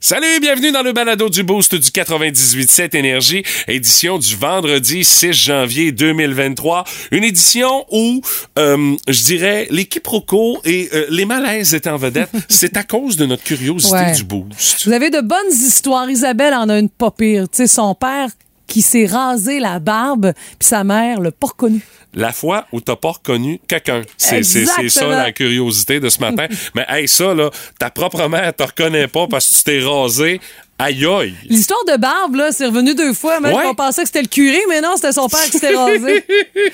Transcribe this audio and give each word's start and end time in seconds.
Salut, 0.00 0.38
bienvenue 0.40 0.70
dans 0.70 0.82
le 0.82 0.92
balado 0.92 1.28
du 1.28 1.42
Boost 1.42 1.74
du 1.74 1.88
98.7 1.90 2.96
Énergie, 2.96 3.42
édition 3.66 4.18
du 4.18 4.36
vendredi 4.36 5.02
6 5.04 5.32
janvier 5.32 5.90
2023. 5.90 6.84
Une 7.10 7.24
édition 7.24 7.84
où, 7.90 8.20
euh, 8.58 8.94
je 9.08 9.24
dirais, 9.24 9.66
les 9.70 9.86
quiproquos 9.86 10.60
et 10.64 10.88
euh, 10.94 11.06
les 11.10 11.24
malaises 11.24 11.74
étaient 11.74 11.90
en 11.90 11.96
vedette. 11.96 12.30
C'est 12.48 12.76
à 12.76 12.84
cause 12.84 13.16
de 13.16 13.26
notre 13.26 13.42
curiosité 13.42 13.92
Ouais. 13.96 14.12
du 14.12 14.22
Boost. 14.22 14.86
Vous 14.86 14.92
avez 14.92 15.10
de 15.10 15.20
bonnes 15.20 15.50
histoires. 15.52 16.08
Isabelle 16.08 16.54
en 16.54 16.68
a 16.68 16.78
une 16.78 16.88
pas 16.90 17.10
pire. 17.10 17.48
Tu 17.50 17.56
sais, 17.56 17.66
son 17.66 17.94
père 17.96 18.28
qui 18.68 18.82
s'est 18.82 19.06
rasé 19.06 19.58
la 19.58 19.80
barbe, 19.80 20.32
puis 20.58 20.68
sa 20.68 20.84
mère 20.84 21.20
l'a 21.20 21.32
pas 21.32 21.48
reconnu. 21.48 21.80
La 22.14 22.32
fois 22.32 22.66
où 22.72 22.80
t'as 22.80 22.96
pas 22.96 23.10
reconnu 23.10 23.60
quelqu'un. 23.68 24.02
C'est 24.16 24.42
ça 24.44 25.06
la 25.08 25.32
curiosité 25.32 26.00
de 26.00 26.08
ce 26.08 26.20
matin. 26.20 26.46
Mais 26.74 26.86
hey, 26.88 27.08
ça, 27.08 27.34
là, 27.34 27.50
ta 27.78 27.90
propre 27.90 28.28
mère 28.28 28.54
te 28.54 28.62
reconnaît 28.62 29.08
pas 29.08 29.26
parce 29.26 29.48
que 29.48 29.54
tu 29.54 29.62
t'es 29.64 29.80
rasé. 29.84 30.40
Aïe 30.80 31.04
aïe. 31.06 31.34
L'histoire 31.46 31.84
de 31.88 31.96
barbe, 31.96 32.36
là, 32.36 32.52
c'est 32.52 32.66
revenu 32.66 32.94
deux 32.94 33.12
fois. 33.12 33.40
Même 33.40 33.52
Ouais. 33.52 33.64
on 33.66 33.74
pensait 33.74 34.02
que 34.02 34.06
c'était 34.08 34.22
le 34.22 34.28
curé, 34.28 34.60
mais 34.68 34.80
non, 34.80 34.92
c'était 34.94 35.12
son 35.12 35.28
père 35.28 35.42
qui 35.44 35.58
s'était 35.58 35.74
rasé. 35.74 36.24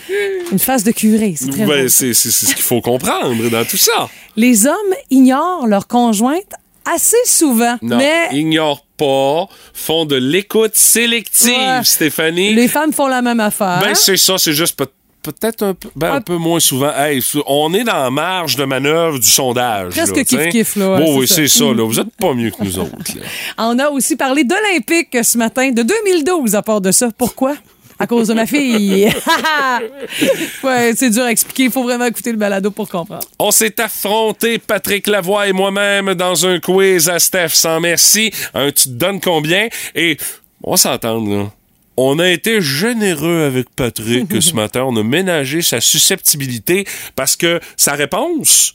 Une 0.53 0.59
face 0.59 0.85
de 0.85 0.91
curé, 0.93 1.35
c'est 1.37 1.49
très 1.51 1.65
Ben, 1.65 1.89
c'est 1.89 2.13
ce 2.13 2.55
qu'il 2.55 2.63
faut 2.63 2.83
comprendre 2.83 3.49
dans 3.51 3.65
tout 3.65 3.79
ça. 3.79 4.09
Les 4.37 4.67
hommes 4.67 4.95
ignorent 5.11 5.67
leur 5.67 5.87
conjointe 5.87 6.53
assez 6.85 7.17
souvent, 7.27 7.77
Non, 7.83 7.97
mais 7.97 8.29
ignore 8.33 8.85
pas, 8.97 9.47
font 9.73 10.05
de 10.05 10.17
l'écoute 10.17 10.75
sélective, 10.77 11.51
Ouais. 11.51 11.81
Stéphanie. 11.85 12.55
les 12.55 12.69
femmes 12.69 12.93
font 12.93 13.07
la 13.09 13.23
même 13.23 13.41
affaire. 13.41 13.81
Ben, 13.81 13.95
c'est 13.95 14.17
ça, 14.17 14.39
c'est 14.39 14.53
juste 14.53 14.77
peut- 14.77 14.87
peut-être 15.23 15.63
un, 15.63 15.75
peu, 15.75 15.89
ben, 15.97 16.13
un 16.15 16.21
peu 16.21 16.37
moins 16.37 16.61
souvent. 16.61 16.93
Hey, 16.95 17.23
on 17.47 17.73
est 17.73 17.85
dans 17.85 17.97
la 18.03 18.11
marge 18.11 18.57
de 18.57 18.65
manœuvre 18.65 19.19
du 19.19 19.27
sondage. 19.29 19.95
Presque 19.95 20.17
là, 20.17 20.23
kiff-kiff, 20.23 20.79
là, 20.79 20.99
c'est 20.99 21.13
oui, 21.15 21.27
c'est 21.27 21.49
ça. 21.49 21.65
Là. 21.65 21.87
Vous 21.87 21.99
êtes 21.99 22.15
pas 22.21 22.35
mieux 22.35 22.51
que 22.51 22.63
nous 22.63 22.79
autres. 22.79 22.91
là. 23.17 23.23
On 23.59 23.79
a 23.79 23.89
aussi 23.89 24.17
parlé 24.17 24.45
d'Olympique 24.45 25.17
ce 25.23 25.39
matin, 25.39 25.71
de 25.71 25.83
2012 25.83 26.55
à 26.55 26.61
part 26.63 26.81
de 26.83 26.93
ça. 26.93 27.09
Pourquoi? 27.17 27.55
À 27.99 28.07
cause 28.07 28.29
de 28.29 28.35
ma 28.35 28.47
fille. 28.47 29.09
ouais, 30.65 30.93
c'est 30.97 31.11
dur 31.11 31.25
à 31.25 31.31
expliquer. 31.31 31.65
Il 31.65 31.71
faut 31.71 31.85
vraiment 31.85 32.07
écouter 32.07 32.33
le 32.33 32.39
balado 32.39 32.71
pour 32.71 32.89
comprendre. 32.89 33.27
On 33.39 33.51
s'est 33.51 33.81
affronté, 33.81 34.59
Patrick 34.59 35.07
Lavoie 35.07 35.49
et 35.49 35.53
moi-même, 35.53 36.15
dans 36.15 36.47
un 36.47 36.59
quiz 36.59 37.09
à 37.09 37.19
Steph 37.19 37.51
sans 37.51 37.81
merci. 37.81 38.33
Un 38.53 38.73
tu 38.73 38.85
te 38.85 38.89
donnes 38.95 39.21
combien? 39.21 39.69
Et 39.95 40.17
on 40.63 40.73
va 40.73 40.77
s'entendre, 40.77 41.29
là. 41.31 41.51
On 41.97 42.19
a 42.19 42.29
été 42.29 42.61
généreux 42.61 43.45
avec 43.45 43.71
Patrick 43.71 44.27
ce 44.43 44.55
matin. 44.55 44.85
On 44.85 44.97
a 44.97 45.03
ménagé 45.03 45.63
sa 45.63 45.81
susceptibilité 45.81 46.87
parce 47.15 47.37
que 47.37 47.61
sa 47.77 47.93
réponse 47.93 48.75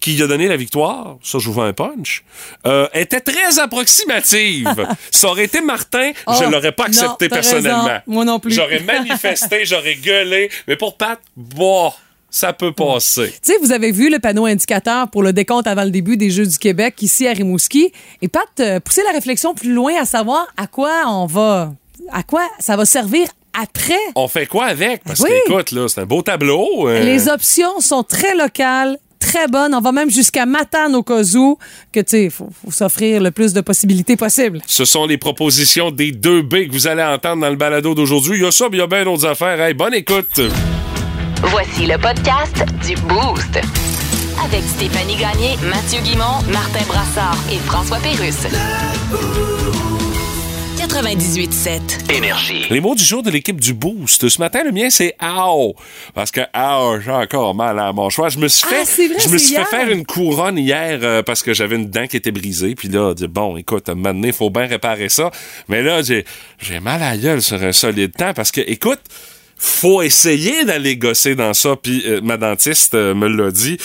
qui 0.00 0.12
lui 0.14 0.22
a 0.22 0.26
donné 0.26 0.48
la 0.48 0.56
victoire, 0.56 1.16
ça 1.22 1.38
je 1.38 1.46
vous 1.46 1.52
vends 1.54 1.62
un 1.64 1.72
punch, 1.72 2.24
euh, 2.66 2.86
était 2.94 3.20
très 3.20 3.58
approximative. 3.58 4.68
ça 5.10 5.28
aurait 5.28 5.44
été 5.44 5.60
Martin, 5.60 6.12
je 6.14 6.44
Oh, 6.46 6.50
l'aurais 6.50 6.72
pas 6.72 6.84
accepté 6.84 7.28
personnellement. 7.28 7.82
raison. 7.84 8.00
Moi 8.06 8.24
non 8.24 8.38
plus. 8.38 8.52
J'aurais 8.52 8.80
manifesté, 8.80 9.64
j'aurais 9.64 9.96
gueulé, 9.96 10.50
mais 10.66 10.76
pour 10.76 10.96
Pat, 10.96 11.18
bah, 11.36 11.94
ça 12.30 12.52
peut 12.52 12.72
passer. 12.72 13.32
Tu 13.42 13.52
sais, 13.52 13.58
vous 13.62 13.72
avez 13.72 13.90
vu 13.90 14.10
le 14.10 14.18
panneau 14.18 14.44
indicateur 14.46 15.08
pour 15.08 15.22
le 15.22 15.32
décompte 15.32 15.66
avant 15.66 15.84
le 15.84 15.90
début 15.90 16.16
des 16.16 16.30
Jeux 16.30 16.46
du 16.46 16.58
Québec 16.58 17.00
ici 17.00 17.26
à 17.26 17.32
Rimouski. 17.32 17.90
Et 18.22 18.28
Pat, 18.28 18.42
euh, 18.60 18.80
pousser 18.80 19.02
la 19.02 19.12
réflexion 19.12 19.54
plus 19.54 19.72
loin 19.72 19.94
à 20.00 20.04
savoir 20.04 20.46
à 20.56 20.66
quoi 20.66 21.04
on 21.06 21.24
va, 21.26 21.72
à 22.12 22.22
quoi 22.22 22.42
ça 22.60 22.76
va 22.76 22.84
servir 22.84 23.28
après. 23.58 23.98
On 24.14 24.28
fait 24.28 24.46
quoi 24.46 24.66
avec? 24.66 25.02
Parce 25.04 25.20
Oui. 25.20 25.30
que, 25.46 25.52
écoute, 25.52 25.72
là, 25.72 25.88
c'est 25.88 26.02
un 26.02 26.06
beau 26.06 26.20
tableau. 26.20 26.86
euh, 26.88 27.00
Les 27.02 27.28
options 27.28 27.80
sont 27.80 28.02
très 28.02 28.34
locales, 28.36 28.98
très 29.28 29.46
bonnes. 29.46 29.74
On 29.74 29.80
va 29.80 29.92
même 29.92 30.10
jusqu'à 30.10 30.46
Matane 30.46 30.94
au 30.94 31.02
cas 31.02 31.22
où 31.34 31.58
que, 31.92 32.00
tu 32.00 32.06
sais, 32.08 32.30
faut, 32.30 32.48
faut 32.64 32.70
s'offrir 32.70 33.20
le 33.20 33.30
plus 33.30 33.52
de 33.52 33.60
possibilités 33.60 34.16
possible. 34.16 34.60
ce 34.66 34.84
sont 34.84 35.06
les 35.06 35.18
propositions 35.18 35.90
des 35.90 36.12
deux 36.12 36.42
B 36.42 36.66
que 36.66 36.72
vous 36.72 36.86
allez 36.86 37.02
entendre 37.02 37.42
dans 37.42 37.50
le 37.50 37.56
balado 37.56 37.94
d'aujourd'hui. 37.94 38.38
Il 38.38 38.42
y 38.42 38.46
a 38.46 38.50
ça, 38.50 38.66
mais 38.70 38.78
il 38.78 38.80
y 38.80 38.82
a 38.82 38.86
bien 38.86 39.04
d'autres 39.04 39.26
affaires. 39.26 39.60
Hey, 39.60 39.74
bonne 39.74 39.94
écoute. 39.94 40.40
Voici 41.42 41.86
le 41.86 41.98
podcast 41.98 42.64
du 42.86 42.94
Boost. 43.02 43.60
Avec 44.44 44.62
Stéphanie 44.64 45.16
Gagné, 45.16 45.56
Mathieu 45.68 46.00
Guimont, 46.02 46.40
Martin 46.52 46.84
Brassard 46.88 47.36
et 47.52 47.58
François 47.58 47.98
Pérusse. 47.98 48.46
98.7. 50.78 52.12
Énergie. 52.16 52.64
Les 52.70 52.80
mots 52.80 52.94
du 52.94 53.02
jour 53.02 53.24
de 53.24 53.30
l'équipe 53.32 53.58
du 53.58 53.74
Boost. 53.74 54.28
Ce 54.28 54.38
matin, 54.38 54.62
le 54.64 54.70
mien, 54.70 54.90
c'est 54.90 55.16
«Ow». 55.20 55.74
Parce 56.14 56.30
que 56.30 56.40
«Ow», 56.56 57.00
j'ai 57.04 57.10
encore 57.10 57.52
mal 57.56 57.80
à 57.80 57.92
mon 57.92 58.08
choix. 58.10 58.28
Je 58.28 58.38
me 58.38 58.46
suis 58.46 58.64
Ah, 58.70 58.84
fait, 58.84 59.08
vrai, 59.08 59.16
je 59.18 59.28
me 59.28 59.38
suis 59.38 59.56
fait 59.56 59.64
faire 59.64 59.90
une 59.90 60.06
couronne 60.06 60.56
hier 60.56 61.00
euh, 61.02 61.24
parce 61.24 61.42
que 61.42 61.52
j'avais 61.52 61.74
une 61.74 61.90
dent 61.90 62.06
qui 62.06 62.16
était 62.16 62.30
brisée. 62.30 62.76
Puis 62.76 62.86
là, 62.88 63.12
dit, 63.12 63.26
bon, 63.26 63.56
écoute, 63.56 63.88
à 63.88 63.92
un 63.92 63.94
moment 63.96 64.14
donné, 64.14 64.30
faut 64.30 64.50
bien 64.50 64.66
réparer 64.66 65.08
ça. 65.08 65.32
Mais 65.66 65.82
là, 65.82 66.00
j'ai, 66.02 66.24
j'ai 66.60 66.78
mal 66.78 67.02
à 67.02 67.10
la 67.10 67.16
gueule 67.16 67.42
sur 67.42 67.60
un 67.60 67.72
solide 67.72 68.12
temps 68.12 68.32
parce 68.32 68.52
que, 68.52 68.60
écoute, 68.60 69.00
faut 69.56 70.02
essayer 70.02 70.64
d'aller 70.64 70.96
gosser 70.96 71.34
dans 71.34 71.54
ça. 71.54 71.74
Puis 71.74 72.04
euh, 72.06 72.20
ma 72.22 72.36
dentiste 72.36 72.94
euh, 72.94 73.14
me 73.14 73.26
l'a 73.26 73.50
dit. 73.50 73.78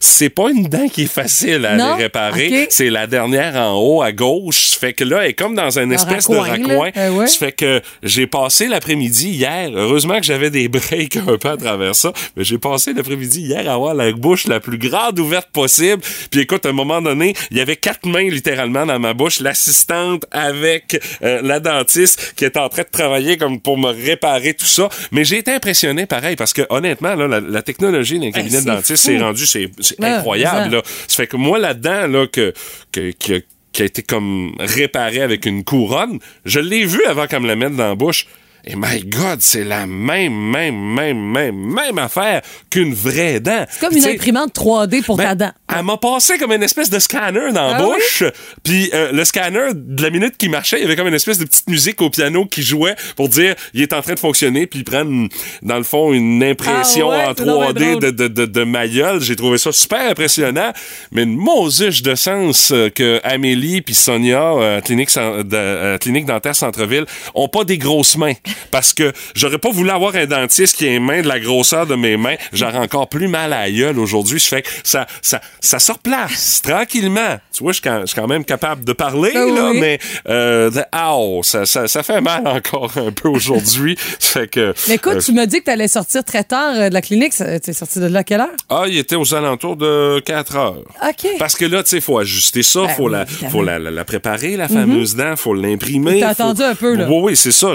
C'est 0.00 0.30
pas 0.30 0.50
une 0.50 0.64
dent 0.64 0.88
qui 0.88 1.02
est 1.04 1.12
facile 1.12 1.64
à 1.66 1.76
Non? 1.76 1.96
réparer. 1.96 2.66
C'est 2.70 2.90
la 2.90 3.06
dernière 3.06 3.56
en 3.56 3.74
haut 3.80 4.02
à 4.02 4.12
gauche. 4.12 4.70
Fait 4.78 4.92
que 4.92 5.04
là, 5.04 5.20
elle 5.24 5.30
est 5.30 5.34
comme 5.34 5.54
dans 5.54 5.78
un 5.78 5.90
espèce 5.90 6.28
de 6.28 6.36
raccoin. 6.36 6.90
Euh, 6.96 7.10
ouais. 7.12 7.26
Fait 7.26 7.52
que 7.52 7.80
j'ai 8.02 8.26
passé 8.26 8.68
l'après-midi 8.68 9.30
hier. 9.30 9.70
Heureusement 9.74 10.18
que 10.18 10.24
j'avais 10.24 10.50
des 10.50 10.68
breaks 10.68 11.16
un 11.16 11.36
peu 11.36 11.48
à 11.48 11.56
travers 11.56 11.94
ça. 11.94 12.12
Mais 12.36 12.44
j'ai 12.44 12.58
passé 12.58 12.92
l'après-midi 12.92 13.40
hier 13.42 13.68
à 13.68 13.74
avoir 13.74 13.94
la 13.94 14.12
bouche 14.12 14.46
la 14.46 14.60
plus 14.60 14.78
grande 14.78 15.18
ouverte 15.18 15.48
possible. 15.52 16.02
Puis 16.30 16.40
écoute, 16.40 16.64
à 16.66 16.70
un 16.70 16.72
moment 16.72 17.00
donné, 17.02 17.34
il 17.50 17.56
y 17.56 17.60
avait 17.60 17.76
quatre 17.76 18.06
mains 18.06 18.28
littéralement 18.28 18.86
dans 18.86 18.98
ma 18.98 19.14
bouche. 19.14 19.40
L'assistante 19.40 20.24
avec 20.30 21.00
euh, 21.22 21.40
la 21.42 21.60
dentiste 21.60 22.34
qui 22.36 22.44
était 22.44 22.58
en 22.58 22.68
train 22.68 22.82
de 22.82 22.88
travailler 22.90 23.36
comme 23.36 23.60
pour 23.60 23.78
me 23.78 23.88
réparer 23.90 24.54
tout 24.54 24.66
ça. 24.66 24.88
Mais 25.12 25.24
j'ai 25.24 25.38
été 25.38 25.52
impressionné 25.52 26.06
pareil 26.06 26.36
parce 26.36 26.52
que 26.52 26.62
honnêtement, 26.70 27.14
là, 27.14 27.26
la, 27.26 27.40
la 27.40 27.62
technologie 27.62 28.18
d'un 28.18 28.30
cabinet 28.30 28.60
de 28.60 28.66
dentiste, 28.66 29.02
fou. 29.02 29.10
c'est 29.10 29.18
rendu, 29.18 29.46
c'est 29.46 29.70
c'est 29.88 30.00
incroyable. 30.16 30.76
Là. 30.76 30.82
Ça 31.06 31.16
fait 31.16 31.26
que 31.26 31.36
moi, 31.36 31.58
là-dedans, 31.58 32.06
là, 32.06 32.26
que, 32.26 32.52
que, 32.92 33.12
que- 33.12 33.42
qui 33.72 33.82
a 33.82 33.84
été 33.84 34.02
comme 34.02 34.54
réparé 34.58 35.20
avec 35.20 35.44
une 35.46 35.62
couronne, 35.62 36.18
je 36.44 36.58
l'ai 36.58 36.84
vu 36.84 37.04
avant 37.06 37.26
qu'elle 37.26 37.42
me 37.42 37.46
la 37.48 37.54
mette 37.56 37.76
dans 37.76 37.88
la 37.88 37.94
bouche. 37.94 38.26
Et 38.64 38.74
my 38.76 39.02
God, 39.04 39.38
c'est 39.40 39.64
la 39.64 39.86
même, 39.86 40.34
même, 40.34 40.76
même, 40.76 41.18
même, 41.18 41.56
même 41.56 41.98
affaire 41.98 42.42
qu'une 42.70 42.92
vraie 42.92 43.40
dent. 43.40 43.64
C'est 43.70 43.80
comme 43.80 43.96
une 43.96 44.04
imprimante 44.06 44.54
3D 44.54 45.02
pour 45.02 45.16
ben, 45.16 45.24
ta 45.24 45.34
dent. 45.34 45.52
Elle 45.74 45.84
m'a 45.84 45.96
passé 45.96 46.38
comme 46.38 46.52
une 46.52 46.62
espèce 46.62 46.90
de 46.90 46.98
scanner 46.98 47.52
dans 47.52 47.70
la 47.70 47.76
Ah 47.76 47.82
bouche. 47.82 48.24
Puis 48.62 48.90
euh, 48.92 49.12
le 49.12 49.24
scanner, 49.24 49.70
de 49.74 50.02
la 50.02 50.10
minute 50.10 50.36
qui 50.36 50.48
marchait, 50.48 50.78
il 50.78 50.82
y 50.82 50.84
avait 50.84 50.96
comme 50.96 51.08
une 51.08 51.14
espèce 51.14 51.38
de 51.38 51.44
petite 51.44 51.68
musique 51.68 52.02
au 52.02 52.10
piano 52.10 52.46
qui 52.46 52.62
jouait 52.62 52.96
pour 53.16 53.28
dire 53.28 53.54
il 53.74 53.82
est 53.82 53.92
en 53.92 54.02
train 54.02 54.14
de 54.14 54.18
fonctionner. 54.18 54.66
Puis 54.66 54.80
ils 54.80 54.84
prennent, 54.84 55.28
dans 55.62 55.76
le 55.78 55.82
fond, 55.82 56.12
une 56.12 56.42
impression 56.42 57.10
Ah 57.10 57.18
ouais, 57.18 57.24
en 57.26 57.34
c'est 57.36 57.44
donc 57.44 57.62
3D 57.62 57.74
bien 57.74 57.96
de, 57.96 58.10
de, 58.10 58.28
de, 58.28 58.46
de 58.46 58.64
ma 58.64 58.86
gueule. 58.88 59.20
J'ai 59.20 59.36
trouvé 59.36 59.58
ça 59.58 59.72
super 59.72 60.10
impressionnant. 60.10 60.72
Mais 61.12 61.22
une 61.22 61.36
mausuche 61.36 62.02
de 62.02 62.14
sens 62.14 62.70
euh, 62.72 62.90
que 62.90 63.20
Amélie 63.24 63.82
puis 63.82 63.94
Sonia, 63.94 64.52
euh, 64.54 64.80
clinique, 64.80 65.10
euh, 65.16 65.98
clinique 65.98 66.26
dentaire 66.26 66.56
Centre-Ville, 66.56 67.06
ont 67.34 67.48
pas 67.48 67.64
des 67.64 67.78
grosses 67.78 68.16
mains. 68.16 68.34
Parce 68.70 68.92
que 68.92 69.12
j'aurais 69.34 69.58
pas 69.58 69.70
voulu 69.70 69.90
avoir 69.90 70.14
un 70.16 70.26
dentiste 70.26 70.76
qui 70.76 70.86
a 70.86 70.94
une 70.94 71.04
main 71.04 71.22
de 71.22 71.28
la 71.28 71.40
grosseur 71.40 71.86
de 71.86 71.94
mes 71.94 72.16
mains. 72.16 72.36
J'aurais 72.52 72.78
encore 72.78 73.08
plus 73.08 73.28
mal 73.28 73.52
à 73.52 73.60
la 73.66 73.70
gueule 73.70 73.98
aujourd'hui. 73.98 74.40
Ça 74.40 74.48
fait 74.56 74.62
que 74.62 74.68
ça, 74.84 75.06
ça, 75.22 75.40
ça 75.60 75.78
se 75.78 75.92
replace 75.92 76.60
tranquillement. 76.62 77.38
Tu 77.52 77.62
vois, 77.62 77.72
je 77.72 77.80
suis 77.80 77.82
quand, 77.88 78.04
je 78.06 78.20
même 78.28 78.44
capable 78.44 78.84
de 78.84 78.92
parler, 78.92 79.32
Ah 79.34 79.38
là, 79.38 79.70
oui. 79.70 79.80
mais 79.80 79.98
euh, 80.28 80.70
de- 80.70 80.82
Ow, 80.94 81.42
ça, 81.42 81.64
ça, 81.66 81.88
ça 81.88 82.02
fait 82.02 82.20
mal 82.20 82.42
encore 82.46 82.92
un 82.96 83.10
peu 83.12 83.28
aujourd'hui. 83.28 83.96
Fait 83.98 84.48
que. 84.48 84.74
Mais 84.88 84.94
écoute, 84.96 85.14
euh, 85.16 85.20
tu 85.20 85.32
m'as 85.32 85.46
dit 85.46 85.60
que 85.60 85.64
tu 85.64 85.70
allais 85.70 85.88
sortir 85.88 86.24
très 86.24 86.44
tard 86.44 86.74
euh, 86.76 86.88
de 86.88 86.94
la 86.94 87.00
clinique. 87.00 87.32
Tu 87.32 87.42
es 87.42 87.72
sorti 87.72 88.00
de 88.00 88.06
là 88.06 88.20
à 88.20 88.24
quelle 88.24 88.40
heure? 88.40 88.48
ah, 88.68 88.84
il 88.86 88.98
était 88.98 89.16
aux 89.16 89.34
alentours 89.34 89.76
de 89.76 90.20
4 90.20 90.56
heures. 90.56 90.78
OK. 91.08 91.26
Parce 91.38 91.54
que 91.56 91.64
là, 91.64 91.82
tu 91.82 91.90
sais, 91.90 92.00
faut 92.00 92.18
ajuster 92.18 92.62
ça, 92.62 92.82
Ben 92.82 92.88
faut, 92.94 93.06
oui, 93.06 93.12
la, 93.12 93.26
faut 93.26 93.62
la, 93.62 93.78
la, 93.78 93.90
la 93.90 94.04
préparer, 94.04 94.56
la 94.56 94.68
fameuse 94.68 95.14
dent, 95.16 95.36
faut 95.36 95.54
l'imprimer. 95.54 96.20
T'as 96.20 96.34
faut- 96.34 96.42
attendu 96.42 96.62
un 96.62 96.74
peu, 96.74 96.94
là. 96.96 97.06
Oui, 97.08 97.18
oui, 97.22 97.36
c'est 97.36 97.52
ça. 97.52 97.72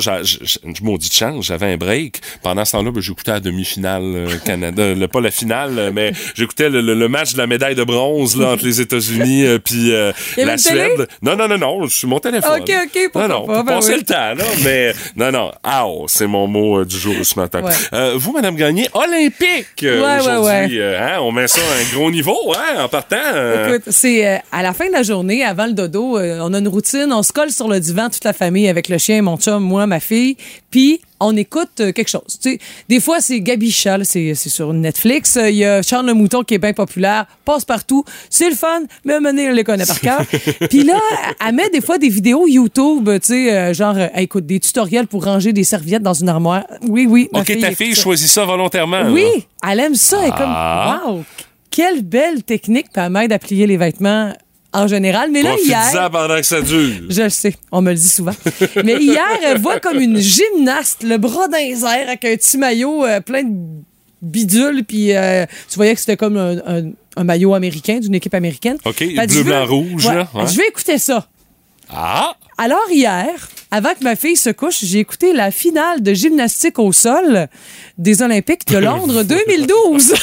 Je 0.66 0.84
maudis 0.84 1.10
de 1.10 1.14
chance, 1.14 1.46
j'avais 1.46 1.66
un 1.74 1.78
break. 1.78 2.22
Pendant 2.42 2.64
ce 2.66 2.74
temps-là, 2.74 2.92
ben, 2.92 3.02
j'écoutais 3.02 3.32
la 3.32 3.40
demi-finale 3.40 4.02
euh, 4.04 4.28
Canada, 4.46 4.94
le, 4.94 5.08
pas 5.08 5.22
la 5.22 5.32
finale, 5.32 5.78
euh, 5.78 5.92
mais 5.94 6.12
j'écoutais 6.36 6.70
le, 6.70 6.82
le- 6.82 6.94
le 6.94 7.08
match 7.10 7.34
de 7.34 7.38
la 7.38 7.48
médaille 7.48 7.76
de 7.76 7.84
bronze 7.84 8.38
là, 8.38 8.52
entre 8.54 8.66
les 8.66 8.80
États-Unis 8.82 9.44
et 9.44 9.60
puis 9.60 9.94
euh, 9.94 10.12
avait 10.38 10.46
la 10.46 10.54
une? 10.54 10.58
Suède. 10.58 11.08
Non, 11.22 11.36
non, 11.36 11.48
non, 11.48 11.58
non, 11.58 11.88
sur 11.90 12.08
mon 12.10 12.20
téléphone. 12.20 12.62
OK, 12.62 12.72
OK, 12.86 13.00
pourquoi 13.12 13.28
Non, 13.28 13.42
non, 13.42 13.46
pas, 13.48 13.56
pour 13.56 13.64
ben 13.66 13.74
passer 13.76 13.94
oui. 13.94 14.00
le 14.00 14.06
temps, 14.06 14.34
là, 14.36 14.44
mais 14.64 14.94
non, 15.16 15.32
non, 15.32 15.52
ow, 15.66 16.06
c'est 16.08 16.28
mon 16.28 16.48
mot 16.48 16.86
du 16.86 16.98
jour 16.98 17.16
ce 17.24 17.38
matin. 17.40 17.62
Ouais. 17.62 18.14
Vous, 18.16 18.32
Madame 18.32 18.56
Gagné, 18.56 18.88
olympique 18.94 19.68
Ouais, 19.82 19.90
ouais, 20.00 20.18
aujourd'hui. 20.20 20.80
euh, 20.80 21.00
hein, 21.02 21.18
on 21.22 21.32
met 21.32 21.48
ça 21.48 21.60
à 21.62 21.82
un 21.82 21.96
gros 21.98 22.10
niveau, 22.12 22.38
hein, 22.56 22.84
en 22.84 22.88
partant. 22.90 23.18
Écoute, 23.70 23.84
c'est 23.92 24.42
à 24.52 24.62
la 24.64 24.74
fin 24.74 24.88
de 24.88 24.92
la 24.94 25.04
journée, 25.04 25.44
avant 25.44 25.66
le 25.66 25.74
dodo, 25.74 26.18
on 26.20 26.54
a 26.54 26.58
une 26.60 26.68
routine, 26.68 27.12
on 27.12 27.24
se 27.24 27.34
colle 27.34 27.52
sur 27.52 27.68
le 27.68 27.80
divan, 27.80 28.10
toute 28.10 28.24
la 28.24 28.34
famille, 28.34 28.68
avec 28.70 28.90
le 28.90 28.98
chien, 28.98 29.22
mon 29.22 29.38
chum, 29.38 29.62
moi, 29.64 29.88
ma 29.88 30.00
fille. 30.00 30.38
Puis 30.72 31.02
on 31.20 31.36
écoute 31.38 31.70
euh, 31.80 31.92
quelque 31.92 32.10
chose. 32.10 32.38
Tu 32.42 32.52
sais, 32.54 32.60
des 32.90 33.00
fois, 33.00 33.22
c'est 33.22 33.40
Gabi 33.40 33.72
Chal, 33.72 34.06
c'est 34.06 34.36
sur 34.36 34.74
Netflix. 34.74 35.38
Euh, 35.38 35.50
Il 35.50 35.56
y 35.58 35.66
a 35.66 35.82
Charles 35.82 36.08
le 36.08 36.14
Mouton 36.14 36.44
qui 36.44 36.54
est 36.56 36.58
bien 36.60 36.74
populaire, 36.74 37.26
passe 37.46 37.64
partout. 37.66 38.04
C'est 38.30 38.50
le 38.50 38.56
fun, 38.56 38.82
mais 39.06 39.20
donné, 39.22 39.50
on 39.50 39.54
les 39.54 39.64
connaît 39.64 39.86
par 39.86 40.00
cœur. 40.02 40.22
puis 40.70 40.84
là, 40.84 41.00
elle 41.46 41.56
met 41.56 41.70
des 41.70 41.82
fois 41.82 41.98
des 41.98 42.10
vidéos 42.10 42.48
YouTube, 42.48 43.10
tu 43.22 43.28
sais, 43.28 43.56
euh, 43.56 43.74
genre, 43.74 43.96
euh, 43.98 44.08
écoute, 44.18 44.46
des 44.46 44.60
tutoriels 44.60 45.08
pour 45.08 45.24
ranger 45.24 45.54
des 45.54 45.64
serviettes 45.64 46.04
dans 46.04 46.14
une 46.14 46.30
armoire. 46.30 46.66
Oui, 46.82 47.06
oui. 47.10 47.30
ma 47.32 47.40
OK, 47.40 47.58
ta 47.60 47.72
fille 47.72 47.96
choisit 47.96 48.30
ça 48.30 48.44
volontairement. 48.46 49.04
Oui, 49.12 49.24
là. 49.24 49.72
elle 49.72 49.80
aime 49.80 49.96
ça. 49.96 50.20
Elle 50.22 50.28
est 50.30 50.34
Ah. 50.36 51.02
comme, 51.04 51.16
wow, 51.16 51.24
quelle 51.70 52.02
belle 52.04 52.44
technique, 52.44 52.88
elle 52.96 53.34
à 53.34 53.40
plier 53.40 53.66
les 53.66 53.78
vêtements 53.78 54.34
en 54.74 54.88
général. 54.88 55.30
Mais 55.32 55.42
là, 55.44 55.56
hier. 55.64 56.10
pendant 56.12 56.36
que 56.38 56.44
ça 56.44 56.62
dure. 56.62 57.04
Je 57.10 57.22
le 57.24 57.30
sais, 57.30 57.56
on 57.72 57.82
me 57.82 57.92
le 57.92 57.98
dit 57.98 58.10
souvent. 58.10 58.36
Mais 58.84 58.96
hier, 59.02 59.24
elle 59.44 59.60
voit 59.60 59.80
comme 59.80 60.00
une 60.00 60.18
gymnaste, 60.20 61.04
le 61.04 61.18
bras 61.18 61.48
dans 61.48 61.58
les 61.58 61.84
airs, 61.84 62.08
avec 62.10 62.26
un 62.26 62.36
petit 62.36 62.58
maillot 62.58 63.06
euh, 63.06 63.20
plein 63.22 63.44
de 63.44 63.56
bidules, 64.22 64.84
puis 64.86 65.14
euh, 65.16 65.46
tu 65.70 65.76
voyais 65.76 65.94
que 65.94 66.00
c'était 66.00 66.18
comme 66.18 66.38
un, 66.38 66.58
un- 66.66 66.92
un 67.16 67.24
maillot 67.24 67.54
américain, 67.54 68.00
d'une 68.00 68.16
équipe 68.16 68.34
américaine. 68.34 68.78
OK, 68.86 68.98
dit, 69.04 69.14
bleu, 69.16 69.26
veux- 69.28 69.44
blanc, 69.44 69.66
rouge, 69.68 70.06
Ouais. 70.08 70.16
là, 70.16 70.28
ouais. 70.34 70.48
Je 70.48 70.58
vais 70.58 70.68
écouter 70.68 70.98
ça. 70.98 71.28
Ah! 71.90 72.34
Alors 72.58 72.80
hier, 72.90 73.28
avant 73.70 73.90
que 73.94 74.04
ma 74.04 74.16
fille 74.16 74.36
se 74.38 74.50
couche, 74.50 74.80
j'ai 74.84 75.00
écouté 75.00 75.34
la 75.34 75.52
finale 75.52 76.02
de 76.02 76.14
gymnastique 76.14 76.80
au 76.80 76.92
sol 76.94 77.48
des 77.98 78.22
Olympiques 78.22 78.66
de 78.68 78.78
Londres 78.80 79.24
2012. 79.24 80.14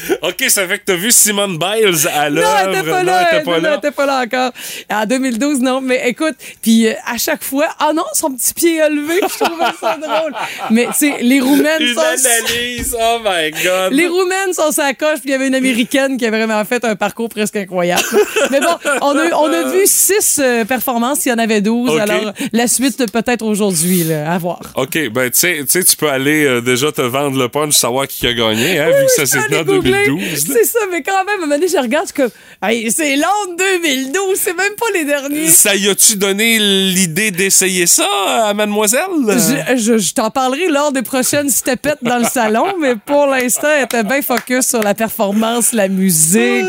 OK, 0.22 0.44
ça 0.48 0.66
fait 0.66 0.78
que 0.78 0.84
t'as 0.86 0.94
vu 0.96 1.10
Simone 1.10 1.58
Biles 1.58 2.08
à 2.14 2.30
Non, 2.30 2.36
l'œuvre. 2.40 2.58
elle 2.64 2.74
était 2.74 2.90
pas 2.90 3.02
Non, 3.02 3.12
là. 3.12 3.28
elle 3.30 3.36
était 3.38 3.44
pas 3.44 3.56
non, 3.56 3.62
là. 3.62 3.70
elle 3.72 3.78
était 3.78 3.90
pas 3.90 4.06
là 4.06 4.22
encore. 4.24 4.52
En 4.90 5.06
2012, 5.06 5.60
non. 5.60 5.80
Mais 5.80 6.02
écoute, 6.08 6.34
puis 6.62 6.88
euh, 6.88 6.94
à 7.06 7.18
chaque 7.18 7.42
fois, 7.44 7.68
ah 7.78 7.92
non, 7.94 8.04
son 8.14 8.30
petit 8.32 8.54
pied 8.54 8.76
est 8.78 8.90
levé, 8.90 9.20
je 9.22 9.44
trouvais 9.44 9.64
ça 9.80 9.96
drôle. 10.02 10.32
Mais 10.70 10.86
tu 10.86 10.92
sais, 10.94 11.16
les 11.20 11.40
Roumaines 11.40 11.80
Une 11.82 11.94
sont... 11.94 12.00
analyse, 12.00 12.96
oh 13.00 13.18
my 13.24 13.50
God. 13.50 13.92
Les 13.92 14.06
Roumaines 14.06 14.52
sont 14.54 14.70
sa 14.72 14.92
coche, 14.94 15.20
puis 15.20 15.28
il 15.28 15.32
y 15.32 15.34
avait 15.34 15.48
une 15.48 15.54
Américaine 15.54 16.16
qui 16.16 16.26
a 16.26 16.30
vraiment 16.30 16.64
fait 16.64 16.84
un 16.84 16.96
parcours 16.96 17.28
presque 17.28 17.56
incroyable. 17.56 18.02
Mais 18.50 18.60
bon, 18.60 18.76
on 19.02 19.16
a, 19.18 19.34
on 19.36 19.52
a 19.52 19.62
vu 19.70 19.82
six 19.86 20.40
euh, 20.42 20.64
performances, 20.64 21.26
il 21.26 21.30
y 21.30 21.32
en 21.32 21.38
avait 21.38 21.60
12. 21.60 21.90
OK. 21.90 21.98
Alors, 22.00 22.32
la 22.52 22.66
suite 22.68 23.10
peut-être 23.12 23.42
aujourd'hui, 23.44 24.12
à 24.12 24.36
voir. 24.38 24.60
OK, 24.76 25.08
ben 25.10 25.30
tu 25.30 25.38
sais, 25.66 25.84
tu 25.84 25.96
peux 25.96 26.08
aller 26.08 26.44
euh, 26.44 26.60
déjà 26.60 26.92
te 26.92 27.02
vendre 27.02 27.38
le 27.38 27.48
punch, 27.48 27.72
savoir 27.74 28.06
qui 28.06 28.26
a 28.26 28.32
gagné, 28.32 28.78
hein, 28.78 28.86
vu 28.88 29.04
que 29.06 29.12
ça 29.12 29.26
s'est 29.26 29.48
fait 29.82 29.90
en 29.90 29.94
aller 29.94 30.06
googler. 30.08 30.24
2012. 30.28 30.48
là. 30.48 30.54
C'est 30.58 30.64
ça, 30.64 30.78
mais 30.90 31.02
quand 31.02 31.18
même, 31.24 31.28
à 31.28 31.32
un 31.32 31.40
moment 31.40 31.54
donné, 31.54 31.68
je 31.68 31.76
regarde, 31.78 32.06
je 32.08 32.12
suis 32.14 32.22
comme, 32.22 32.68
hey, 32.70 32.90
c'est 32.92 33.16
Londres 33.16 33.56
2012, 33.58 34.38
c'est 34.40 34.56
même 34.56 34.74
pas 34.78 34.86
les 34.94 35.04
derniers. 35.04 35.48
Ça 35.48 35.74
y 35.74 35.88
a-tu 35.88 36.16
donné 36.16 36.58
l'idée 36.58 37.30
d'essayer 37.30 37.86
ça 37.86 38.06
à 38.46 38.54
mademoiselle? 38.54 39.00
Je, 39.28 39.76
je- 39.76 39.98
je 39.98 40.12
t'en 40.14 40.30
parlerai 40.30 40.68
lors 40.68 40.92
des 40.92 41.02
prochaines 41.02 41.50
stepettes 41.50 41.98
dans 42.02 42.18
le 42.18 42.24
salon, 42.24 42.74
mais 42.80 42.94
pour 42.96 43.26
l'instant, 43.26 43.68
elle 43.76 43.84
était 43.84 44.02
bien 44.04 44.22
focus 44.22 44.66
sur 44.66 44.82
la 44.82 44.94
performance, 44.94 45.72
la 45.72 45.88
musique. 45.88 46.64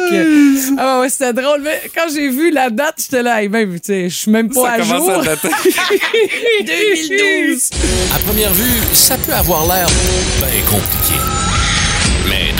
Ah 0.78 1.00
ouais, 1.00 1.10
c'était 1.10 1.34
drôle. 1.34 1.62
Mais 1.64 1.82
quand 1.96 2.06
j'ai 2.14 2.30
vu 2.30 2.52
la 2.52 2.70
date, 2.70 2.96
j'étais 3.00 3.24
là, 3.24 3.42
hey, 3.42 3.50
même, 3.50 3.74
tu 3.80 3.80
sais, 3.88 4.10
je 4.10 4.16
suis 4.16 4.32
même 4.32 4.50
pas 4.50 4.62
ça 4.62 4.72
à 4.74 4.82
jour. 4.82 5.10
à 5.12 5.24
dater. 5.24 5.50
2012. 6.66 7.70
À 8.16 8.20
première 8.20 8.54
vue, 8.54 8.82
ça 8.94 9.18
peut 9.18 9.34
avoir 9.34 9.66
l'air 9.68 9.88
bien 10.40 10.62
compliqué. 10.70 11.20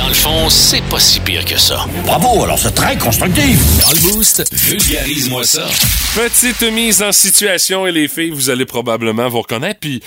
Dans 0.04 0.10
le 0.10 0.16
fond, 0.16 0.50
c'est 0.50 0.84
pas 0.90 1.00
si 1.00 1.22
pire 1.22 1.46
que 1.46 1.58
ça. 1.58 1.86
Bravo, 2.06 2.44
alors 2.44 2.60
c'est 2.60 2.74
très 2.74 2.98
constructif. 2.98 3.58
Dans 3.80 3.92
le 3.92 4.12
boost, 4.12 4.44
vulgarise-moi 4.52 5.46
ça. 5.46 5.66
Petite 6.14 6.62
mise 6.74 7.02
en 7.02 7.14
situation 7.14 7.88
et 7.88 7.94
les 7.94 8.10
filles, 8.10 8.32
vous 8.32 8.50
allez 8.50 8.66
probablement 8.66 9.30
vous 9.30 9.40
reconnaître. 9.40 9.80
Puis 9.80 10.04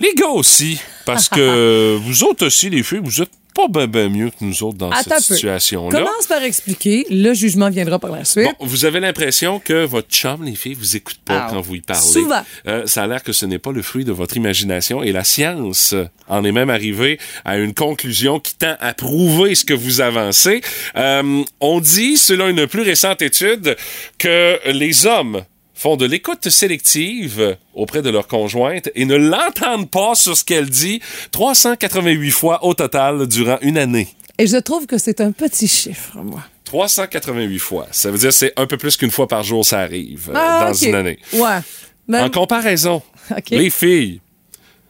les 0.00 0.12
gars 0.12 0.28
aussi, 0.28 0.78
parce 1.06 1.30
que 1.30 1.96
vous 2.04 2.24
autres 2.24 2.44
aussi, 2.44 2.68
les 2.68 2.82
filles, 2.82 3.00
vous 3.02 3.22
êtes 3.22 3.30
pas 3.66 3.86
bien 3.86 3.86
ben 3.88 4.12
mieux 4.12 4.30
que 4.30 4.36
nous 4.42 4.62
autres 4.62 4.78
dans 4.78 4.90
Attends 4.90 5.18
cette 5.18 5.34
situation-là. 5.34 5.98
Commence 5.98 6.26
par 6.28 6.42
expliquer. 6.42 7.06
Le 7.10 7.34
jugement 7.34 7.70
viendra 7.70 7.98
par 7.98 8.12
la 8.12 8.24
suite. 8.24 8.44
Bon, 8.58 8.66
vous 8.66 8.84
avez 8.84 9.00
l'impression 9.00 9.58
que 9.58 9.84
votre 9.84 10.08
chum, 10.08 10.44
les 10.44 10.54
filles, 10.54 10.74
vous 10.74 10.96
écoute 10.96 11.18
pas 11.24 11.46
Ah, 11.46 11.50
quand 11.50 11.60
vous 11.60 11.74
y 11.74 11.80
parlez. 11.80 12.02
souvent. 12.02 12.42
Euh, 12.66 12.86
ça 12.86 13.02
a 13.02 13.06
l'air 13.06 13.22
que 13.22 13.32
ce 13.32 13.46
n'est 13.46 13.58
pas 13.58 13.72
le 13.72 13.82
fruit 13.82 14.04
de 14.04 14.12
votre 14.12 14.36
imagination 14.36 15.02
et 15.02 15.12
la 15.12 15.24
science 15.24 15.94
en 16.28 16.44
est 16.44 16.52
même 16.52 16.70
arrivée 16.70 17.18
à 17.44 17.58
une 17.58 17.74
conclusion 17.74 18.38
qui 18.38 18.54
tend 18.54 18.76
à 18.80 18.94
prouver 18.94 19.54
ce 19.54 19.64
que 19.64 19.74
vous 19.74 20.00
avancez. 20.00 20.60
Euh, 20.96 21.42
on 21.60 21.80
dit, 21.80 22.16
selon 22.16 22.48
une 22.48 22.66
plus 22.66 22.82
récente 22.82 23.22
étude, 23.22 23.76
que 24.18 24.58
les 24.70 25.06
hommes 25.06 25.42
font 25.78 25.96
de 25.96 26.04
l'écoute 26.06 26.48
sélective 26.48 27.56
auprès 27.72 28.02
de 28.02 28.10
leur 28.10 28.26
conjointe 28.26 28.90
et 28.96 29.04
ne 29.04 29.14
l'entendent 29.14 29.88
pas 29.88 30.16
sur 30.16 30.36
ce 30.36 30.44
qu'elle 30.44 30.68
dit 30.68 31.00
388 31.30 32.30
fois 32.32 32.64
au 32.64 32.74
total 32.74 33.28
durant 33.28 33.58
une 33.62 33.78
année. 33.78 34.08
Et 34.38 34.48
je 34.48 34.56
trouve 34.56 34.86
que 34.86 34.98
c'est 34.98 35.20
un 35.20 35.30
petit 35.30 35.68
chiffre, 35.68 36.18
moi. 36.18 36.42
388 36.64 37.58
fois. 37.60 37.86
Ça 37.92 38.10
veut 38.10 38.18
dire 38.18 38.30
que 38.30 38.34
c'est 38.34 38.52
un 38.56 38.66
peu 38.66 38.76
plus 38.76 38.96
qu'une 38.96 39.12
fois 39.12 39.28
par 39.28 39.44
jour, 39.44 39.64
ça 39.64 39.78
arrive 39.78 40.30
euh, 40.30 40.34
Ah, 40.36 40.66
dans 40.66 40.74
une 40.74 40.94
année. 40.96 41.18
Ouais. 41.34 42.20
En 42.20 42.28
comparaison, 42.28 43.00
les 43.50 43.70
filles, 43.70 44.20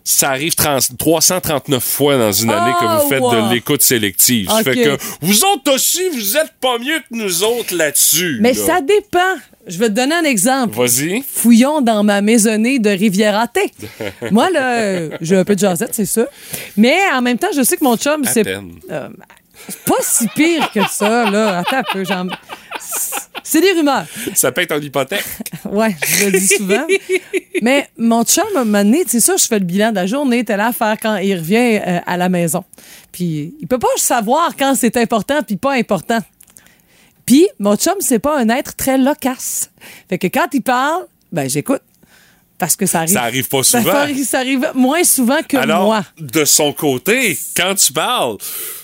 ça 0.08 0.30
arrive 0.30 0.54
30 0.54 0.96
339 0.96 1.84
fois 1.84 2.16
dans 2.16 2.32
une 2.32 2.48
année 2.48 2.72
que 2.80 3.02
vous 3.02 3.08
faites 3.10 3.20
wow. 3.20 3.30
de 3.30 3.52
l'écoute 3.52 3.82
sélective. 3.82 4.48
Ça 4.48 4.62
fait 4.62 4.76
que 4.76 4.96
vous 5.20 5.44
autres 5.44 5.74
aussi, 5.74 6.08
vous 6.08 6.36
êtes 6.38 6.52
pas 6.62 6.78
mieux 6.78 6.98
que 7.00 7.10
nous 7.10 7.42
autres 7.44 7.76
là-dessus. 7.76 8.38
Mais 8.40 8.54
là. 8.54 8.66
ça 8.66 8.80
dépend. 8.80 9.18
Je 9.66 9.78
vais 9.78 9.90
te 9.90 9.94
donner 9.94 10.14
un 10.14 10.24
exemple. 10.24 10.78
Vas-y. 10.78 11.22
Fouillons 11.30 11.82
dans 11.82 12.04
ma 12.04 12.22
maisonnée 12.22 12.78
de 12.78 12.88
Rivière-à-Thé. 12.88 13.70
Moi, 14.30 14.48
là, 14.48 15.10
j'ai 15.20 15.36
un 15.36 15.44
peu 15.44 15.54
de 15.54 15.60
jasette, 15.60 15.90
c'est 15.92 16.06
ça. 16.06 16.26
Mais 16.78 16.96
en 17.12 17.20
même 17.20 17.36
temps, 17.36 17.48
je 17.54 17.62
sais 17.62 17.76
que 17.76 17.84
mon 17.84 17.98
chum, 17.98 18.24
c'est 18.24 18.46
euh, 18.46 19.08
c'est 19.68 19.84
pas 19.84 19.96
si 20.02 20.28
pire 20.28 20.70
que 20.72 20.80
ça, 20.88 21.30
là. 21.30 21.58
Attends 21.58 21.78
un 21.78 21.82
peu, 21.92 22.04
j'en- 22.04 22.26
C'est 23.42 23.60
des 23.60 23.72
rumeurs. 23.72 24.04
Ça 24.34 24.52
paye 24.52 24.66
ton 24.66 24.78
hypothèque. 24.80 25.24
Ouais, 25.70 25.94
je 26.06 26.26
le 26.26 26.32
dis 26.38 26.46
souvent. 26.46 26.86
Mais 27.62 27.88
mon 27.98 28.24
chum, 28.24 28.44
à 28.56 28.60
un 28.60 28.64
moment 28.64 28.84
donné, 28.84 29.02
c'est 29.06 29.20
ça, 29.20 29.36
je 29.36 29.46
fais 29.46 29.58
le 29.58 29.64
bilan 29.64 29.90
de 29.90 29.96
la 29.96 30.06
journée, 30.06 30.44
t'es 30.44 30.56
là 30.56 30.68
à 30.68 30.72
faire 30.72 30.96
quand 31.02 31.16
il 31.16 31.34
revient 31.34 31.80
euh, 31.86 31.98
à 32.06 32.16
la 32.16 32.28
maison. 32.28 32.64
Puis 33.12 33.54
il 33.60 33.66
peut 33.66 33.78
pas 33.78 33.88
savoir 33.96 34.54
quand 34.56 34.74
c'est 34.74 34.96
important 34.96 35.40
puis 35.46 35.56
pas 35.56 35.72
important. 35.74 36.20
Puis 37.26 37.48
mon 37.58 37.76
chum, 37.76 37.94
c'est 38.00 38.18
pas 38.20 38.38
un 38.38 38.48
être 38.48 38.76
très 38.76 38.96
loquace. 38.96 39.70
Fait 40.08 40.18
que 40.18 40.28
quand 40.28 40.46
il 40.52 40.62
parle, 40.62 41.06
ben 41.32 41.48
j'écoute. 41.50 41.82
Parce 42.58 42.74
que 42.74 42.86
ça 42.86 43.00
arrive. 43.00 43.12
Ça 43.14 43.22
arrive 43.22 43.48
pas 43.48 43.62
souvent. 43.62 43.92
ça 44.24 44.38
arrive 44.40 44.72
moins 44.74 45.04
souvent 45.04 45.38
que 45.48 45.56
Alors, 45.56 45.84
moi. 45.84 46.04
de 46.18 46.44
son 46.44 46.72
côté, 46.72 47.38
quand 47.56 47.74
tu 47.76 47.92
parles, 47.92 48.36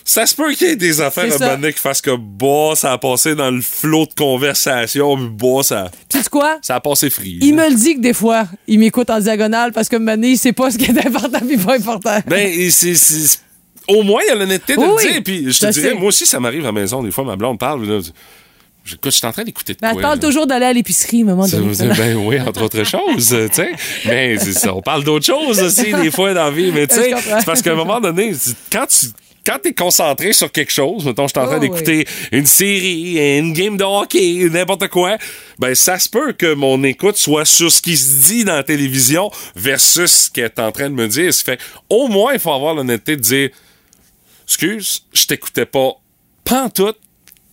ça 0.05 0.26
se 0.26 0.35
peut 0.35 0.53
qu'il 0.55 0.69
y 0.69 0.71
ait 0.71 0.76
des 0.76 1.00
affaires 1.00 1.43
à 1.43 1.53
un 1.55 1.73
qui 1.73 1.79
fassent 1.81 2.00
que, 2.00 2.17
bah, 2.17 2.76
ça 2.76 2.93
a 2.93 2.99
passé 2.99 3.35
dans 3.35 3.50
le 3.50 3.61
flot 3.61 4.06
de 4.06 4.15
conversation, 4.15 5.17
puis 5.17 5.29
bah, 5.29 5.62
ça, 5.62 5.91
Tu 6.09 6.19
sais 6.23 6.28
quoi? 6.31 6.59
ça 6.62 6.76
a 6.76 6.81
passé 6.81 7.11
free. 7.11 7.38
Il 7.43 7.54
me 7.54 7.69
le 7.69 7.75
dit 7.75 7.97
que 7.97 8.00
des 8.00 8.12
fois, 8.12 8.47
il 8.69 8.78
m'écoute 8.78 9.11
en 9.11 9.19
diagonale 9.19 9.73
parce 9.73 9.88
que 9.88 9.97
maintenant, 9.97 10.28
il 10.28 10.38
sait 10.38 10.52
pas 10.52 10.71
ce 10.71 10.78
qui 10.78 10.85
est 10.85 11.07
important 11.07 11.40
puis 11.47 11.57
pas 11.57 11.75
important. 11.75 12.19
Ben, 12.26 12.71
c'est, 12.71 12.95
au 13.88 14.02
moins, 14.02 14.21
il 14.25 14.28
y 14.28 14.31
a 14.31 14.35
l'honnêteté 14.37 14.76
de 14.76 14.81
Oui, 14.81 14.87
le 15.04 15.12
dire. 15.12 15.23
Puis 15.25 15.52
je 15.52 15.61
te 15.61 15.66
dirais, 15.73 15.95
moi 15.95 16.09
aussi, 16.09 16.26
ça 16.26 16.38
m'arrive 16.38 16.62
à 16.62 16.66
la 16.66 16.73
maison. 16.73 17.02
Des 17.02 17.11
fois, 17.11 17.25
ma 17.25 17.37
blonde 17.37 17.59
parle. 17.59 17.85
Là, 17.87 18.00
je, 18.85 19.11
suis 19.11 19.26
en 19.26 19.33
train 19.33 19.45
d'écouter 19.45 19.73
de 19.75 19.79
Ben, 19.81 19.93
quoi. 19.93 20.03
parle 20.03 20.17
là? 20.17 20.23
toujours 20.23 20.47
d'aller 20.47 20.67
à 20.67 20.73
l'épicerie, 20.73 21.21
à 21.21 21.23
un 21.23 21.29
moment 21.29 21.47
Ça 21.47 21.57
donné. 21.57 21.75
ben 21.97 22.17
oui, 22.17 22.41
entre 22.41 22.62
autres 22.62 22.85
choses, 22.85 23.29
tu 23.50 23.55
sais. 23.55 23.73
Mais 24.05 24.38
c'est 24.38 24.53
ça, 24.53 24.75
on 24.75 24.83
parle 24.83 25.05
d'autres 25.05 25.25
choses 25.26 25.61
aussi, 25.62 25.93
des 25.95 26.11
fois, 26.11 26.35
dans 26.35 26.45
la 26.45 26.50
vie. 26.50 26.71
Mais 26.71 26.87
tu 26.87 26.97
sais, 26.97 27.14
c'est 27.23 27.47
parce 27.47 27.62
qu'à 27.62 27.73
un 27.73 27.76
moment 27.76 28.00
donné, 28.00 28.33
quand 28.71 28.87
tu 28.87 29.07
quand 29.47 29.59
t'es 29.62 29.75
concentré 29.75 30.33
sur 30.33 30.50
quelque 30.50 30.73
chose, 30.73 31.05
mettons, 31.05 31.25
je 31.29 31.33
suis 31.35 31.38
en 31.38 31.47
train 31.47 31.57
Oh, 31.57 31.61
d'écouter 31.61 32.07
une 32.33 32.47
série, 32.47 33.38
une 33.38 33.53
game 33.53 33.76
de 33.76 33.85
hockey, 33.85 34.49
n'importe 34.50 34.88
quoi, 34.88 35.19
ben 35.59 35.75
ça 35.75 35.99
se 35.99 36.09
peut 36.09 36.33
que 36.33 36.55
mon 36.55 36.83
écoute 36.83 37.17
soit 37.19 37.45
sur 37.45 37.71
ce 37.71 37.83
qui 37.83 37.95
se 37.97 38.23
dit 38.23 38.45
dans 38.45 38.55
la 38.55 38.62
télévision 38.62 39.31
versus 39.55 40.11
ce 40.11 40.31
qu'elle 40.31 40.47
est 40.47 40.59
en 40.59 40.73
train 40.73 40.88
de 40.88 40.95
me 40.95 41.09
dire. 41.09 41.33
Ça 41.35 41.45
fait 41.45 41.61
au 41.91 42.09
moins, 42.09 42.33
il 42.33 42.38
faut 42.41 42.53
avoir 42.53 42.75
l'honnêteté 42.75 43.17
de 43.17 43.21
dire 43.21 43.50
Excuse, 44.47 45.03
je 45.12 45.26
t'écoutais 45.26 45.67
pas 45.67 45.91
pantoute. 46.45 46.99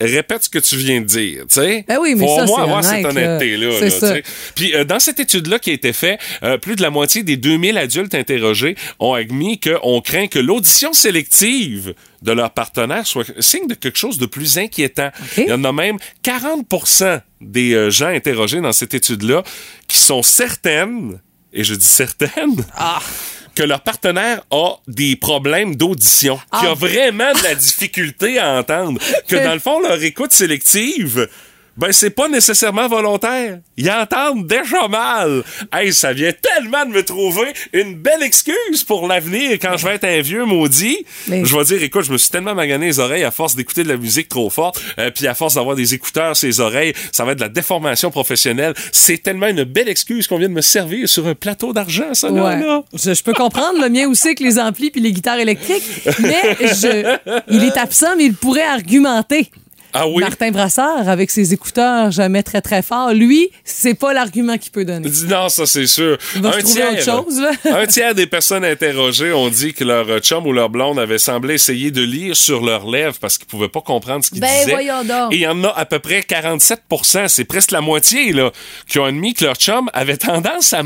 Répète 0.02 0.44
ce 0.44 0.50
que 0.50 0.60
tu 0.60 0.76
viens 0.78 1.02
de 1.02 1.06
dire, 1.06 1.42
tu 1.48 1.56
sais. 1.56 1.86
Ben 1.88 1.98
oui, 2.02 2.16
mais 2.16 2.26
Faut 2.26 2.36
ça, 2.36 2.44
au 2.44 2.48
moins 2.48 2.58
c'est 2.58 2.64
avoir 2.64 2.84
cette 2.84 3.06
honnête, 3.06 3.16
là. 3.16 3.70
honnêteté-là. 3.70 4.14
Là. 4.16 4.22
Puis 4.56 4.74
euh, 4.74 4.84
dans 4.84 5.00
cette 5.00 5.20
étude-là 5.20 5.60
qui 5.60 5.70
a 5.70 5.74
été 5.74 5.94
faite, 5.94 6.20
euh, 6.44 6.58
plus 6.58 6.76
de 6.76 6.82
la 6.82 6.90
moitié 6.90 7.24
des 7.24 7.38
2000 7.38 7.78
adultes 7.78 8.16
interrogés 8.16 8.76
ont 9.00 9.14
admis 9.14 9.60
qu'on 9.60 10.02
craint 10.02 10.28
que 10.28 10.40
l'audition 10.40 10.92
sélective 10.94 11.94
de 12.22 12.32
leur 12.32 12.52
partenaire 12.52 13.06
soit 13.06 13.26
signe 13.40 13.68
de 13.68 13.74
quelque 13.76 13.98
chose 13.98 14.18
de 14.18 14.26
plus 14.26 14.58
inquiétant. 14.58 15.10
Il 15.38 15.46
y 15.48 15.54
en 15.54 15.64
a 15.64 15.72
même 15.72 15.98
40 16.24 16.66
des 17.42 17.74
euh, 17.74 17.90
gens 17.90 18.08
interrogés 18.08 18.62
dans 18.62 18.74
cette 18.74 18.94
étude-là 18.94 19.44
qui 19.88 20.00
sont 20.00 20.24
certaines, 20.24 21.20
et 21.54 21.64
je 21.64 21.76
dis 21.76 21.86
certaines, 21.86 22.64
que 23.56 23.64
leur 23.64 23.82
partenaire 23.82 24.42
a 24.52 24.76
des 24.88 25.16
problèmes 25.16 25.76
d'audition, 25.76 26.40
qui 26.60 26.66
a 26.66 26.74
vraiment 26.74 27.32
de 27.34 27.44
la 27.44 27.56
difficulté 27.56 28.40
à 28.40 28.54
entendre, 28.54 29.00
que 29.28 29.36
dans 29.44 29.54
le 29.54 29.60
fond, 29.60 29.80
leur 29.82 30.02
écoute 30.02 30.32
sélective 30.32 31.28
ben 31.82 31.92
c'est 31.92 32.12
pas 32.12 32.30
nécessairement 32.30 32.88
volontaire. 32.88 33.60
Ils 33.76 33.90
entendent 33.92 34.48
déjà 34.48 34.88
mal. 34.88 35.44
Hey, 35.74 35.92
ça 35.92 36.14
vient 36.14 36.32
tellement 36.32 36.86
de 36.86 36.92
me 36.92 37.04
trouver 37.04 37.52
une 37.74 37.96
belle 37.96 38.22
excuse 38.24 38.84
pour 38.88 39.08
l'avenir 39.08 39.54
quand 39.54 39.76
je 39.78 39.86
vais 39.88 39.96
être 39.96 40.06
un 40.06 40.22
vieux 40.22 40.46
maudit. 40.46 41.06
Mais- 41.28 41.44
Je 41.44 41.58
vais 41.58 41.64
dire, 41.66 41.82
écoute, 41.84 42.04
je 42.06 42.12
me 42.12 42.18
suis 42.18 42.30
tellement 42.30 42.54
magané 42.56 42.86
les 42.86 43.00
oreilles 43.00 43.24
à 43.24 43.32
force 43.32 43.56
d'écouter 43.56 43.84
de 43.84 43.90
la 43.90 43.98
musique 43.98 44.30
trop 44.30 44.50
forte, 44.50 44.82
euh, 45.00 45.10
puis 45.10 45.28
à 45.28 45.34
force 45.34 45.56
d'avoir 45.56 45.76
des 45.76 45.94
écouteurs 45.96 46.38
sur 46.38 46.48
les 46.48 46.60
oreilles, 46.60 46.94
ça 47.12 47.26
va 47.26 47.32
être 47.32 47.40
de 47.40 47.44
la 47.44 47.50
déformation 47.50 48.12
professionnelle. 48.12 48.74
C'est 48.92 49.18
tellement 49.22 49.48
une 49.48 49.64
belle 49.64 49.90
excuse 49.90 50.28
qu'on 50.28 50.38
vient 50.38 50.50
de 50.50 50.54
me 50.54 50.62
servir 50.62 51.10
sur 51.10 51.26
un 51.28 51.34
plateau 51.36 51.74
d'argent, 51.74 52.14
ça, 52.14 52.30
là, 52.30 52.44
Ouais. 52.44 52.60
là. 52.60 52.84
Je, 52.94 53.14
je 53.14 53.24
peux 53.24 53.34
comprendre 53.34 53.82
le 53.82 53.90
mien 53.90 54.08
aussi 54.08 54.28
avec 54.28 54.40
les 54.40 54.60
amplis 54.60 54.92
puis 54.92 55.02
les 55.02 55.12
guitares 55.12 55.40
électriques, 55.40 55.84
mais 56.20 56.42
je, 56.62 57.18
il 57.50 57.64
est 57.64 57.78
absent, 57.78 58.16
mais 58.18 58.26
il 58.26 58.34
pourrait 58.36 58.62
argumenter. 58.64 59.50
Ah 59.94 60.08
oui? 60.08 60.22
Martin 60.22 60.52
Brassard, 60.52 61.08
avec 61.10 61.30
ses 61.32 61.54
écouteurs 61.54 62.12
jamais 62.12 62.44
très 62.44 62.62
très 62.62 62.82
forts, 62.82 63.14
lui, 63.14 63.50
c'est 63.64 63.94
pas 63.94 64.14
l'argument 64.14 64.58
qu'il 64.58 64.72
peut 64.72 64.86
donner. 64.86 65.10
Non, 65.28 65.50
ça 65.50 65.66
c'est 65.66 65.88
sûr. 65.88 66.18
Il 66.36 66.42
va 66.42 66.54
se 66.54 66.60
trouver 66.60 66.84
autre 66.84 67.04
chose, 67.04 67.40
là. 67.40 67.52
un 67.82 67.86
tiers 67.86 68.16
des 68.16 68.28
personnes 68.28 68.66
interrogées 68.66 69.32
ont 69.34 69.50
dit 69.50 69.74
que 69.74 69.84
leur 69.84 70.20
chum 70.20 70.46
ou 70.48 70.54
leur 70.54 70.70
blonde 70.70 71.00
avait 71.00 71.18
semblé 71.18 71.56
essayer 71.56 71.92
de 71.92 72.02
lire 72.02 72.36
sur 72.36 72.62
leurs 72.66 72.90
lèvres 72.90 73.18
parce 73.20 73.38
qu'ils 73.38 73.48
pouvaient 73.48 73.70
pas 73.70 73.82
comprendre 73.82 74.24
ce 74.26 74.32
qu'ils 74.32 74.40
Ben, 74.42 74.48
disaient. 74.60 74.72
voyons 74.72 75.04
donc. 75.04 75.34
Et 75.34 75.38
il 75.38 75.42
y 75.42 75.48
en 75.48 75.64
a 75.64 75.70
à 75.70 75.86
peu 75.86 76.00
près 76.00 76.22
47% 76.22 77.28
c'est 77.28 77.46
presque 77.46 77.72
la 77.72 77.82
moitié, 77.82 78.34
là, 78.34 78.52
qui 78.88 79.00
ont 79.00 79.06
admis 79.06 79.34
que 79.34 79.46
leur 79.46 79.56
chum 79.56 79.90
avait 79.94 80.18
tendance 80.18 80.74
à 80.74 80.84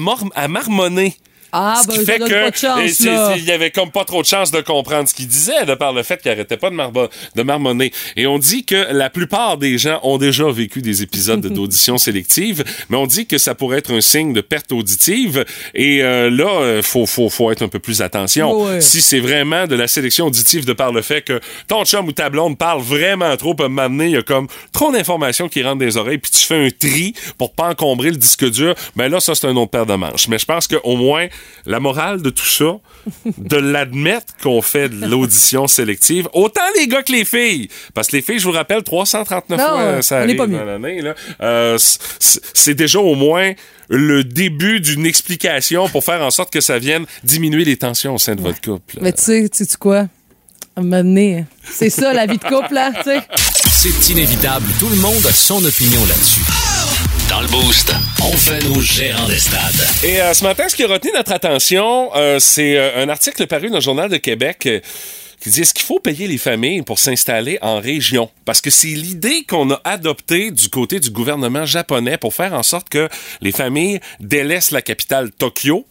marmonner. 0.47 1.15
Ah, 1.51 1.79
Ce 1.81 1.87
ben, 1.87 1.93
qui 1.97 2.05
fait 2.05 2.19
donne 2.19 2.29
que 2.29 2.43
pas 2.43 2.51
de 2.51 2.55
chance, 2.55 2.79
et 2.81 2.87
c'est- 2.89 3.05
là. 3.05 3.31
c'est- 3.33 3.39
il 3.39 3.45
y 3.45 3.51
avait 3.51 3.71
comme 3.71 3.91
pas 3.91 4.03
trop 4.05 4.21
de 4.21 4.27
chance 4.27 4.51
de 4.51 4.61
comprendre 4.61 5.07
ce 5.07 5.13
qu'il 5.13 5.27
disait 5.27 5.65
de 5.65 5.73
par 5.75 5.93
le 5.93 6.03
fait 6.03 6.21
qu'il 6.21 6.31
arrêtait 6.31 6.57
pas 6.57 6.69
de, 6.69 6.75
marbo- 6.75 7.09
de 7.35 7.41
marmonner. 7.43 7.91
Et 8.15 8.27
on 8.27 8.37
dit 8.39 8.65
que 8.65 8.87
la 8.91 9.09
plupart 9.09 9.57
des 9.57 9.77
gens 9.77 9.99
ont 10.03 10.17
déjà 10.17 10.49
vécu 10.51 10.81
des 10.81 11.01
épisodes 11.01 11.41
d'audition 11.53 11.97
sélective, 11.97 12.63
mais 12.89 12.97
on 12.97 13.07
dit 13.07 13.25
que 13.25 13.37
ça 13.37 13.55
pourrait 13.55 13.77
être 13.79 13.93
un 13.93 14.01
signe 14.01 14.33
de 14.33 14.41
perte 14.41 14.71
auditive. 14.71 15.45
Et 15.73 16.03
euh, 16.03 16.29
là, 16.29 16.49
euh, 16.61 16.81
faut, 16.81 17.05
faut, 17.05 17.29
faut 17.29 17.51
être 17.51 17.61
un 17.61 17.67
peu 17.67 17.79
plus 17.79 18.01
attention. 18.01 18.51
Ouais. 18.65 18.81
Si 18.81 19.01
c'est 19.01 19.19
vraiment 19.19 19.67
de 19.67 19.75
la 19.75 19.87
sélection 19.87 20.25
auditive 20.27 20.65
de 20.65 20.73
par 20.73 20.91
le 20.91 21.01
fait 21.01 21.21
que 21.21 21.39
ton 21.67 21.85
chum 21.85 22.07
ou 22.07 22.11
ta 22.11 22.29
blonde 22.29 22.57
parle 22.57 22.81
vraiment 22.81 23.35
trop, 23.37 23.53
peut 23.55 23.67
m'amener, 23.67 24.05
il 24.05 24.11
y 24.11 24.17
a 24.17 24.23
comme 24.23 24.47
trop 24.73 24.91
d'informations 24.91 25.47
qui 25.49 25.63
rentrent 25.63 25.79
des 25.79 25.97
oreilles, 25.97 26.17
puis 26.17 26.31
tu 26.31 26.39
fais 26.45 26.65
un 26.65 26.69
tri 26.69 27.13
pour 27.37 27.53
pas 27.53 27.69
encombrer 27.69 28.09
le 28.11 28.17
disque 28.17 28.49
dur, 28.49 28.75
ben 28.95 29.09
là, 29.09 29.19
ça, 29.19 29.35
c'est 29.35 29.47
un 29.47 29.55
autre 29.55 29.71
paire 29.71 29.85
de 29.85 29.93
manches. 29.95 30.27
Mais 30.27 30.37
je 30.37 30.45
pense 30.45 30.67
qu'au 30.67 30.95
moins, 30.95 31.27
la 31.65 31.79
morale 31.79 32.21
de 32.21 32.29
tout 32.29 32.45
ça, 32.45 32.77
de 33.37 33.57
l'admettre 33.57 34.33
qu'on 34.41 34.61
fait 34.61 34.89
de 34.89 35.05
l'audition 35.05 35.67
sélective, 35.67 36.27
autant 36.33 36.61
les 36.77 36.87
gars 36.87 37.03
que 37.03 37.11
les 37.11 37.25
filles. 37.25 37.69
Parce 37.93 38.07
que 38.07 38.17
les 38.17 38.21
filles, 38.21 38.39
je 38.39 38.45
vous 38.45 38.51
rappelle, 38.51 38.83
339 38.83 39.59
Non, 39.59 39.65
fois, 39.67 40.01
ça 40.01 40.19
arrive 40.19 40.35
pas 40.35 40.47
dans 40.47 40.63
l'année, 40.63 41.01
là. 41.01 41.15
Euh, 41.41 41.77
c'est 42.19 42.73
déjà 42.73 42.99
au 42.99 43.15
moins 43.15 43.53
le 43.87 44.23
début 44.23 44.79
d'une 44.79 45.05
explication 45.05 45.87
pour 45.89 46.03
faire 46.03 46.21
en 46.21 46.31
sorte 46.31 46.51
que 46.51 46.61
ça 46.61 46.79
vienne 46.79 47.05
diminuer 47.23 47.65
les 47.65 47.77
tensions 47.77 48.15
au 48.15 48.17
sein 48.17 48.35
de 48.35 48.41
votre 48.41 48.61
couple. 48.61 48.97
Mais 49.01 49.13
tu 49.13 49.21
sais, 49.21 49.49
tu 49.49 49.65
sais 49.65 49.77
quoi? 49.79 50.07
À 50.77 50.81
un 50.81 50.83
moment 50.83 51.03
donné, 51.03 51.45
c'est 51.63 51.89
ça 51.89 52.13
la 52.13 52.25
vie 52.25 52.37
de 52.37 52.43
couple, 52.43 52.73
là, 52.73 52.91
tu 52.97 53.03
sais. 53.03 53.21
C'est 53.71 54.09
inévitable, 54.11 54.65
tout 54.79 54.89
le 54.89 54.97
monde 54.97 55.25
a 55.25 55.31
son 55.31 55.63
opinion 55.63 56.01
là-dessus. 56.01 56.41
Dans 57.35 57.41
le 57.41 57.47
boost, 57.47 57.93
on 58.23 58.31
fait 58.31 58.63
nos 58.63 58.79
gérants 58.79 59.27
des 59.27 59.37
stades. 59.37 59.85
Et 60.05 60.21
euh, 60.21 60.33
ce 60.33 60.41
matin, 60.45 60.69
ce 60.69 60.75
qui 60.77 60.85
a 60.85 60.87
retenu 60.87 61.11
notre 61.13 61.33
attention, 61.33 62.09
euh, 62.15 62.39
c'est 62.39 62.77
euh, 62.77 63.03
un 63.03 63.09
article 63.09 63.45
paru 63.45 63.67
dans 63.67 63.75
le 63.75 63.81
Journal 63.81 64.09
de 64.09 64.15
Québec 64.15 64.69
qui 65.41 65.49
dit 65.49 65.59
est-ce 65.61 65.73
qu'il 65.73 65.83
faut 65.83 65.99
payer 65.99 66.29
les 66.29 66.37
familles 66.37 66.81
pour 66.81 66.97
s'installer 66.97 67.57
en 67.61 67.81
région? 67.81 68.29
Parce 68.45 68.61
que 68.61 68.69
c'est 68.69 68.87
l'idée 68.87 69.43
qu'on 69.43 69.69
a 69.69 69.81
adoptée 69.83 70.49
du 70.51 70.69
côté 70.69 71.01
du 71.01 71.09
gouvernement 71.09 71.65
japonais 71.65 72.17
pour 72.17 72.33
faire 72.33 72.53
en 72.53 72.63
sorte 72.63 72.87
que 72.87 73.09
les 73.41 73.51
familles 73.51 73.99
délaissent 74.21 74.71
la 74.71 74.81
capitale 74.81 75.29
Tokyo 75.31 75.85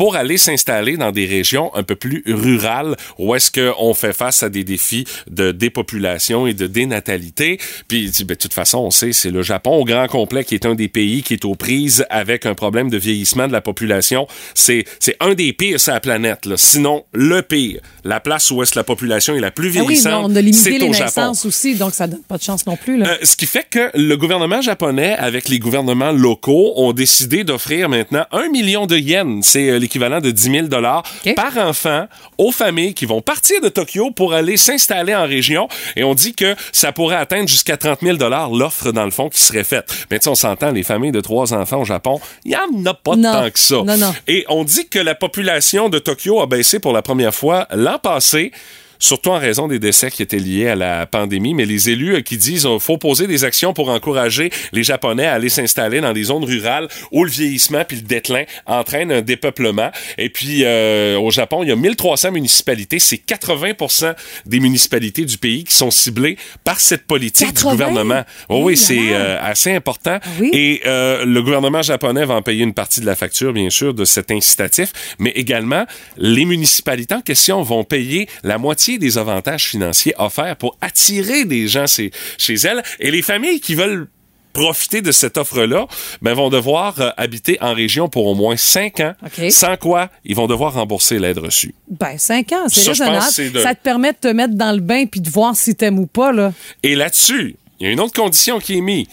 pour 0.00 0.16
aller 0.16 0.38
s'installer 0.38 0.96
dans 0.96 1.12
des 1.12 1.26
régions 1.26 1.70
un 1.74 1.82
peu 1.82 1.94
plus 1.94 2.24
rurales 2.26 2.96
où 3.18 3.34
est-ce 3.34 3.50
qu'on 3.50 3.92
fait 3.92 4.14
face 4.14 4.42
à 4.42 4.48
des 4.48 4.64
défis 4.64 5.04
de 5.30 5.52
dépopulation 5.52 6.46
et 6.46 6.54
de 6.54 6.66
dénatalité. 6.66 7.58
Puis, 7.86 8.10
ben, 8.20 8.28
de 8.28 8.34
toute 8.34 8.54
façon, 8.54 8.78
on 8.78 8.90
sait, 8.90 9.12
c'est 9.12 9.30
le 9.30 9.42
Japon 9.42 9.72
au 9.72 9.84
grand 9.84 10.06
complet 10.06 10.42
qui 10.44 10.54
est 10.54 10.64
un 10.64 10.74
des 10.74 10.88
pays 10.88 11.22
qui 11.22 11.34
est 11.34 11.44
aux 11.44 11.54
prises 11.54 12.06
avec 12.08 12.46
un 12.46 12.54
problème 12.54 12.88
de 12.88 12.96
vieillissement 12.96 13.46
de 13.46 13.52
la 13.52 13.60
population. 13.60 14.26
C'est, 14.54 14.86
c'est 15.00 15.16
un 15.20 15.34
des 15.34 15.52
pires 15.52 15.78
sur 15.78 15.92
la 15.92 16.00
planète, 16.00 16.46
là. 16.46 16.54
Sinon, 16.56 17.04
le 17.12 17.42
pire. 17.42 17.82
La 18.02 18.20
place 18.20 18.50
où 18.50 18.62
est-ce 18.62 18.70
que 18.72 18.78
la 18.78 18.84
population 18.84 19.34
est 19.34 19.40
la 19.40 19.50
plus 19.50 19.68
Ah 19.76 19.80
oui, 19.80 19.88
vieillissante, 19.88 20.24
on 20.30 20.34
a 20.34 20.40
limité 20.40 20.62
c'est 20.62 20.78
les 20.78 20.88
au 20.88 20.94
Japon. 20.94 21.04
naissances 21.04 21.44
aussi, 21.44 21.74
donc 21.74 21.92
ça 21.92 22.06
donne 22.06 22.22
pas 22.22 22.38
de 22.38 22.42
chance 22.42 22.64
non 22.64 22.76
plus, 22.78 22.96
là. 22.96 23.06
Euh, 23.06 23.16
ce 23.22 23.36
qui 23.36 23.44
fait 23.44 23.66
que 23.68 23.90
le 23.94 24.16
gouvernement 24.16 24.62
japonais, 24.62 25.14
avec 25.18 25.50
les 25.50 25.58
gouvernements 25.58 26.12
locaux, 26.12 26.72
ont 26.76 26.94
décidé 26.94 27.44
d'offrir 27.44 27.90
maintenant 27.90 28.24
un 28.32 28.48
million 28.48 28.86
de 28.86 28.96
yens. 28.96 29.44
C'est 29.46 29.68
euh, 29.68 29.89
l'équivalent 29.90 30.20
de 30.20 30.30
10 30.30 30.42
000 30.52 30.66
dollars 30.68 31.02
par 31.34 31.56
enfant 31.58 32.06
aux 32.38 32.52
familles 32.52 32.94
qui 32.94 33.06
vont 33.06 33.20
partir 33.20 33.60
de 33.60 33.68
Tokyo 33.68 34.12
pour 34.12 34.32
aller 34.34 34.56
s'installer 34.56 35.14
en 35.16 35.26
région. 35.26 35.68
Et 35.96 36.04
on 36.04 36.14
dit 36.14 36.32
que 36.32 36.54
ça 36.72 36.92
pourrait 36.92 37.16
atteindre 37.16 37.48
jusqu'à 37.48 37.76
30 37.76 37.98
000 38.02 38.16
dollars 38.16 38.50
l'offre, 38.50 38.92
dans 38.92 39.04
le 39.04 39.10
fond, 39.10 39.28
qui 39.28 39.40
serait 39.42 39.64
faite. 39.64 40.06
Mais 40.10 40.18
tu 40.20 40.24
sais, 40.24 40.30
on 40.30 40.34
s'entend, 40.36 40.70
les 40.70 40.84
familles 40.84 41.10
de 41.12 41.20
trois 41.20 41.52
enfants 41.52 41.80
au 41.80 41.84
Japon, 41.84 42.20
il 42.44 42.52
y 42.52 42.56
en 42.56 42.86
a 42.86 42.94
pas 42.94 43.16
Non. 43.16 43.32
tant 43.32 43.50
que 43.50 43.58
ça. 43.58 43.76
Non, 43.84 43.96
non. 43.96 44.14
Et 44.28 44.44
on 44.48 44.62
dit 44.62 44.88
que 44.88 44.98
la 45.00 45.16
population 45.16 45.88
de 45.88 45.98
Tokyo 45.98 46.40
a 46.40 46.46
baissé 46.46 46.78
pour 46.78 46.92
la 46.92 47.02
première 47.02 47.34
fois 47.34 47.66
l'an 47.72 47.98
passé 47.98 48.52
surtout 49.00 49.30
en 49.30 49.38
raison 49.38 49.66
des 49.66 49.78
décès 49.78 50.10
qui 50.10 50.22
étaient 50.22 50.38
liés 50.38 50.68
à 50.68 50.76
la 50.76 51.06
pandémie, 51.06 51.54
mais 51.54 51.64
les 51.64 51.90
élus 51.90 52.16
euh, 52.16 52.20
qui 52.20 52.36
disent 52.36 52.66
qu'il 52.66 52.80
faut 52.80 52.98
poser 52.98 53.26
des 53.26 53.44
actions 53.44 53.72
pour 53.72 53.88
encourager 53.88 54.50
les 54.72 54.82
Japonais 54.82 55.26
à 55.26 55.34
aller 55.34 55.48
s'installer 55.48 56.00
dans 56.00 56.12
des 56.12 56.24
zones 56.24 56.44
rurales 56.44 56.88
où 57.10 57.24
le 57.24 57.30
vieillissement 57.30 57.84
puis 57.84 57.96
le 57.96 58.02
déclin 58.02 58.44
entraînent 58.66 59.12
un 59.12 59.22
dépeuplement. 59.22 59.90
Et 60.18 60.28
puis, 60.28 60.64
euh, 60.64 61.18
au 61.18 61.30
Japon, 61.30 61.62
il 61.62 61.68
y 61.68 61.72
a 61.72 61.76
1300 61.76 62.32
municipalités. 62.32 62.98
C'est 62.98 63.18
80 63.18 64.14
des 64.46 64.60
municipalités 64.60 65.24
du 65.24 65.38
pays 65.38 65.64
qui 65.64 65.74
sont 65.74 65.90
ciblées 65.90 66.36
par 66.64 66.80
cette 66.80 67.06
politique 67.06 67.48
80? 67.48 67.70
du 67.70 67.76
gouvernement. 67.76 68.22
Oh, 68.48 68.62
oui, 68.64 68.76
c'est 68.76 69.12
euh, 69.12 69.38
assez 69.40 69.72
important. 69.72 70.18
oui? 70.40 70.50
Et 70.52 70.82
euh, 70.86 71.24
le 71.24 71.42
gouvernement 71.42 71.82
japonais 71.82 72.24
va 72.24 72.34
en 72.34 72.42
payer 72.42 72.62
une 72.64 72.74
partie 72.74 73.00
de 73.00 73.06
la 73.06 73.16
facture, 73.16 73.52
bien 73.52 73.70
sûr, 73.70 73.94
de 73.94 74.04
cet 74.04 74.30
incitatif, 74.30 74.92
mais 75.18 75.30
également, 75.30 75.84
les 76.16 76.44
municipalités 76.44 77.14
en 77.14 77.20
question 77.20 77.62
vont 77.62 77.84
payer 77.84 78.28
la 78.42 78.58
moitié 78.58 78.89
des 78.98 79.18
avantages 79.18 79.66
financiers 79.68 80.14
offerts 80.18 80.56
pour 80.56 80.76
attirer 80.80 81.44
des 81.44 81.68
gens 81.68 81.86
chez, 81.86 82.10
chez 82.38 82.54
elles. 82.54 82.82
Et 82.98 83.10
les 83.10 83.22
familles 83.22 83.60
qui 83.60 83.74
veulent 83.74 84.08
profiter 84.52 85.00
de 85.00 85.12
cette 85.12 85.38
offre-là, 85.38 85.86
ben, 86.22 86.34
vont 86.34 86.50
devoir 86.50 87.00
euh, 87.00 87.10
habiter 87.16 87.56
en 87.60 87.72
région 87.72 88.08
pour 88.08 88.26
au 88.26 88.34
moins 88.34 88.56
cinq 88.56 88.98
ans, 88.98 89.14
sans 89.50 89.76
quoi 89.76 90.10
ils 90.24 90.34
vont 90.34 90.48
devoir 90.48 90.74
rembourser 90.74 91.20
l'aide 91.20 91.38
reçue. 91.38 91.72
Ben, 91.88 92.18
cinq 92.18 92.50
ans, 92.50 92.64
c'est 92.66 92.80
raisonnable. 93.04 93.26
de- 93.52 93.60
Ça 93.62 93.76
te 93.76 93.82
permet 93.82 94.10
de 94.12 94.18
te 94.18 94.26
mettre 94.26 94.54
dans 94.54 94.72
le 94.72 94.80
bain 94.80 95.06
puis 95.06 95.20
de 95.20 95.30
voir 95.30 95.54
si 95.54 95.76
t'aimes 95.76 96.00
ou 96.00 96.06
pas, 96.06 96.32
là. 96.32 96.52
Et 96.82 96.96
là-dessus, 96.96 97.54
il 97.78 97.86
y 97.86 97.90
a 97.90 97.92
une 97.92 98.00
autre 98.00 98.12
condition 98.20 98.58
qui 98.58 98.78
est 98.78 98.80
mise. 98.80 99.06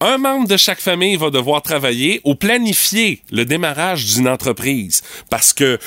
Un 0.00 0.18
membre 0.18 0.46
de 0.46 0.58
chaque 0.58 0.80
famille 0.80 1.16
va 1.16 1.30
devoir 1.30 1.62
travailler 1.62 2.20
ou 2.24 2.34
planifier 2.34 3.22
le 3.32 3.46
démarrage 3.46 4.04
d'une 4.04 4.28
entreprise 4.28 5.02
parce 5.30 5.54
que 5.54 5.78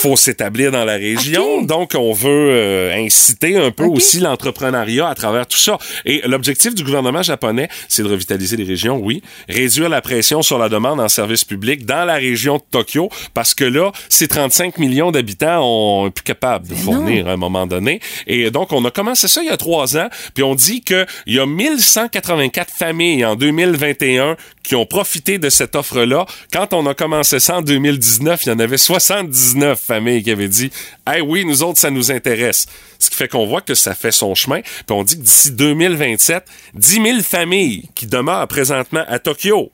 faut 0.00 0.16
s'établir 0.16 0.72
dans 0.72 0.86
la 0.86 0.94
région. 0.94 1.58
Ah! 1.60 1.66
Donc, 1.66 1.92
on 1.94 2.14
veut 2.14 2.50
euh, 2.50 2.94
inciter 2.94 3.58
un 3.58 3.70
peu 3.70 3.84
aussi 3.84 4.20
l'entrepreneuriat 4.20 5.08
à 5.08 5.14
travers 5.14 5.46
tout 5.46 5.58
ça. 5.58 5.76
Et 6.06 6.22
l'objectif 6.26 6.74
du 6.74 6.82
gouvernement 6.82 7.22
japonais, 7.22 7.68
c'est 7.88 8.02
de 8.02 8.08
revitaliser 8.08 8.56
les 8.56 8.64
régions, 8.64 8.96
oui, 9.02 9.22
réduire 9.50 9.90
la 9.90 10.00
pression 10.00 10.40
sur 10.40 10.58
la 10.58 10.70
demande 10.70 10.98
en 10.98 11.08
services 11.08 11.44
publics 11.44 11.84
dans 11.84 12.06
la 12.06 12.14
région 12.14 12.56
de 12.56 12.62
Tokyo 12.70 13.10
parce 13.34 13.54
que 13.54 13.64
là, 13.64 13.92
ces 14.08 14.28
35 14.28 14.78
millions 14.78 15.10
d'habitants 15.10 15.60
on 15.62 16.06
est 16.06 16.10
plus 16.10 16.24
capables 16.24 16.68
de 16.68 16.74
fournir 16.74 17.28
à 17.28 17.32
un 17.32 17.36
moment 17.36 17.66
donné. 17.66 18.00
Et 18.26 18.50
donc, 18.50 18.72
on 18.72 18.82
a 18.86 18.90
commencé 18.90 19.28
ça 19.28 19.42
il 19.42 19.48
y 19.48 19.50
a 19.50 19.58
trois 19.58 19.98
ans, 19.98 20.08
puis 20.32 20.42
on 20.42 20.54
dit 20.54 20.80
qu'il 20.80 21.06
y 21.26 21.38
a 21.38 21.44
1184 21.44 22.72
familles 22.72 23.26
en 23.26 23.36
2021 23.58 24.36
qui 24.62 24.76
ont 24.76 24.86
profité 24.86 25.38
de 25.38 25.48
cette 25.50 25.74
offre-là. 25.74 26.26
Quand 26.52 26.72
on 26.72 26.86
a 26.86 26.94
commencé 26.94 27.40
ça 27.40 27.56
en 27.56 27.62
2019, 27.62 28.46
il 28.46 28.48
y 28.50 28.52
en 28.52 28.58
avait 28.58 28.78
79 28.78 29.80
familles 29.80 30.22
qui 30.22 30.30
avaient 30.30 30.48
dit 30.48 30.70
«Hey, 31.06 31.20
oui, 31.20 31.44
nous 31.44 31.62
autres, 31.62 31.78
ça 31.78 31.90
nous 31.90 32.12
intéresse». 32.12 32.66
Ce 32.98 33.10
qui 33.10 33.16
fait 33.16 33.28
qu'on 33.28 33.46
voit 33.46 33.60
que 33.60 33.74
ça 33.74 33.94
fait 33.94 34.12
son 34.12 34.34
chemin. 34.34 34.60
Puis 34.60 34.84
on 34.90 35.02
dit 35.02 35.16
que 35.16 35.22
d'ici 35.22 35.50
2027, 35.52 36.44
10 36.74 37.02
000 37.02 37.20
familles 37.22 37.88
qui 37.94 38.06
demeurent 38.06 38.46
présentement 38.46 39.04
à 39.08 39.18
Tokyo 39.18 39.72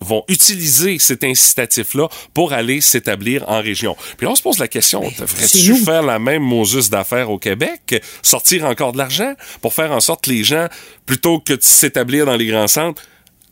vont 0.00 0.24
utiliser 0.28 0.98
cet 0.98 1.24
incitatif-là 1.24 2.08
pour 2.34 2.52
aller 2.52 2.80
s'établir 2.80 3.44
en 3.48 3.60
région. 3.60 3.96
Puis 4.16 4.26
là, 4.26 4.32
on 4.32 4.36
se 4.36 4.42
pose 4.42 4.58
la 4.58 4.68
question, 4.68 5.00
devrais-tu 5.18 5.76
faire 5.76 6.02
la 6.02 6.18
même 6.18 6.42
Moses 6.42 6.90
d'affaires 6.90 7.30
au 7.30 7.38
Québec? 7.38 8.02
Sortir 8.22 8.64
encore 8.64 8.92
de 8.92 8.98
l'argent 8.98 9.34
pour 9.60 9.74
faire 9.74 9.92
en 9.92 10.00
sorte 10.00 10.24
que 10.24 10.30
les 10.30 10.44
gens, 10.44 10.68
plutôt 11.06 11.40
que 11.40 11.54
de 11.54 11.62
s'établir 11.62 12.26
dans 12.26 12.36
les 12.36 12.46
grands 12.46 12.68
centres, 12.68 13.02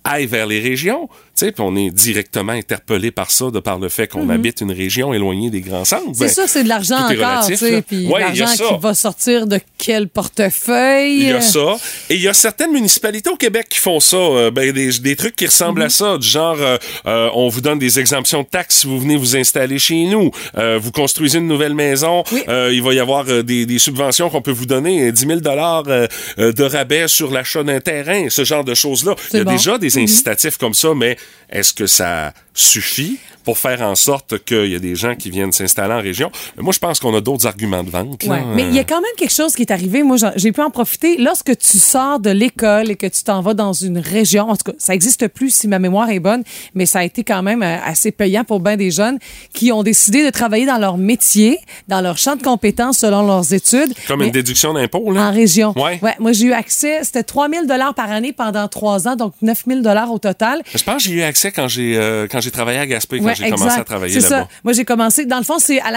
aillent 0.04 0.26
vers 0.26 0.46
les 0.46 0.60
régions? 0.60 1.08
Sais, 1.44 1.52
puis 1.52 1.62
on 1.66 1.74
est 1.76 1.90
directement 1.90 2.52
interpellé 2.52 3.10
par 3.10 3.30
ça, 3.30 3.50
de 3.50 3.60
par 3.60 3.78
le 3.78 3.88
fait 3.88 4.08
qu'on 4.08 4.28
habite 4.28 4.60
une 4.60 4.72
région 4.72 5.12
éloignée 5.14 5.50
des 5.50 5.60
grands 5.60 5.84
centres. 5.84 6.06
Mhm. 6.08 6.14
C'est 6.14 6.24
Ben, 6.26 6.30
ça, 6.30 6.46
c'est 6.46 6.64
de 6.64 6.68
l'argent 6.68 6.96
encore, 6.98 7.46
tu 7.46 7.56
sais. 7.56 7.82
Puis 7.82 8.06
Ouais, 8.08 8.20
l'argent 8.20 8.46
qui 8.46 8.80
va 8.80 8.94
sortir 8.94 9.46
de 9.46 9.60
quel 9.78 10.08
portefeuille? 10.08 11.16
Il 11.20 11.28
y 11.28 11.32
a 11.32 11.40
ça. 11.40 11.76
Et 12.10 12.14
il 12.16 12.22
y 12.22 12.28
a 12.28 12.34
certaines 12.34 12.72
municipalités 12.72 13.30
au 13.30 13.36
Québec 13.36 13.66
qui 13.68 13.78
font 13.78 14.00
ça. 14.00 14.16
euh, 14.16 14.50
ben, 14.50 14.72
des, 14.72 14.90
des 14.98 15.16
trucs 15.16 15.36
qui 15.36 15.46
ressemblent 15.46 15.80
Mhm. 15.80 15.86
à 15.86 15.90
ça. 15.90 16.18
Du 16.18 16.26
genre, 16.28 16.56
euh, 16.58 16.76
euh, 17.06 17.28
on 17.34 17.48
vous 17.48 17.60
donne 17.60 17.78
des 17.78 17.98
exemptions 18.00 18.42
de 18.42 18.46
taxes 18.48 18.78
si 18.80 18.86
vous 18.86 18.98
venez 18.98 19.16
vous 19.16 19.36
installer 19.36 19.78
chez 19.78 20.04
nous. 20.06 20.30
Euh, 20.56 20.78
vous 20.80 20.90
construisez 20.92 21.38
une 21.38 21.46
nouvelle 21.48 21.74
maison. 21.74 22.22
Oui. 22.32 22.42
euh, 22.48 22.70
il 22.72 22.82
va 22.82 22.94
y 22.94 22.98
avoir 23.00 23.24
des, 23.24 23.66
des 23.66 23.78
subventions 23.78 24.30
qu'on 24.30 24.42
peut 24.42 24.50
vous 24.52 24.66
donner. 24.66 25.08
euh, 25.08 25.12
10 25.12 25.26
000 25.26 25.40
euh, 25.46 26.06
euh, 26.38 26.52
de 26.52 26.64
rabais 26.64 27.08
sur 27.08 27.30
l'achat 27.30 27.62
d'un 27.62 27.80
terrain. 27.80 28.26
Ce 28.28 28.44
genre 28.44 28.64
de 28.64 28.74
choses-là. 28.74 29.14
Il 29.32 29.38
y 29.38 29.40
a 29.40 29.44
bon. 29.44 29.50
Mhm. 29.52 29.56
déjà 29.56 29.78
des 29.78 29.98
incitatifs 29.98 30.56
comme 30.58 30.74
ça, 30.74 30.92
mais 30.94 31.16
est-ce 31.50 31.73
que 31.73 31.87
ça 31.87 32.33
suffit 32.54 33.18
pour 33.45 33.59
faire 33.59 33.83
en 33.83 33.95
sorte 33.95 34.45
qu'il 34.45 34.66
y 34.66 34.75
a 34.75 34.80
des 34.80 34.97
gens 34.97 35.14
qui 35.14 35.30
viennent 35.30 35.52
s'installer 35.52 35.95
en 35.95 36.00
région? 36.00 36.30
Mais 36.56 36.64
moi, 36.64 36.73
je 36.73 36.80
pense 36.80 36.99
qu'on 36.99 37.14
a 37.14 37.21
d'autres 37.21 37.47
arguments 37.47 37.85
de 37.85 37.90
vente. 37.90 38.25
Ouais. 38.25 38.42
Mais 38.54 38.64
il 38.64 38.75
y 38.75 38.80
a 38.80 38.85
quand 38.85 39.00
même 39.00 39.04
quelque 39.16 39.33
chose 39.33 39.54
qui 39.54 39.62
est 39.62 39.71
arrivé. 39.71 40.02
Moi, 40.02 40.16
j'ai 40.35 40.50
pu 40.50 40.61
en 40.61 40.71
profiter. 40.71 41.16
Lorsque 41.18 41.56
tu 41.56 41.78
sors 41.78 42.18
de 42.18 42.30
l'école 42.30 42.90
et 42.90 42.97
que 42.97 43.06
tu 43.06 43.23
t'en 43.23 43.40
vas 43.42 43.54
dans 43.54 43.73
une 43.73 43.99
région, 43.99 44.50
en 44.50 44.56
tout 44.56 44.73
cas, 44.73 44.76
ça 44.78 44.95
existe 44.95 45.28
plus 45.28 45.54
si 45.54 45.68
ma 45.68 45.78
mémoire 45.78 46.11
est 46.11 46.18
bonne, 46.18 46.42
mais 46.75 46.87
ça 46.87 47.00
a 47.00 47.04
été 47.04 47.23
quand 47.23 47.42
même 47.42 47.62
euh, 47.62 47.76
assez 47.85 48.11
payant 48.11 48.42
pour 48.42 48.59
bien 48.59 48.76
des 48.76 48.90
jeunes 48.90 49.18
qui 49.52 49.71
ont 49.71 49.85
décidé 49.85 50.25
de 50.25 50.30
travailler 50.30 50.66
dans 50.66 50.78
leur 50.78 50.97
métier, 50.97 51.59
dans 51.87 52.00
leur 52.00 52.18
champ 52.18 52.35
de 52.35 52.42
compétences 52.42 52.99
selon 52.99 53.25
leurs 53.25 53.52
études. 53.52 53.95
Comme 54.09 54.21
mais 54.21 54.26
une 54.26 54.33
déduction 54.33 54.75
d'impôt, 54.75 55.12
là. 55.12 55.28
En 55.28 55.33
région. 55.33 55.73
Ouais. 55.76 56.00
moi, 56.18 56.33
j'ai 56.33 56.47
eu 56.47 56.52
accès, 56.52 57.04
c'était 57.04 57.23
3 57.23 57.49
000 57.49 57.66
par 57.95 58.11
année 58.11 58.33
pendant 58.33 58.66
trois 58.66 59.06
ans, 59.06 59.14
donc 59.14 59.35
9 59.42 59.64
000 59.66 59.80
au 60.11 60.18
total. 60.18 60.62
Je 60.75 60.83
pense 60.83 61.04
que 61.04 61.11
j'ai 61.11 61.15
eu 61.16 61.23
accès 61.23 61.50
quand 61.52 61.68
j'ai 61.68 61.96
euh, 61.96 62.26
quand 62.30 62.40
j'ai 62.40 62.50
travaillé 62.50 62.78
à 62.78 62.87
Gaspé, 62.87 63.18
quand 63.18 63.25
Ouais, 63.26 63.35
j'ai 63.35 63.50
commencé 63.50 63.78
à 63.78 63.85
travailler 63.85 64.14
C'est 64.20 64.28
là-bas. 64.30 64.42
ça. 64.44 64.49
Moi, 64.64 64.73
j'ai 64.73 64.85
commencé. 64.85 65.26
Dans 65.26 65.38
le 65.38 65.44
fond, 65.44 65.58
c'est 65.58 65.80
à 65.80 65.90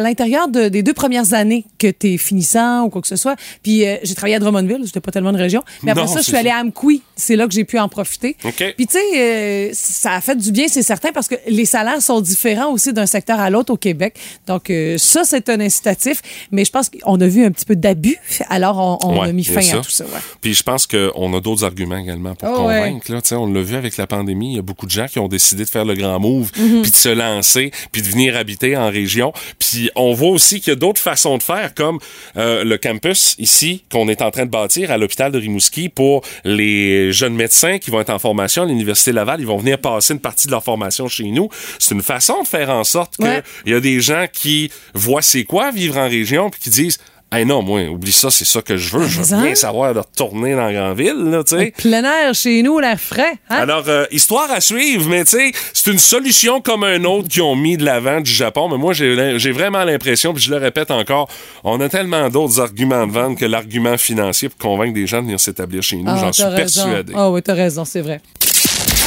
l'intérieur 0.00 0.48
de- 0.48 0.68
des 0.68 0.82
deux 0.82 0.92
premières 0.94 1.34
années 1.34 1.64
que 1.78 1.88
tu 1.88 2.14
es 2.14 2.18
finissant 2.18 2.84
ou 2.84 2.90
quoi 2.90 3.00
que 3.02 3.08
ce 3.08 3.16
soit. 3.16 3.36
Puis 3.62 3.86
euh, 3.86 3.96
j'ai 4.02 4.14
travaillé 4.14 4.36
à 4.36 4.38
Drummondville, 4.38 4.82
c'était 4.86 5.00
pas 5.00 5.10
tellement 5.12 5.30
une 5.30 5.36
région. 5.36 5.62
Mais 5.82 5.92
après 5.92 6.04
Non, 6.04 6.10
ça, 6.12 6.20
je 6.20 6.24
suis 6.26 6.36
allée 6.36 6.50
à 6.50 6.58
Amqui. 6.60 7.02
C'est 7.16 7.36
là 7.36 7.46
que 7.46 7.52
j'ai 7.54 7.64
pu 7.64 7.78
en 7.78 7.88
profiter. 7.88 8.36
OK. 8.44 8.74
Puis 8.76 8.86
tu 8.86 8.98
sais, 8.98 9.04
euh, 9.16 9.70
ça 9.72 10.12
a 10.12 10.20
fait 10.20 10.36
du 10.36 10.52
bien, 10.52 10.66
c'est 10.68 10.82
certain, 10.82 11.12
parce 11.12 11.28
que 11.28 11.34
les 11.48 11.64
salaires 11.64 12.02
sont 12.02 12.20
différents 12.20 12.70
aussi 12.72 12.92
d'un 12.92 13.06
secteur 13.06 13.40
à 13.40 13.50
l'autre 13.50 13.72
au 13.72 13.76
Québec. 13.76 14.14
Donc 14.46 14.70
ça, 14.98 15.22
c'est 15.24 15.48
un 15.48 15.60
incitatif. 15.60 16.22
Mais 16.50 16.64
je 16.64 16.70
pense 16.70 16.90
qu'on 16.90 17.20
a 17.20 17.26
vu 17.26 17.44
un 17.44 17.50
petit 17.50 17.64
peu 17.64 17.76
d'abus. 17.76 18.16
Alors 18.50 18.78
on, 18.78 19.08
on 19.08 19.20
Ouais, 19.20 19.28
a 19.28 19.32
mis 19.32 19.44
fin 19.44 19.60
à 19.60 19.80
tout 19.82 19.90
ça. 19.90 20.04
ouais. 20.04 20.10
Puis 20.40 20.54
je 20.54 20.62
pense 20.62 20.86
qu'on 20.86 21.34
a 21.34 21.40
d'autres 21.40 21.64
arguments 21.64 21.96
également 21.96 22.34
pour 22.34 22.48
Oh, 22.52 22.56
convaincre. 22.62 23.12
Là, 23.12 23.20
on 23.38 23.52
l'a 23.52 23.62
vu 23.62 23.76
avec 23.76 23.96
la 23.96 24.06
pandémie, 24.06 24.55
il 24.56 24.58
y 24.58 24.60
a 24.60 24.62
beaucoup 24.62 24.86
de 24.86 24.90
gens 24.90 25.06
qui 25.06 25.18
ont 25.18 25.28
décidé 25.28 25.64
de 25.64 25.68
faire 25.70 25.84
le 25.84 25.94
grand 25.94 26.18
move, 26.18 26.50
Mhm. 26.56 26.82
puis 26.82 26.90
de 26.90 26.96
se 26.96 27.08
lancer, 27.08 27.70
puis 27.92 28.02
de 28.02 28.06
venir 28.08 28.36
habiter 28.36 28.76
en 28.76 28.90
région. 28.90 29.32
Puis 29.58 29.90
on 29.94 30.12
voit 30.14 30.30
aussi 30.30 30.60
qu'il 30.60 30.72
y 30.72 30.76
a 30.76 30.78
d'autres 30.78 31.00
façons 31.00 31.36
de 31.38 31.42
faire, 31.42 31.74
comme 31.74 31.98
euh, 32.36 32.64
le 32.64 32.78
campus 32.78 33.34
ici 33.38 33.84
qu'on 33.92 34.08
est 34.08 34.22
en 34.22 34.30
train 34.30 34.46
de 34.46 34.50
bâtir 34.50 34.90
à 34.90 34.98
l'hôpital 34.98 35.30
de 35.32 35.38
Rimouski 35.38 35.88
pour 35.88 36.22
les 36.44 37.12
jeunes 37.12 37.34
médecins 37.34 37.78
qui 37.78 37.90
vont 37.90 38.00
être 38.00 38.10
en 38.10 38.18
formation 38.18 38.62
à 38.62 38.66
l'Université 38.66 39.12
Laval. 39.12 39.40
Ils 39.40 39.46
vont 39.46 39.58
venir 39.58 39.78
passer 39.78 40.14
une 40.14 40.20
partie 40.20 40.46
de 40.46 40.52
leur 40.52 40.64
formation 40.64 41.08
chez 41.08 41.24
nous. 41.24 41.48
C'est 41.78 41.94
une 41.94 42.02
façon 42.02 42.42
de 42.42 42.48
faire 42.48 42.70
en 42.70 42.84
sorte 42.84 43.16
qu'il 43.16 43.26
Ouais. 43.26 43.42
y 43.66 43.74
a 43.74 43.80
des 43.80 44.00
gens 44.00 44.26
qui 44.32 44.70
voient 44.94 45.22
c'est 45.22 45.44
quoi 45.44 45.70
vivre 45.70 45.96
en 45.98 46.08
région, 46.08 46.50
puis 46.50 46.60
qui 46.60 46.70
disent 46.70 46.98
Hey 47.32 47.44
non, 47.44 47.60
moi, 47.60 47.82
oublie 47.88 48.12
ça, 48.12 48.30
c'est 48.30 48.44
ça 48.44 48.62
que 48.62 48.76
je 48.76 48.96
veux. 48.96 49.06
Je 49.08 49.20
veux 49.20 49.42
bien 49.42 49.54
savoir 49.56 49.92
de 49.92 49.98
retourner 49.98 50.54
dans 50.54 50.66
la 50.66 50.72
grande 50.72 50.96
ville, 50.96 51.16
là, 51.24 51.42
tu 51.42 51.56
sais. 51.58 51.72
Plein 51.76 52.04
air 52.04 52.32
chez 52.34 52.62
nous, 52.62 52.78
l'air 52.78 53.00
frais. 53.00 53.32
Hein? 53.50 53.56
Alors, 53.62 53.82
euh, 53.88 54.04
histoire 54.12 54.48
à 54.52 54.60
suivre, 54.60 55.08
mais 55.08 55.24
tu 55.24 55.32
sais, 55.32 55.52
c'est 55.72 55.90
une 55.90 55.98
solution 55.98 56.60
comme 56.60 56.84
un 56.84 57.02
autre 57.02 57.26
qui 57.28 57.40
ont 57.40 57.56
mis 57.56 57.76
de 57.76 57.84
l'avant 57.84 58.20
du 58.20 58.30
Japon. 58.30 58.68
Mais 58.68 58.78
moi, 58.78 58.92
j'ai 58.92 59.50
vraiment 59.52 59.82
l'impression, 59.82 60.32
puis 60.34 60.42
je 60.42 60.50
le 60.50 60.58
répète 60.58 60.92
encore, 60.92 61.28
on 61.64 61.80
a 61.80 61.88
tellement 61.88 62.28
d'autres 62.30 62.60
arguments 62.60 63.06
de 63.08 63.12
vente 63.12 63.38
que 63.38 63.44
l'argument 63.44 63.98
financier 63.98 64.48
pour 64.48 64.58
convaincre 64.58 64.94
des 64.94 65.08
gens 65.08 65.18
de 65.18 65.24
venir 65.24 65.40
s'établir 65.40 65.82
chez 65.82 65.96
nous. 65.96 66.04
Ah, 66.06 66.18
J'en 66.20 66.32
suis 66.32 66.44
raison. 66.44 66.84
persuadé. 66.84 67.12
Ah 67.16 67.30
oui, 67.30 67.42
t'as 67.42 67.54
raison, 67.54 67.84
c'est 67.84 68.02
vrai. 68.02 68.20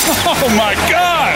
Oh 0.08 0.50
my 0.50 0.76
God! 0.88 1.36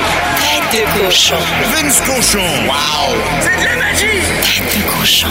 Tête 0.72 0.82
de 0.82 0.86
cochon. 1.05 1.36
Vince 1.74 2.01
Cochon! 2.01 2.39
Wow! 2.65 3.15
C'est 3.41 3.58
de 3.60 3.65
la 3.65 3.75
magie! 3.75 4.22
Tête 4.41 4.72
de 4.77 4.82
cochon. 5.00 5.27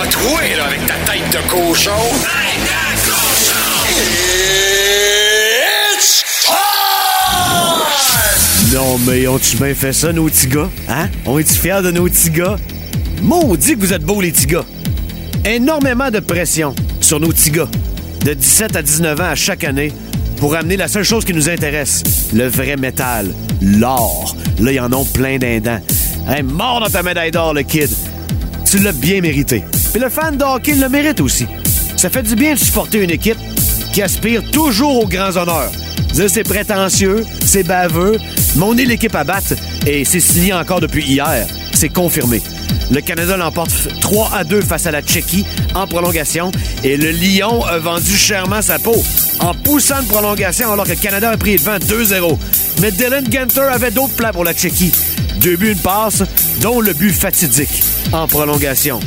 A 0.00 0.06
troué, 0.06 0.54
là, 0.56 0.64
avec 0.66 0.86
ta 0.86 0.94
tête 1.10 1.30
de 1.32 1.38
cochon! 1.48 1.90
Tête 2.20 2.60
de 2.62 3.10
cochon! 3.10 3.66
It's 5.98 6.24
time! 6.42 6.52
Non, 8.74 8.98
mais 9.06 9.26
ont-tu 9.26 9.56
bien 9.56 9.74
fait 9.74 9.92
ça, 9.92 10.12
nos 10.12 10.26
petits 10.26 10.48
gars? 10.48 10.68
Hein? 10.88 11.08
On 11.24 11.38
est-tu 11.38 11.54
fiers 11.54 11.82
de 11.82 11.90
nos 11.90 12.04
petits 12.04 12.30
gars? 12.30 12.56
Maudit 13.22 13.74
que 13.76 13.80
vous 13.80 13.92
êtes 13.94 14.02
beaux, 14.02 14.20
les 14.20 14.32
petits 14.32 14.46
gars! 14.46 14.64
Énormément 15.44 16.10
de 16.10 16.20
pression 16.20 16.74
sur 17.00 17.20
nos 17.20 17.28
petits 17.28 17.52
gars, 17.52 17.68
de 18.24 18.34
17 18.34 18.76
à 18.76 18.82
19 18.82 19.20
ans 19.20 19.30
à 19.30 19.34
chaque 19.34 19.64
année, 19.64 19.92
pour 20.38 20.54
amener 20.54 20.76
la 20.76 20.88
seule 20.88 21.04
chose 21.04 21.24
qui 21.24 21.32
nous 21.32 21.48
intéresse, 21.48 22.02
le 22.32 22.46
vrai 22.46 22.76
métal, 22.76 23.34
l'or. 23.60 24.36
Là, 24.60 24.72
ils 24.72 24.80
en 24.80 24.92
ont 24.92 25.04
plein 25.04 25.38
d'indents. 25.38 25.80
Hey, 26.28 26.42
mort 26.42 26.80
dans 26.80 26.90
ta 26.90 27.02
médaille 27.02 27.30
d'or, 27.30 27.54
le 27.54 27.62
kid! 27.62 27.90
Tu 28.64 28.78
l'as 28.78 28.92
bien 28.92 29.20
mérité. 29.20 29.64
Puis 29.92 30.00
le 30.00 30.08
fan 30.08 30.36
de 30.36 30.80
le 30.80 30.88
mérite 30.88 31.20
aussi. 31.20 31.46
Ça 31.96 32.10
fait 32.10 32.22
du 32.22 32.34
bien 32.34 32.54
de 32.54 32.58
supporter 32.58 32.98
une 33.02 33.10
équipe 33.10 33.38
qui 33.92 34.02
aspire 34.02 34.42
toujours 34.50 35.04
aux 35.04 35.06
grands 35.06 35.36
honneurs. 35.36 35.70
C'est 36.12 36.42
prétentieux, 36.42 37.24
c'est 37.44 37.62
baveux, 37.62 38.18
mais 38.56 38.62
on 38.62 38.76
est 38.76 38.84
l'équipe 38.84 39.14
à 39.14 39.24
battre 39.24 39.54
et 39.86 40.04
c'est 40.04 40.20
signé 40.20 40.52
encore 40.52 40.80
depuis 40.80 41.04
hier. 41.04 41.46
C'est 41.72 41.90
confirmé. 41.90 42.40
Le 42.90 43.00
Canada 43.00 43.36
l'emporte 43.36 43.72
3 44.00 44.30
à 44.32 44.44
2 44.44 44.60
face 44.60 44.86
à 44.86 44.90
la 44.90 45.02
Tchéquie 45.02 45.44
en 45.74 45.86
prolongation 45.86 46.52
et 46.84 46.96
le 46.96 47.10
Lion 47.10 47.64
a 47.64 47.78
vendu 47.78 48.16
chèrement 48.16 48.62
sa 48.62 48.78
peau 48.78 49.02
en 49.40 49.54
poussant 49.54 50.00
une 50.00 50.06
prolongation 50.06 50.72
alors 50.72 50.84
que 50.84 50.90
le 50.90 50.96
Canada 50.96 51.30
a 51.30 51.36
pris 51.36 51.56
devant 51.56 51.78
2-0. 51.78 52.38
Mais 52.80 52.92
Dylan 52.92 53.24
Genter 53.30 53.68
avait 53.72 53.90
d'autres 53.90 54.14
plans 54.14 54.32
pour 54.32 54.44
la 54.44 54.54
Tchéquie. 54.54 54.92
Deux 55.40 55.56
buts, 55.56 55.72
une 55.72 55.78
passe, 55.78 56.22
dont 56.60 56.80
le 56.80 56.92
but 56.92 57.12
fatidique 57.12 57.82
en 58.12 58.26
prolongation. 58.26 59.00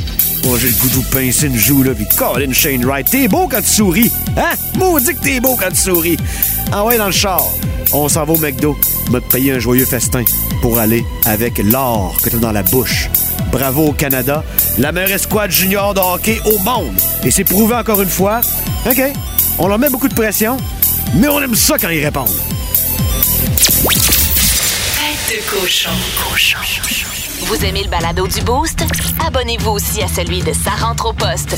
Moi, 0.44 0.58
j'ai 0.58 0.68
le 0.68 0.74
goût 0.74 0.88
de 0.88 0.94
vous 0.94 1.02
pincer 1.02 1.46
une 1.46 1.56
joue, 1.56 1.82
là, 1.82 1.92
pis 1.92 2.06
Colin 2.16 2.52
Shane 2.52 2.84
Wright, 2.84 3.06
t'es 3.10 3.28
beau 3.28 3.46
quand 3.46 3.60
tu 3.60 3.68
souris. 3.68 4.10
Hein? 4.36 4.56
Maudit 4.78 5.14
que 5.14 5.20
t'es 5.20 5.40
beau 5.40 5.56
quand 5.56 5.70
tu 5.70 5.76
souris. 5.76 6.16
Ah 6.72 6.84
ouais, 6.84 6.96
dans 6.96 7.06
le 7.06 7.12
char. 7.12 7.42
On 7.92 8.08
s'en 8.08 8.24
va 8.24 8.32
au 8.32 8.38
McDo. 8.38 8.76
M'a 9.10 9.20
payé 9.20 9.52
un 9.52 9.58
joyeux 9.58 9.84
festin 9.84 10.24
pour 10.62 10.78
aller 10.78 11.04
avec 11.26 11.58
l'or 11.58 12.16
que 12.22 12.30
t'as 12.30 12.38
dans 12.38 12.52
la 12.52 12.62
bouche. 12.62 13.10
Bravo 13.50 13.88
au 13.88 13.92
Canada, 13.92 14.44
la 14.78 14.92
meilleure 14.92 15.12
escouade 15.12 15.50
junior 15.50 15.94
de 15.94 16.00
hockey 16.00 16.40
au 16.44 16.58
monde. 16.58 16.94
Et 17.24 17.30
c'est 17.30 17.44
prouvé 17.44 17.74
encore 17.74 18.00
une 18.00 18.08
fois. 18.08 18.40
OK, 18.86 19.02
on 19.58 19.66
leur 19.66 19.78
met 19.78 19.90
beaucoup 19.90 20.08
de 20.08 20.14
pression, 20.14 20.56
mais 21.14 21.28
on 21.28 21.40
aime 21.40 21.54
ça 21.54 21.76
quand 21.78 21.90
ils 21.90 22.04
répondent. 22.04 22.28
Tête 24.98 25.36
de 25.36 25.50
cochon. 25.50 25.90
Cochon. 26.30 26.58
Vous 27.46 27.64
aimez 27.64 27.82
le 27.82 27.90
balado 27.90 28.26
du 28.26 28.40
Boost? 28.42 28.84
Abonnez-vous 29.26 29.70
aussi 29.70 30.02
à 30.02 30.08
celui 30.08 30.40
de 30.40 30.52
Sa 30.52 30.70
rentre 30.70 31.06
au 31.06 31.12
poste. 31.12 31.56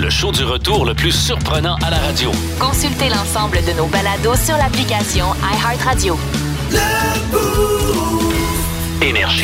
Le 0.00 0.10
show 0.10 0.32
du 0.32 0.44
retour 0.44 0.84
le 0.84 0.94
plus 0.94 1.12
surprenant 1.12 1.76
à 1.84 1.90
la 1.90 1.98
radio. 1.98 2.32
Consultez 2.58 3.08
l'ensemble 3.10 3.58
de 3.64 3.72
nos 3.72 3.86
balados 3.86 4.36
sur 4.36 4.56
l'application 4.56 5.26
iHeartRadio. 5.42 6.18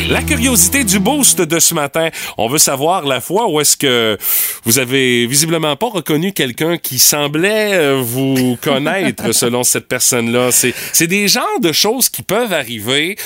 La 0.09 0.23
curiosité 0.23 0.83
du 0.83 0.97
boost 0.97 1.39
de 1.39 1.59
ce 1.59 1.75
matin. 1.75 2.09
On 2.39 2.47
veut 2.49 2.57
savoir 2.57 3.05
la 3.05 3.21
fois 3.21 3.47
où 3.47 3.61
est-ce 3.61 3.77
que 3.77 4.17
vous 4.63 4.79
avez 4.79 5.27
visiblement 5.27 5.75
pas 5.75 5.89
reconnu 5.89 6.33
quelqu'un 6.33 6.77
qui 6.77 6.97
semblait 6.97 7.75
euh, 7.75 8.01
vous 8.03 8.57
connaître 8.59 9.31
selon 9.33 9.63
cette 9.63 9.87
personne-là. 9.87 10.49
C'est 10.51 11.05
des 11.05 11.27
genres 11.27 11.59
de 11.61 11.71
choses 11.71 12.09
qui 12.09 12.23
peuvent 12.23 12.53
arriver. 12.53 13.17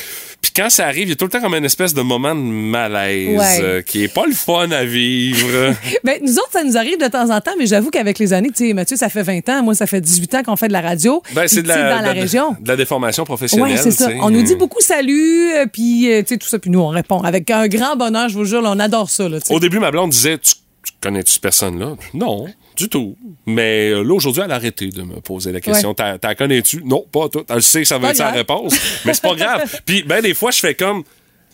Puis 0.45 0.51
quand 0.55 0.69
ça 0.69 0.85
arrive, 0.85 1.07
il 1.07 1.09
y 1.09 1.11
a 1.13 1.15
tout 1.15 1.25
le 1.25 1.31
temps 1.31 1.41
comme 1.41 1.55
une 1.55 1.65
espèce 1.65 1.95
de 1.95 2.03
moment 2.03 2.35
de 2.35 2.39
malaise 2.39 3.35
Ouais. 3.39 3.59
euh, 3.63 3.81
qui 3.81 4.03
est 4.03 4.13
pas 4.13 4.27
le 4.27 4.35
fun 4.35 4.69
à 4.69 4.83
vivre. 4.85 5.73
Ben, 6.03 6.19
nous 6.21 6.33
autres, 6.37 6.51
ça 6.53 6.63
nous 6.63 6.77
arrive 6.77 6.99
de 6.99 7.07
temps 7.07 7.31
en 7.31 7.41
temps, 7.41 7.53
mais 7.57 7.65
j'avoue 7.65 7.89
qu'avec 7.89 8.19
les 8.19 8.31
années, 8.31 8.51
tu 8.55 8.67
sais, 8.67 8.73
Mathieu, 8.73 8.95
ça 8.95 9.09
fait 9.09 9.23
20 9.23 9.49
ans, 9.49 9.63
moi, 9.63 9.73
ça 9.73 9.87
fait 9.87 10.01
18 10.01 10.35
ans 10.35 10.43
qu'on 10.43 10.55
fait 10.55 10.67
de 10.67 10.73
la 10.73 10.81
radio. 10.81 11.23
Ben, 11.33 11.47
c'est 11.47 11.63
de 11.63 11.67
la, 11.67 11.95
dans 11.95 12.01
la 12.05 12.13
de- 12.13 12.19
région. 12.19 12.55
de 12.59 12.67
la 12.67 12.75
déformation 12.75 13.23
professionnelle. 13.23 13.73
Oui, 13.73 13.79
c'est 13.81 13.89
ça. 13.89 14.09
On 14.21 14.29
nous 14.29 14.43
dit 14.43 14.55
beaucoup 14.55 14.81
salut, 14.81 15.49
euh, 15.55 15.65
puis 15.65 16.11
euh, 16.13 16.21
tu 16.21 16.27
sais, 16.27 16.37
tout 16.37 16.47
ça, 16.47 16.59
puis 16.59 16.69
nous, 16.69 16.79
on 16.79 16.89
répond 16.89 17.21
avec 17.21 17.49
un 17.49 17.67
grand 17.67 17.95
bonheur, 17.95 18.29
je 18.29 18.35
vous 18.37 18.45
jure, 18.45 18.61
là, 18.61 18.69
on 18.71 18.79
adore 18.79 19.09
ça. 19.09 19.27
Là. 19.27 19.39
Au 19.49 19.59
début, 19.59 19.79
ma 19.79 19.89
blonde 19.89 20.11
disait 20.11 20.37
Tu, 20.37 20.53
tu 20.83 20.91
connais-tu 21.01 21.33
cette 21.33 21.41
personne-là 21.41 21.95
Non, 22.13 22.45
du 22.75 22.89
tout. 22.89 23.15
Mais 23.45 23.89
euh, 23.91 24.03
là, 24.03 24.13
aujourd'hui, 24.13 24.41
elle 24.45 24.51
a 24.51 24.55
arrêté 24.55 24.87
de 24.87 25.01
me 25.01 25.19
poser 25.21 25.51
la 25.51 25.61
question 25.61 25.89
Ouais. 25.89 25.95
T'as 25.95 26.17
T'as 26.17 26.35
connais-tu? 26.35 26.81
Non, 26.83 27.05
pas 27.11 27.29
tout. 27.29 27.43
Elle 27.49 27.61
sait 27.63 27.81
que 27.81 27.87
ça 27.87 27.97
va 27.97 28.09
être 28.11 28.17
sa 28.17 28.31
réponse, 28.31 28.75
mais 29.05 29.13
c'est 29.13 29.21
pas 29.23 29.35
grave. 29.35 29.79
Puis, 29.85 30.03
ben, 30.03 30.21
des 30.21 30.33
fois, 30.33 30.51
je 30.51 30.59
fais 30.59 30.75
comme 30.75 31.03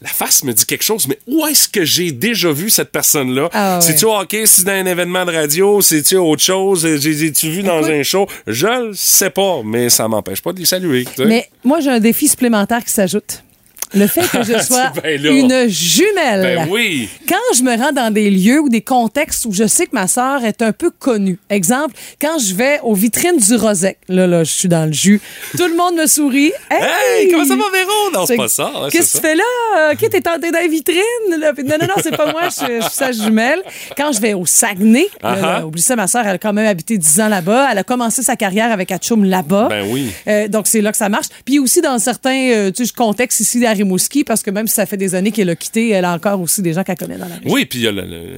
la 0.01 0.10
face 0.10 0.43
me 0.43 0.51
dit 0.51 0.65
quelque 0.65 0.84
chose, 0.84 1.07
mais 1.07 1.19
où 1.27 1.45
est-ce 1.45 1.67
que 1.69 1.86
j'ai 1.86 2.12
déjà 2.12 2.51
vu 2.51 2.71
cette 2.71 2.91
personne-là? 2.91 3.49
Ah 3.53 3.75
ouais. 3.75 3.81
C'est-tu 3.81 4.05
au 4.05 4.15
hockey, 4.15 4.47
c'est 4.47 4.63
dans 4.63 4.71
un 4.71 4.86
événement 4.88 5.25
de 5.25 5.31
radio, 5.31 5.79
c'est-tu 5.81 6.15
autre 6.17 6.41
chose, 6.41 6.88
j'ai-tu 6.97 7.51
vu 7.51 7.62
dans 7.62 7.79
Écoute. 7.81 7.91
un 7.91 8.03
show? 8.03 8.27
Je 8.47 8.65
le 8.65 8.93
sais 8.95 9.29
pas, 9.29 9.62
mais 9.63 9.89
ça 9.91 10.07
m'empêche 10.07 10.41
pas 10.41 10.53
de 10.53 10.60
les 10.60 10.65
saluer. 10.65 11.05
Mais 11.19 11.47
moi, 11.63 11.81
j'ai 11.81 11.91
un 11.91 11.99
défi 11.99 12.27
supplémentaire 12.27 12.84
qui 12.84 12.91
s'ajoute. 12.91 13.43
Le 13.93 14.08
fait 14.08 14.21
que 14.21 14.43
je 14.43 14.58
sois 14.63 14.91
Ben 15.04 15.21
là. 15.21 15.32
une 15.32 15.67
jumelle. 15.69 16.41
Ben 16.41 16.67
oui. 16.69 17.10
Quand 17.27 17.36
je 17.58 17.63
me 17.63 17.75
rends 17.77 17.91
dans 17.91 18.12
des 18.13 18.30
lieux 18.30 18.60
ou 18.62 18.69
des 18.69 18.82
contextes 18.82 19.45
où 19.45 19.51
je 19.54 19.67
sais 19.67 19.86
que 19.86 19.93
ma 19.93 20.08
sœur 20.08 20.43
est 20.45 20.62
un 20.62 20.71
peu 20.71 20.91
connue. 20.91 21.38
Exemple, 21.49 21.93
quand 22.21 22.39
je 22.39 22.54
vais 22.56 22.80
aux 22.84 22.93
vitrines 22.93 23.38
du 23.38 23.56
Rosec. 23.56 23.97
Là, 24.08 24.27
là, 24.27 24.43
je 24.43 24.51
suis 24.51 24.67
dans 24.69 24.86
le 24.86 24.93
jus. 24.93 25.19
Tout 25.58 25.67
le 25.67 25.75
monde 25.75 25.95
me 25.95 26.08
sourit. 26.08 26.51
Hey! 26.71 27.25
Hey, 27.25 27.32
comment 27.32 27.45
ça 27.45 27.56
va, 27.56 27.63
Véro? 27.71 28.12
Non, 28.13 28.25
c'est 28.25 28.38
pas 28.38 28.47
ça. 28.47 28.71
hein, 28.73 28.88
Qu'est-ce 28.91 29.13
que 29.13 29.17
tu 29.17 29.27
fais 29.27 29.36
là? 29.36 29.91
OK, 29.91 30.10
t'es 30.10 30.21
tenté 30.21 30.51
dans 30.51 30.60
les 30.60 30.67
vitrines? 30.69 30.97
là? 31.38 31.51
Non, 31.58 31.75
non, 31.82 31.88
non, 31.88 31.93
c'est 32.01 32.15
pas 32.15 32.32
moi, 32.32 32.43
je, 32.49 32.77
je 32.77 32.82
suis 32.82 32.91
sa 32.93 33.12
jumelle. 33.12 33.62
Quand 33.97 34.12
je 34.13 34.21
vais 34.21 34.34
au 34.34 34.45
Saguenay, 34.45 35.08
là, 35.21 35.32
Uh-huh. 35.36 35.41
là, 35.41 35.65
oublie 35.65 35.82
ça, 35.82 35.95
ma 35.95 36.08
soeur, 36.08 36.23
elle 36.25 36.36
a 36.36 36.38
quand 36.38 36.54
même 36.54 36.65
habité 36.67 36.97
10 36.97 37.19
ans 37.21 37.27
là-bas. 37.27 37.69
Elle 37.71 37.77
a 37.77 37.84
commencé 37.84 38.23
sa 38.23 38.36
carrière 38.36 38.71
avec 38.71 38.91
Atchoum 38.91 39.23
là-bas. 39.25 39.67
Ben 39.69 39.86
oui. 39.89 40.12
Euh, 40.27 40.47
donc, 40.47 40.67
c'est 40.67 40.82
là 40.82 40.91
que 40.91 40.97
ça 40.97 41.10
marche. 41.10 41.27
Puis 41.45 41.60
aussi 41.60 41.82
dans 41.82 41.97
certains 41.99 42.49
euh, 42.51 42.71
tu 42.71 42.86
sais, 42.86 42.93
contextes 42.95 43.39
ici 43.41 43.65
à 43.65 43.73
Rimouski, 43.84 44.24
parce 44.24 44.41
que 44.44 44.52
même 44.52 44.67
si 44.67 44.76
ça 44.76 44.86
fait 44.86 44.98
des 44.98 45.15
années 45.15 45.32
qu'elle 45.32 45.50
a 45.50 45.56
quitté, 45.56 45.89
elle 45.89 46.06
a 46.06 46.13
encore 46.13 46.39
aussi 46.41 46.62
des 46.62 46.74
gens 46.74 46.84
qu'elle 46.84 46.98
connaît 46.98 47.17
dans 47.17 47.28
la 47.28 47.36
région. 47.36 47.52
Oui, 47.52 47.65
puis 47.65 47.88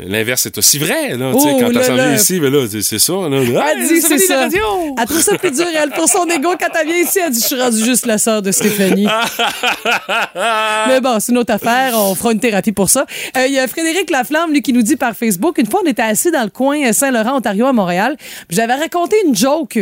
l'inverse 0.08 0.46
est 0.46 0.58
aussi 0.58 0.78
vrai. 0.80 1.18
Là, 1.18 1.34
tu 1.34 1.40
sais, 1.42 1.50
Oh, 1.54 1.58
quand 1.60 1.72
t'as 1.74 1.94
vient 1.94 2.16
ici, 2.16 2.40
ben 2.40 2.52
là, 2.52 2.66
c'est- 2.70 3.00
ça. 3.00 3.14
Là, 3.14 3.74
Elle 3.76 3.88
dit, 3.88 4.02
c'est 4.02 4.18
ça. 4.20 4.48
Elle 4.48 5.06
trouve 5.08 5.22
ça 5.22 5.38
plus 5.38 5.52
dur, 5.52 5.66
elle, 5.82 5.90
pour 5.92 6.08
son 6.08 6.26
ego. 6.28 6.50
Quand 6.60 6.68
elle 6.80 6.88
vient 6.88 6.98
ici, 6.98 7.20
elle 7.26 7.32
dit, 7.32 7.40
je 7.42 7.46
suis 7.48 7.62
rendue 7.62 7.84
juste 7.84 8.06
la 8.06 8.18
sœur 8.18 8.42
de 8.42 8.52
Stéphanie. 8.52 9.08
Mais 10.88 11.02
bon, 11.02 11.20
c'est 11.20 11.32
une 11.32 11.38
autre 11.38 11.54
affaire. 11.54 11.94
On 11.96 12.16
fera 12.16 12.32
une 12.32 12.40
thérapie 12.40 12.72
pour 12.72 12.90
ça. 12.90 13.06
Euh, 13.38 13.46
Il 13.48 13.54
y 13.54 13.60
a 13.60 13.68
Frédéric 13.68 14.10
Laflamme, 14.10 14.52
lui, 14.52 14.62
qui 14.62 14.74
nous 14.74 14.82
dit 14.82 14.96
par 14.96 15.16
Facebook, 15.16 15.58
une 15.58 15.68
fois, 15.68 15.82
on 15.84 15.88
était 15.90 16.02
assis 16.02 16.32
dans 16.32 16.44
le 16.44 16.50
coin 16.50 16.92
Saint-Laurent, 16.94 17.38
Ontario, 17.38 17.66
à 17.66 17.74
Montréal. 17.74 18.18
J'avais 18.50 18.74
raconté 18.76 19.16
une 19.26 19.36
joke. 19.36 19.78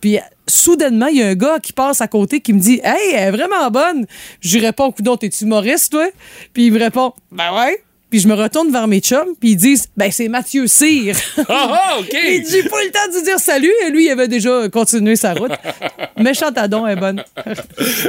Puis 0.00 0.18
soudainement, 0.46 1.06
il 1.06 1.18
y 1.18 1.22
a 1.22 1.28
un 1.28 1.34
gars 1.34 1.58
qui 1.60 1.72
passe 1.72 2.00
à 2.00 2.08
côté 2.08 2.40
qui 2.40 2.52
me 2.52 2.60
dit, 2.60 2.80
Hey, 2.84 3.12
elle 3.14 3.28
est 3.28 3.30
vraiment 3.36 3.70
bonne. 3.70 4.06
Je 4.40 4.58
lui 4.58 4.66
réponds, 4.66 4.92
Coudon, 4.92 5.16
t'es 5.16 5.30
humoriste, 5.40 5.92
toi? 5.92 6.06
Puis 6.52 6.66
il 6.66 6.72
me 6.72 6.78
répond, 6.78 7.12
Ben 7.30 7.54
ouais. 7.54 7.82
Puis 8.14 8.20
je 8.20 8.28
me 8.28 8.34
retourne 8.34 8.70
vers 8.70 8.86
mes 8.86 9.00
chums, 9.00 9.34
puis 9.40 9.50
ils 9.50 9.56
disent, 9.56 9.88
Ben 9.96 10.08
c'est 10.12 10.28
Mathieu 10.28 10.68
Cyr. 10.68 11.16
Ah, 11.48 11.68
ah, 11.72 11.98
OK. 11.98 12.10
J'ai 12.12 12.62
pas 12.62 12.82
eu 12.82 12.86
le 12.86 12.92
temps 12.92 13.18
de 13.18 13.24
dire 13.24 13.40
salut 13.40 13.72
et 13.84 13.90
lui, 13.90 14.04
il 14.06 14.10
avait 14.10 14.28
déjà 14.28 14.68
continué 14.68 15.16
sa 15.16 15.34
route. 15.34 15.50
Méchant 16.16 16.50
adon 16.54 16.86
est 16.86 16.94
bonne. 16.94 17.24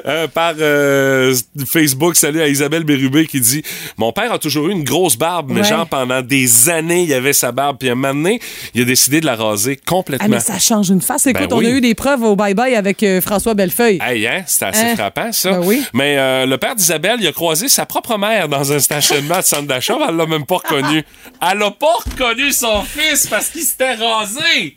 Euh, 0.06 0.28
par 0.28 0.54
euh, 0.60 1.34
Facebook, 1.68 2.16
salut 2.18 2.40
à 2.42 2.48
Isabelle 2.48 2.84
Bérubé 2.84 3.26
qui 3.26 3.42
dit 3.42 3.64
Mon 3.98 4.12
père 4.12 4.32
a 4.32 4.38
toujours 4.38 4.68
eu 4.68 4.74
une 4.74 4.84
grosse 4.84 5.18
barbe, 5.18 5.50
mais 5.52 5.62
Ouais. 5.62 5.68
genre 5.68 5.88
pendant 5.88 6.22
des 6.22 6.70
années, 6.70 7.02
il 7.02 7.14
avait 7.14 7.34
sa 7.34 7.52
barbe, 7.52 7.78
puis 7.80 7.90
un 7.90 7.96
moment 7.96 8.14
donné, 8.14 8.40
il 8.76 8.84
a 8.84 8.86
décidé 8.86 9.22
de 9.22 9.26
la 9.26 9.36
raser 9.36 9.80
Ah, 9.82 9.84
complètement. 9.90 10.28
mais 10.30 10.40
ça 10.40 10.60
change 10.60 10.90
une 10.92 11.02
face. 11.02 11.26
Écoute, 11.26 11.50
Ben 11.50 11.56
on 11.56 11.66
a 11.66 11.70
eu 11.70 11.82
des 11.82 11.96
preuves 11.96 12.22
au 12.22 12.36
bye-bye 12.36 12.76
avec 12.76 13.02
euh, 13.02 13.22
François 13.22 13.56
Bellefeuille. 13.56 13.98
Hey, 14.06 14.28
hein? 14.28 14.44
C'était 14.46 14.66
assez 14.66 14.84
Hein? 14.86 14.96
frappant, 14.96 15.32
ça. 15.32 15.54
Ben 15.54 15.62
oui. 15.66 15.84
Mais 15.94 16.46
le 16.46 16.58
père 16.58 16.76
d'Isabelle, 16.76 17.18
il 17.22 17.26
a 17.28 17.32
croisé 17.32 17.70
sa 17.70 17.88
propre 17.88 18.20
mère 18.20 18.48
dans 18.48 18.72
un 18.72 18.78
stationnement 18.80 19.40
de 19.40 19.44
centre 19.44 19.64
d'achat, 19.68 19.95
mais 20.00 20.06
elle 20.10 20.16
l'a 20.16 20.26
même 20.26 20.46
pas 20.46 20.58
reconnu. 20.58 21.04
Elle 21.42 21.64
a 21.64 21.72
pas 21.72 21.94
reconnu 22.06 22.52
son 22.52 22.84
fils 22.84 23.28
parce 23.28 23.50
qu'il 23.50 23.62
s'était 23.62 23.96
rasé. 23.96 24.76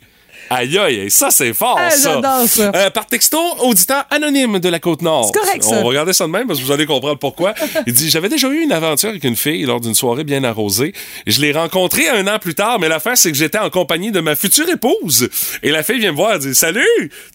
Aïe, 0.49 0.77
aïe, 0.77 1.11
ça, 1.11 1.29
c'est 1.31 1.53
fort, 1.53 1.77
Ah, 1.79 1.89
ça. 1.91 2.21
ça. 2.47 2.71
Euh, 2.75 2.89
par 2.89 3.05
texto, 3.05 3.37
auditeur 3.59 4.05
anonyme 4.09 4.59
de 4.59 4.69
la 4.69 4.79
Côte-Nord. 4.79 5.25
C'est 5.33 5.39
correct, 5.39 5.63
ça. 5.63 5.75
On 5.75 5.81
va 5.81 5.87
regarder 5.87 6.13
ça 6.13 6.25
de 6.25 6.31
même 6.31 6.47
parce 6.47 6.59
que 6.59 6.65
vous 6.65 6.71
allez 6.71 6.85
comprendre 6.85 7.17
pourquoi. 7.19 7.53
Il 7.87 7.93
dit 7.93 8.09
J'avais 8.09 8.29
déjà 8.29 8.47
eu 8.49 8.61
une 8.61 8.71
aventure 8.71 9.09
avec 9.09 9.23
une 9.23 9.35
fille 9.35 9.63
lors 9.65 9.79
d'une 9.79 9.93
soirée 9.95 10.23
bien 10.23 10.43
arrosée. 10.43 10.93
Je 11.27 11.39
l'ai 11.41 11.51
rencontrée 11.51 12.09
un 12.09 12.27
an 12.27 12.39
plus 12.39 12.55
tard, 12.55 12.79
mais 12.79 12.87
l'affaire, 12.89 13.17
c'est 13.17 13.31
que 13.31 13.37
j'étais 13.37 13.59
en 13.59 13.69
compagnie 13.69 14.11
de 14.11 14.19
ma 14.19 14.35
future 14.35 14.67
épouse. 14.69 15.29
Et 15.63 15.71
la 15.71 15.83
fille 15.83 15.99
vient 15.99 16.11
me 16.11 16.17
voir 16.17 16.35
et 16.35 16.39
dit 16.39 16.55
Salut, 16.55 16.85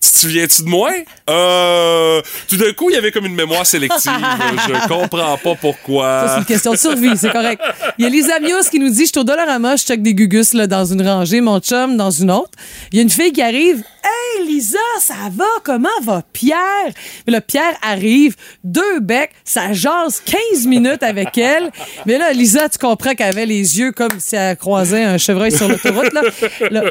tu 0.02 0.10
te 0.10 0.18
souviens-tu 0.18 0.62
de 0.62 0.68
moi 0.68 0.90
Euh. 1.30 2.20
Tout 2.48 2.56
d'un 2.56 2.72
coup, 2.72 2.90
il 2.90 2.94
y 2.94 2.96
avait 2.96 3.10
comme 3.12 3.26
une 3.26 3.34
mémoire 3.34 3.66
sélective. 3.66 4.10
Je 4.68 4.88
comprends 4.88 5.36
pas 5.38 5.54
pourquoi. 5.60 6.04
Ça, 6.26 6.32
c'est 6.34 6.38
une 6.40 6.44
question 6.46 6.72
de 6.72 6.76
survie, 6.78 7.16
c'est 7.16 7.30
correct. 7.30 7.62
Il 7.98 8.04
y 8.04 8.06
a 8.06 8.10
Lisa 8.10 8.38
Mios 8.40 8.68
qui 8.70 8.78
nous 8.78 8.90
dit 8.90 9.04
Je 9.04 9.10
suis 9.10 9.18
au 9.18 9.24
Dollarama, 9.24 9.76
je 9.76 9.84
check 9.84 10.02
des 10.02 10.14
gugus 10.14 10.52
là, 10.54 10.66
dans 10.66 10.84
une 10.84 11.02
rangée, 11.06 11.40
mon 11.40 11.60
chum 11.60 11.96
dans 11.96 12.10
une 12.10 12.30
autre. 12.30 12.50
Il 12.94 12.98
y 12.98 13.00
a 13.00 13.02
une 13.02 13.10
fille 13.10 13.32
qui 13.32 13.42
arrive 13.42 13.82
Hey 14.04 14.46
Lisa, 14.46 14.78
ça 15.00 15.14
va? 15.32 15.44
Comment 15.64 15.88
va 16.04 16.22
Pierre? 16.32 16.92
Mais 17.26 17.32
là, 17.32 17.40
Pierre 17.40 17.76
arrive, 17.82 18.36
deux 18.62 19.00
becs, 19.00 19.32
ça 19.42 19.72
jase 19.72 20.22
15 20.24 20.68
minutes 20.68 21.02
avec 21.02 21.36
elle. 21.36 21.72
Mais 22.06 22.18
là, 22.18 22.32
Lisa, 22.32 22.68
tu 22.68 22.78
comprends 22.78 23.14
qu'elle 23.14 23.30
avait 23.30 23.46
les 23.46 23.80
yeux 23.80 23.90
comme 23.90 24.20
si 24.20 24.36
elle 24.36 24.56
croisait 24.56 25.02
un 25.02 25.18
chevreuil 25.18 25.50
sur 25.50 25.66
l'autoroute. 25.66 26.12
Là. 26.12 26.22
Là, 26.70 26.84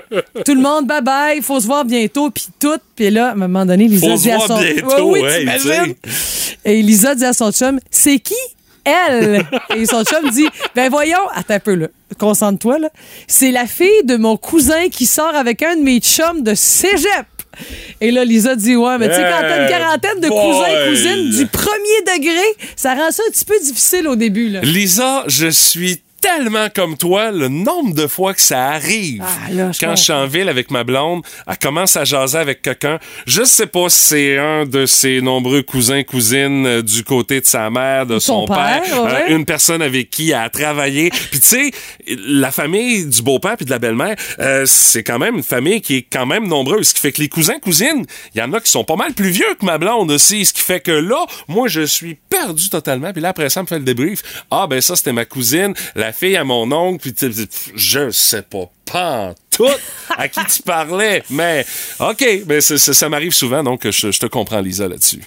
tout 0.44 0.54
le 0.54 0.62
monde, 0.62 0.88
bye 0.88 1.02
bye, 1.02 1.42
faut 1.42 1.62
se 1.62 1.68
voir 1.68 1.86
bientôt, 1.86 2.30
puis 2.32 2.48
tout. 2.60 2.80
Puis 2.98 3.10
là, 3.10 3.30
à 3.30 3.32
un 3.32 3.36
moment 3.36 3.66
donné, 3.66 3.88
Lisa 3.88 4.10
Faut 4.10 4.18
se 4.18 4.24
dit 4.24 4.32
à 4.32 4.38
voir 4.40 4.48
son 4.50 4.60
bientôt, 4.60 5.12
Ouais, 5.14 5.22
oui, 5.22 5.30
hey, 5.30 5.40
t'imagines? 5.40 5.96
Et 6.66 6.82
Lisa 6.82 7.16
dit 7.16 7.24
à 7.24 7.32
son 7.32 7.54
chum, 7.54 7.80
c'est 7.90 8.20
qui 8.20 8.36
elle? 8.86 9.46
Et 9.76 9.86
son 9.86 10.04
chum 10.04 10.30
dit, 10.30 10.48
ben 10.76 10.90
voyons, 10.90 11.28
attends 11.34 11.56
un 11.56 11.60
peu 11.60 11.76
là, 11.76 11.88
concentre-toi 12.20 12.80
là. 12.80 12.90
C'est 13.28 13.52
la 13.52 13.66
fille 13.66 14.04
de 14.04 14.18
mon 14.18 14.38
cousin 14.38 14.90
qui 14.90 15.06
sort 15.06 15.36
avec 15.36 15.62
un 15.62 15.76
de 15.76 15.82
mes 15.82 16.00
chums 16.00 16.44
de 16.44 16.54
cégep. 16.54 17.26
Et 18.02 18.12
là, 18.12 18.26
Lisa 18.26 18.56
dit, 18.56 18.76
ouais, 18.76 18.98
mais 18.98 19.10
tu 19.10 19.16
sais, 19.16 19.22
quand 19.22 19.42
t'as 19.42 19.64
une 19.64 19.70
quarantaine 19.70 20.20
de 20.20 20.28
cousins, 20.28 20.90
cousines 20.90 21.30
du 21.30 21.46
premier 21.46 22.18
degré, 22.18 22.44
ça 22.76 22.96
rend 22.96 23.12
ça 23.12 23.22
un 23.28 23.32
petit 23.32 23.46
peu 23.46 23.60
difficile 23.64 24.08
au 24.08 24.16
début, 24.16 24.50
là. 24.50 24.62
Lisa, 24.62 25.24
je 25.28 25.48
suis 25.48 26.02
tellement 26.24 26.70
comme 26.74 26.96
toi, 26.96 27.32
le 27.32 27.50
nombre 27.50 27.94
de 27.94 28.08
fois 28.08 28.34
que 28.34 28.40
ça 28.40 28.70
arrive. 28.70 29.22
Ah, 29.22 29.52
là, 29.52 29.72
je 29.74 29.80
quand 29.80 29.94
je 29.98 30.04
suis 30.04 30.14
en 30.14 30.26
ville 30.26 30.48
avec 30.48 30.72
ma 30.72 30.86
blonde, 30.86 31.22
elle 31.46 31.58
commence 31.58 31.98
à 31.98 32.06
jaser 32.06 32.38
avec 32.38 32.62
quelqu'un. 32.62 32.98
Je 33.28 33.44
sais 33.44 33.68
pas 33.68 33.90
si 33.90 33.98
c'est 33.98 34.38
un 34.38 34.66
de 34.66 34.86
ses 34.86 35.20
nombreux 35.20 35.64
cousins, 35.64 36.04
cousines 36.04 36.66
euh, 36.66 36.82
du 36.82 37.04
côté 37.04 37.42
de 37.42 37.46
sa 37.46 37.70
mère, 37.70 38.06
de 38.06 38.20
son, 38.20 38.48
Son 38.48 38.54
père, 38.54 38.84
euh, 38.94 39.04
ouais. 39.04 39.34
une 39.34 39.44
personne 39.44 39.82
avec 39.82 40.10
qui 40.10 40.30
elle 40.30 40.38
a 40.38 40.50
travaillé. 40.50 41.10
Puis 41.10 41.42
tu 41.42 41.48
sais, 41.48 41.72
la 42.08 42.52
famille 42.52 43.06
du 43.06 43.22
beau-père 43.22 43.58
puis 43.58 43.66
de 43.66 43.72
la 43.72 43.80
belle-mère, 43.80 44.16
euh, 44.40 44.64
c'est 44.66 45.04
quand 45.04 45.20
même 45.20 45.36
une 45.36 45.44
famille 45.44 45.82
qui 45.82 45.98
est 45.98 46.08
quand 46.10 46.26
même 46.26 46.48
nombreuse. 46.48 46.88
Ce 46.88 46.94
qui 46.94 47.02
fait 47.02 47.12
que 47.12 47.22
les 47.22 47.30
cousins, 47.30 47.60
cousines, 47.60 48.06
il 48.34 48.40
y 48.40 48.42
en 48.42 48.54
a 48.54 48.62
qui 48.62 48.72
sont 48.72 48.86
pas 48.86 48.96
mal 48.96 49.14
plus 49.14 49.30
vieux 49.30 49.56
que 49.60 49.66
ma 49.66 49.78
blonde 49.78 50.10
aussi. 50.10 50.46
Ce 50.46 50.54
qui 50.54 50.62
fait 50.62 50.80
que 50.80 50.92
là, 50.92 51.26
moi, 51.50 51.68
je 51.68 51.82
suis 51.82 52.16
perdu 52.16 52.70
totalement. 52.70 53.12
Puis 53.12 53.22
là, 53.22 53.30
après 53.30 53.50
ça, 53.50 53.60
elle 53.60 53.64
me 53.66 53.68
fait 53.68 53.80
le 53.80 53.86
débrief. 53.86 54.24
Ah, 54.50 54.68
ben 54.70 54.80
ça, 54.80 54.96
c'était 54.96 55.12
ma 55.12 55.26
cousine, 55.26 55.74
la 55.96 56.13
fille 56.14 56.38
à 56.38 56.44
mon 56.44 56.72
oncle. 56.72 57.00
Puis 57.02 57.14
tu 57.14 57.32
sais, 57.34 57.48
je 57.76 58.10
sais 58.12 58.42
pas. 58.44 58.70
Pas 58.92 59.34
tout 59.50 59.68
à 60.18 60.28
qui 60.28 60.40
tu 60.46 60.62
parlais. 60.64 61.24
Mais, 61.30 61.66
OK, 62.00 62.26
mais 62.48 62.62
ça, 62.62 62.78
ça- 62.78 62.94
ça 62.94 63.10
m'arrive 63.10 63.34
souvent, 63.34 63.64
donc 63.64 63.82
je, 63.90 64.12
je 64.12 64.20
te 64.20 64.26
comprends, 64.28 64.60
Lisa, 64.62 64.88
là-dessus. 64.88 65.22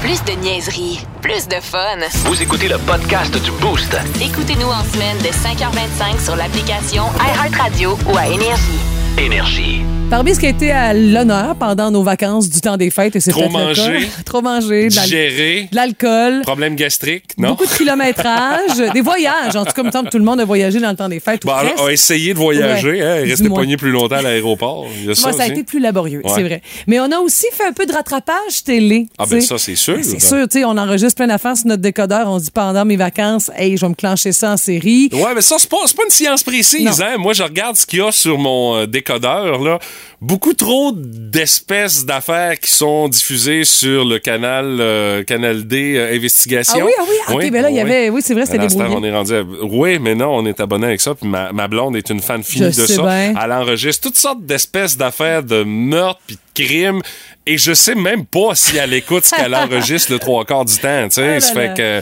Plus 0.00 0.22
de 0.24 0.32
niaiserie, 0.40 1.00
plus 1.22 1.46
de 1.48 1.56
fun. 1.60 1.98
Vous 2.24 2.42
écoutez 2.42 2.68
le 2.68 2.78
podcast 2.78 3.32
du 3.42 3.50
Boost. 3.52 3.96
Écoutez-nous 4.20 4.66
en 4.68 4.84
semaine 4.84 5.18
de 5.18 5.28
5h25 5.28 6.22
sur 6.24 6.36
l'application 6.36 7.04
iHeartRadio 7.20 7.98
ou 8.12 8.16
à 8.16 8.26
Énergie. 8.28 8.80
Énergie. 9.18 9.80
Parmi 10.10 10.32
ce 10.34 10.38
qui 10.38 10.46
a 10.46 10.50
été 10.50 10.70
à 10.70 10.94
l'honneur 10.94 11.56
pendant 11.56 11.90
nos 11.90 12.04
vacances 12.04 12.48
du 12.48 12.60
temps 12.60 12.76
des 12.76 12.90
fêtes, 12.90 13.16
et 13.16 13.20
c'est 13.20 13.32
Trop 13.32 13.48
manger. 13.48 14.06
Trop 14.24 14.42
manger, 14.42 14.86
Digérer, 14.86 15.68
de 15.72 15.74
l'alcool. 15.74 16.42
problème 16.42 16.76
gastrique, 16.76 17.24
non? 17.36 17.48
Beaucoup 17.50 17.66
de 17.66 17.70
kilométrage, 17.70 18.76
des 18.94 19.00
voyages. 19.00 19.56
En 19.56 19.64
tout 19.64 19.72
cas, 19.72 19.82
me 19.82 19.90
semble 19.90 20.06
que 20.06 20.12
tout 20.12 20.18
le 20.18 20.24
monde 20.24 20.38
a 20.40 20.44
voyagé 20.44 20.78
dans 20.78 20.90
le 20.90 20.96
temps 20.96 21.08
des 21.08 21.18
fêtes. 21.18 21.44
Bon, 21.44 21.52
presque. 21.52 21.74
on 21.80 21.86
a 21.86 21.92
essayé 21.92 22.32
de 22.32 22.38
voyager, 22.38 22.90
Ouais. 22.92 23.02
hein, 23.02 23.14
rester 23.24 23.48
poigné 23.48 23.76
plus 23.76 23.90
longtemps 23.90 24.16
à 24.16 24.22
l'aéroport. 24.22 24.86
Ça, 25.14 25.30
a 25.40 25.46
été 25.48 25.64
plus 25.64 25.80
laborieux, 25.80 26.20
Ouais. 26.24 26.30
c'est 26.32 26.42
vrai. 26.44 26.62
Mais 26.86 27.00
on 27.00 27.10
a 27.10 27.18
aussi 27.18 27.46
fait 27.52 27.64
un 27.66 27.72
peu 27.72 27.84
de 27.86 27.92
rattrapage 27.92 28.62
télé. 28.64 29.08
Ah, 29.18 29.24
ben 29.28 29.40
ça, 29.40 29.58
c'est 29.58 29.74
sûr. 29.74 29.94
Ben, 29.96 30.04
c'est 30.04 30.20
sûr, 30.20 30.46
tu 30.48 30.58
sais, 30.60 30.64
on 30.64 30.76
enregistre 30.76 31.16
plein 31.16 31.26
d'affaires 31.26 31.56
sur 31.56 31.66
notre 31.66 31.82
décodeur. 31.82 32.28
On 32.30 32.38
dit 32.38 32.50
pendant 32.52 32.84
mes 32.84 32.96
vacances, 32.96 33.50
hey, 33.56 33.76
je 33.76 33.80
vais 33.80 33.88
me 33.88 33.94
clencher 33.94 34.30
ça 34.30 34.52
en 34.52 34.56
série. 34.56 35.08
Ouais, 35.12 35.34
mais 35.34 35.40
ça, 35.40 35.56
c'est 35.58 35.68
pas, 35.68 35.78
pas 35.96 36.04
une 36.04 36.10
science 36.10 36.44
précise, 36.44 37.00
hein. 37.02 37.16
Moi, 37.18 37.32
je 37.32 37.42
regarde 37.42 37.74
ce 37.76 37.84
qu'il 37.86 37.98
y 37.98 38.02
a 38.02 38.12
sur 38.12 38.38
mon 38.38 38.76
euh, 38.76 38.86
décodeur, 38.86 39.58
là. 39.60 39.78
Beaucoup 40.20 40.54
trop 40.54 40.92
d'espèces 40.94 42.04
d'affaires 42.06 42.58
qui 42.58 42.70
sont 42.70 43.08
diffusées 43.08 43.64
sur 43.64 44.04
le 44.04 44.18
canal, 44.18 44.78
euh, 44.80 45.22
canal 45.24 45.66
D 45.66 45.96
euh, 45.96 46.14
Investigation. 46.14 46.78
Ah 46.80 46.84
oui, 46.86 46.92
ah 46.98 47.02
oui, 47.08 47.14
ah, 47.28 47.34
ok, 47.34 47.50
ben 47.50 47.62
là, 47.62 47.70
il 47.70 47.76
y 47.76 47.80
avait- 47.80 48.08
oui, 48.10 48.20
c'est 48.24 48.32
vrai, 48.34 48.46
c'était 48.46 48.58
débrouillé. 48.58 48.94
on 48.96 49.04
est 49.04 49.12
rendu 49.12 49.34
à- 49.34 49.42
Oui, 49.62 49.98
mais 49.98 50.14
non, 50.14 50.36
on 50.36 50.46
est 50.46 50.60
abonné 50.60 50.86
avec 50.86 51.00
ça. 51.00 51.14
Puis 51.14 51.28
ma, 51.28 51.52
ma 51.52 51.68
blonde 51.68 51.96
est 51.96 52.08
une 52.10 52.20
fan 52.20 52.42
finie 52.42 52.72
Je 52.72 52.80
de 52.82 52.86
ça. 52.86 53.02
bien. 53.02 53.34
Elle 53.42 53.52
enregistre 53.52 54.02
toutes 54.08 54.16
sortes 54.16 54.44
d'espèces 54.44 54.96
d'affaires 54.96 55.42
de 55.42 55.62
meurtres 55.64 56.20
puis 56.26 56.36
de 56.36 56.64
crime 56.64 57.02
et 57.46 57.58
je 57.58 57.72
sais 57.74 57.94
même 57.94 58.24
pas 58.24 58.54
si 58.54 58.76
elle 58.76 58.92
écoute 58.94 59.24
ce 59.24 59.34
qu'elle 59.34 59.54
enregistre 59.54 60.12
le 60.12 60.18
trois 60.18 60.44
quarts 60.44 60.64
du 60.64 60.76
temps. 60.76 61.04
Tu 61.08 61.16
sais, 61.16 61.36
Ah 61.36 61.40
fait 61.40 61.74
que 61.76 62.00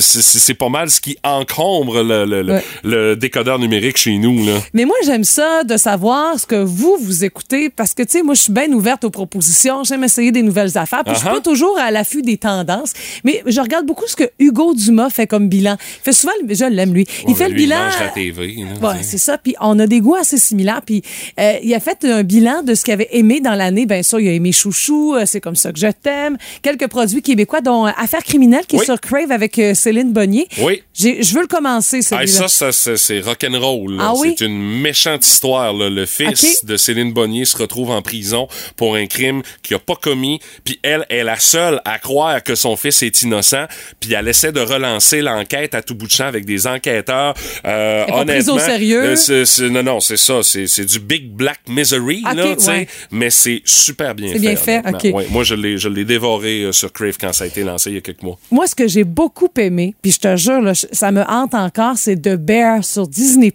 c'est- 0.00 0.54
pas 0.54 0.68
mal 0.68 0.88
ce 0.90 1.00
qui 1.00 1.18
encombre 1.22 2.02
le, 2.02 2.24
le- 2.24 2.42
le- 2.42 2.52
Ouais. 2.54 2.64
le 2.84 3.16
décodeur 3.16 3.58
numérique 3.58 3.96
chez 3.98 4.16
nous. 4.16 4.44
Là. 4.46 4.54
Mais 4.72 4.84
moi, 4.84 4.96
j'aime 5.04 5.24
ça 5.24 5.64
de 5.64 5.76
savoir 5.76 6.38
ce 6.38 6.46
que 6.46 6.54
vous, 6.56 6.96
vous 7.00 7.24
écoutez 7.24 7.68
parce 7.68 7.92
que, 7.94 8.02
tu 8.02 8.12
sais, 8.12 8.22
moi, 8.22 8.34
je 8.34 8.42
suis 8.42 8.52
bien 8.52 8.70
ouverte 8.72 9.04
aux 9.04 9.10
propositions. 9.10 9.84
J'aime 9.84 10.04
essayer 10.04 10.32
des 10.32 10.42
nouvelles 10.42 10.76
affaires. 10.78 11.02
Puis 11.04 11.14
je 11.14 11.18
suis 11.20 11.28
Uh-huh. 11.28 11.34
pas 11.34 11.40
toujours 11.40 11.78
à 11.78 11.90
l'affût 11.90 12.22
des 12.22 12.36
tendances. 12.38 12.92
Mais 13.24 13.42
je 13.46 13.60
regarde 13.60 13.84
beaucoup 13.86 14.06
ce 14.06 14.16
que 14.16 14.30
Hugo 14.38 14.72
Dumas 14.74 15.10
fait 15.10 15.26
comme 15.26 15.48
bilan. 15.48 15.76
Il 15.80 16.02
fait 16.04 16.12
souvent, 16.12 16.32
je 16.48 16.64
l'aime, 16.66 16.94
lui. 16.94 17.06
il 17.24 17.30
Ouais, 17.30 17.34
fait 17.34 17.48
le 17.48 17.54
il 17.54 17.56
bilan. 17.64 17.76
mange 17.78 18.00
la 18.00 18.08
TV, 18.08 18.56
là, 18.80 18.88
Ouais, 18.88 19.02
c'est 19.02 19.18
ça. 19.18 19.36
Puis 19.38 19.54
on 19.60 19.78
a 19.78 19.86
des 19.86 20.00
goûts 20.00 20.14
assez 20.14 20.38
similaires. 20.38 20.80
Puis 20.86 21.02
euh, 21.40 21.54
il 21.62 21.74
a 21.74 21.80
fait 21.80 22.04
un 22.04 22.22
bilan 22.22 22.62
de 22.62 22.74
ce 22.74 22.84
qu'il 22.84 22.94
avait 22.94 23.08
aimé 23.12 23.40
dans 23.40 23.54
l'année. 23.54 23.84
Bien 23.86 24.02
sûr, 24.02 24.20
il 24.20 24.28
a 24.28 24.32
aimé 24.32 24.52
Chouchou, 24.76 25.14
euh, 25.14 25.22
C'est 25.26 25.40
comme 25.40 25.56
ça 25.56 25.72
que 25.72 25.78
je 25.78 25.86
t'aime. 25.88 26.36
Quelques 26.62 26.88
produits 26.88 27.22
québécois, 27.22 27.60
dont 27.60 27.86
euh, 27.86 27.90
Affaires 27.98 28.22
criminelles, 28.24 28.66
qui 28.66 28.76
Oui. 28.76 28.82
est 28.82 28.84
sur 28.84 29.00
Crave 29.00 29.30
avec 29.32 29.58
euh, 29.58 29.74
Céline 29.74 30.12
Bonnier. 30.12 30.46
Oui. 30.58 30.82
Je 30.98 31.34
veux 31.34 31.42
le 31.42 31.46
commencer, 31.46 31.98
Ah, 32.10 32.26
celui-là. 32.26 32.48
ça, 32.48 32.72
ça, 32.72 32.96
c'est- 32.96 33.20
rock'n'roll. 33.20 33.96
Ah 34.00 34.12
oui? 34.16 34.34
C'est 34.38 34.44
une 34.46 34.80
méchante 34.80 35.26
histoire. 35.26 35.72
là. 35.72 35.88
Le 35.90 36.06
fils 36.06 36.64
de 36.64 36.76
Céline 36.76 37.12
Bonnier 37.12 37.44
se 37.44 37.56
retrouve 37.56 37.90
en 37.90 38.02
prison 38.02 38.48
pour 38.76 38.96
un 38.96 39.06
crime 39.06 39.42
qu'il 39.62 39.76
a 39.76 39.78
pas 39.78 39.96
commis. 39.96 40.40
Puis 40.64 40.78
elle 40.82 41.06
est 41.10 41.24
la 41.24 41.38
seule 41.38 41.80
à 41.84 41.98
croire 41.98 42.42
que 42.42 42.54
son 42.54 42.76
fils 42.76 43.02
est 43.02 43.22
innocent. 43.22 43.66
Puis 44.00 44.12
elle 44.14 44.28
essaie 44.28 44.52
de 44.52 44.60
relancer 44.60 45.20
l'enquête 45.22 45.74
à 45.74 45.82
tout 45.82 45.94
bout 45.94 46.06
de 46.06 46.12
champ 46.12 46.26
avec 46.26 46.44
des 46.44 46.66
enquêteurs. 46.66 47.34
Euh, 47.66 48.04
Elle 48.06 48.12
pas 48.14 48.24
prise 48.24 48.48
au 48.48 48.52
honnêtement, 48.52 48.58
sérieux? 48.72 49.14
euh, 49.30 49.68
non, 49.70 49.82
non, 49.82 50.00
c'est 50.00 50.16
ça. 50.16 50.40
C'est 50.42 50.84
du 50.84 50.98
Big 51.00 51.30
Black 51.30 51.60
Misery, 51.68 52.22
Ok, 52.26 52.34
là, 52.36 52.54
ouais. 52.68 52.88
Mais 53.10 53.30
c'est 53.30 53.62
super 53.64 54.14
bien 54.14 54.32
fait. 54.32 54.38
Fait, 54.66 54.86
honnêtement. 54.86 55.10
ok. 55.10 55.16
Ouais, 55.16 55.26
moi, 55.30 55.44
je 55.44 55.54
l'ai 55.54 55.78
je 55.78 55.88
l'ai 55.88 56.04
dévoré 56.04 56.62
euh, 56.62 56.72
sur 56.72 56.92
Crave 56.92 57.16
quand 57.20 57.32
ça 57.32 57.44
a 57.44 57.46
été 57.46 57.62
lancé 57.62 57.90
il 57.90 57.94
y 57.94 57.98
a 57.98 58.00
quelques 58.00 58.22
mois. 58.22 58.38
Moi, 58.50 58.66
ce 58.66 58.74
que 58.74 58.86
j'ai 58.86 59.04
beaucoup 59.04 59.48
aimé, 59.56 59.94
puis 60.02 60.12
je 60.12 60.20
te 60.20 60.36
jure, 60.36 60.60
là, 60.60 60.72
ça 60.74 61.12
me 61.12 61.22
hante 61.22 61.54
encore, 61.54 61.96
c'est 61.96 62.16
The 62.16 62.36
Bear 62.36 62.84
sur 62.84 63.06
Disney+. 63.06 63.52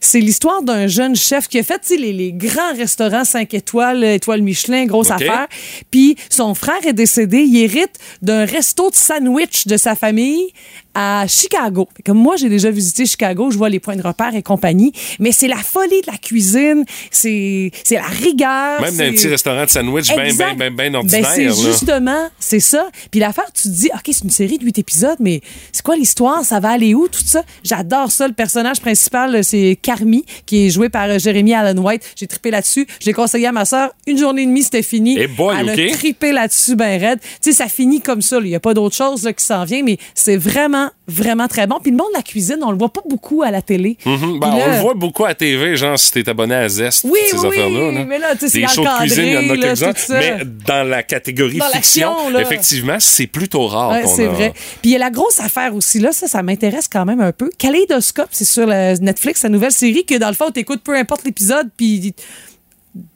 C'est 0.00 0.20
l'histoire 0.20 0.62
d'un 0.62 0.86
jeune 0.86 1.16
chef 1.16 1.48
qui 1.48 1.58
a 1.58 1.62
fait 1.62 1.80
les, 1.90 2.12
les 2.12 2.32
grands 2.32 2.74
restaurants 2.76 3.24
5 3.24 3.52
étoiles, 3.54 4.04
étoiles 4.04 4.42
Michelin, 4.42 4.86
grosse 4.86 5.10
affaire. 5.10 5.46
Puis 5.90 6.16
son 6.30 6.54
frère 6.54 6.86
est 6.86 6.92
décédé, 6.92 7.38
il 7.38 7.56
hérite 7.56 7.98
d'un 8.20 8.44
resto 8.44 8.90
de 8.90 8.96
sandwich 8.96 9.66
de 9.66 9.76
sa 9.76 9.94
famille 9.94 10.52
à 10.94 11.24
Chicago. 11.28 11.88
Comme 12.04 12.18
moi, 12.18 12.36
j'ai 12.36 12.48
déjà 12.48 12.70
visité 12.70 13.06
Chicago, 13.06 13.50
je 13.50 13.56
vois 13.58 13.68
les 13.68 13.80
points 13.80 13.96
de 13.96 14.02
repère 14.02 14.34
et 14.34 14.42
compagnie, 14.42 14.92
mais 15.18 15.32
c'est 15.32 15.48
la 15.48 15.56
folie 15.56 16.00
de 16.02 16.10
la 16.10 16.18
cuisine, 16.18 16.84
c'est 17.10 17.70
c'est 17.84 17.94
la 17.96 18.02
rigueur. 18.02 18.80
Même 18.80 18.94
dans 18.96 19.02
un 19.02 19.06
c'est- 19.06 19.12
petit 19.12 19.28
restaurant 19.28 19.64
de 19.64 19.70
sandwich 19.70 20.06
bien, 20.08 20.16
bien, 20.16 20.24
Exact. 20.26 20.56
bien, 20.58 20.70
bien 20.70 20.90
Ben, 20.90 20.94
ordinaire. 20.96 21.30
c'est 21.34 21.44
là. 21.44 21.52
justement, 21.54 22.28
c'est 22.38 22.60
ça. 22.60 22.88
Puis 23.10 23.20
l'affaire, 23.20 23.50
tu 23.54 23.64
te 23.64 23.68
dis, 23.68 23.90
OK, 23.94 24.00
c'est 24.12 24.24
une 24.24 24.30
série 24.30 24.58
de 24.58 24.64
huit 24.64 24.78
épisodes, 24.78 25.16
mais 25.20 25.40
c'est 25.72 25.82
quoi 25.82 25.96
l'histoire? 25.96 26.44
Ça 26.44 26.60
va 26.60 26.70
aller 26.70 26.94
où? 26.94 27.08
Tout 27.08 27.20
ça? 27.24 27.42
J'adore 27.64 28.10
ça. 28.10 28.26
Le 28.28 28.34
personnage 28.34 28.80
principal, 28.80 29.42
c'est 29.44 29.78
Carmi, 29.80 30.24
qui 30.46 30.66
est 30.66 30.70
joué 30.70 30.88
par 30.88 31.08
euh, 31.08 31.18
Jeremy 31.18 31.54
Allen 31.54 31.78
White. 31.78 32.02
J'ai 32.16 32.26
trippé 32.26 32.50
là-dessus. 32.50 32.86
J'ai 33.00 33.12
conseillé 33.12 33.46
à 33.46 33.52
ma 33.52 33.64
sœur. 33.64 33.90
Une 34.06 34.18
journée 34.18 34.42
et 34.42 34.46
demie, 34.46 34.62
c'était 34.62 34.82
fini. 34.82 35.16
Eh 35.18 35.26
boy, 35.26 35.54
Elle 35.58 35.70
OK. 35.70 35.78
a 35.78 35.96
trippé 35.96 36.32
là-dessus, 36.32 36.76
ben 36.76 37.00
raide. 37.00 37.20
Tu 37.20 37.28
sais, 37.40 37.52
ça 37.52 37.68
finit 37.68 38.00
comme 38.00 38.22
ça. 38.22 38.38
Il 38.40 38.46
n'y 38.48 38.54
a 38.54 38.60
pas 38.60 38.74
d'autre 38.74 38.96
chose 38.96 39.22
là, 39.24 39.32
qui 39.32 39.44
s'en 39.44 39.64
vient, 39.64 39.82
mais 39.82 39.98
c'est 40.14 40.36
vraiment, 40.36 40.81
vraiment 41.06 41.48
très 41.48 41.66
bon. 41.66 41.78
Puis 41.82 41.90
le 41.90 41.96
monde 41.96 42.08
de 42.12 42.16
la 42.16 42.22
cuisine, 42.22 42.58
on 42.62 42.70
le 42.70 42.78
voit 42.78 42.88
pas 42.92 43.02
beaucoup 43.08 43.42
à 43.42 43.50
la 43.50 43.62
télé. 43.62 43.96
Mhm. 44.06 44.40
Ben, 44.40 44.48
là- 44.56 44.64
on 44.66 44.70
le 44.70 44.76
voit 44.80 44.94
beaucoup 44.94 45.24
à 45.24 45.34
TV, 45.34 45.76
genre 45.76 45.98
si 45.98 46.12
t'es 46.12 46.28
abonné 46.28 46.54
à 46.54 46.68
Zest, 46.68 47.04
Oui, 47.04 47.18
ces 47.30 47.36
oui, 47.38 47.46
affaires-là. 47.48 47.92
là. 47.92 48.04
mais 48.04 48.18
là, 48.18 48.32
tu 48.34 48.40
sais, 48.40 48.48
c'est 48.48 48.66
shows 48.68 48.82
de 48.82 48.86
encadré, 48.88 49.06
cuisine, 49.06 49.24
il 49.26 49.32
y 49.32 49.36
en 49.36 49.54
a 49.54 49.56
quelques-uns. 49.56 49.92
Mais 50.18 50.36
dans 50.66 50.88
la 50.88 51.02
catégorie 51.02 51.58
Dans 51.58 51.66
fiction, 51.66 52.12
effectivement, 52.38 52.96
c'est 53.00 53.26
plutôt 53.26 53.66
rare 53.66 53.90
Ouais, 53.90 54.06
c'est 54.06 54.26
a- 54.26 54.30
vrai. 54.30 54.52
Puis 54.80 54.90
il 54.90 54.92
y 54.92 54.96
a 54.96 54.98
la 54.98 55.10
grosse 55.10 55.40
affaire 55.40 55.74
aussi, 55.74 55.98
là, 55.98 56.12
ça, 56.12 56.28
ça 56.28 56.42
m'intéresse 56.42 56.88
quand 56.92 57.04
même 57.04 57.20
un 57.20 57.32
peu. 57.32 57.50
Kaléidoscope, 57.58 58.28
c'est 58.30 58.44
sur 58.44 58.66
Netflix, 58.66 59.42
la 59.42 59.48
nouvelle 59.48 59.72
série 59.72 60.04
que 60.04 60.16
dans 60.18 60.28
le 60.28 60.34
fond, 60.34 60.50
t'écoutes 60.50 60.82
peu 60.82 60.96
importe 60.96 61.24
l'épisode, 61.24 61.68
puis 61.76 62.14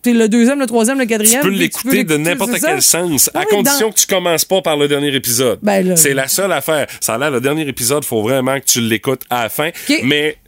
t'es 0.03 0.13
le 0.13 0.29
deuxième, 0.29 0.59
le 0.61 0.67
troisième, 0.67 0.99
le 0.99 1.05
Tu 1.05 1.09
quatrième. 1.11 1.43
peux 1.43 1.49
puis 1.49 1.59
l'écouter 1.59 2.05
de 2.05 2.17
n'importe 2.17 2.53
quel 2.61 2.81
sens, 2.83 3.31
à 3.35 3.45
condition 3.45 3.87
dans- 3.89 3.93
que 3.93 3.99
tu 4.01 4.07
commences 4.07 4.45
pas 4.45 4.63
par 4.63 4.77
le 4.77 4.89
dernier 4.89 5.15
épisode. 5.15 5.59
Ben 5.63 5.97
c'est 5.97 6.15
la 6.15 6.29
seule 6.29 6.53
affaire. 6.53 6.87
Ça 7.01 7.15
a 7.15 7.19
l'air, 7.19 7.31
le 7.31 7.41
dernier 7.41 7.67
épisode, 7.69 8.05
faut 8.05 8.23
vraiment 8.23 8.59
que 8.61 8.65
tu 8.65 8.81
l'écoutes 8.81 9.23
à 9.31 9.45
la 9.45 9.49
fin. 9.49 9.71
Mais 10.03 10.39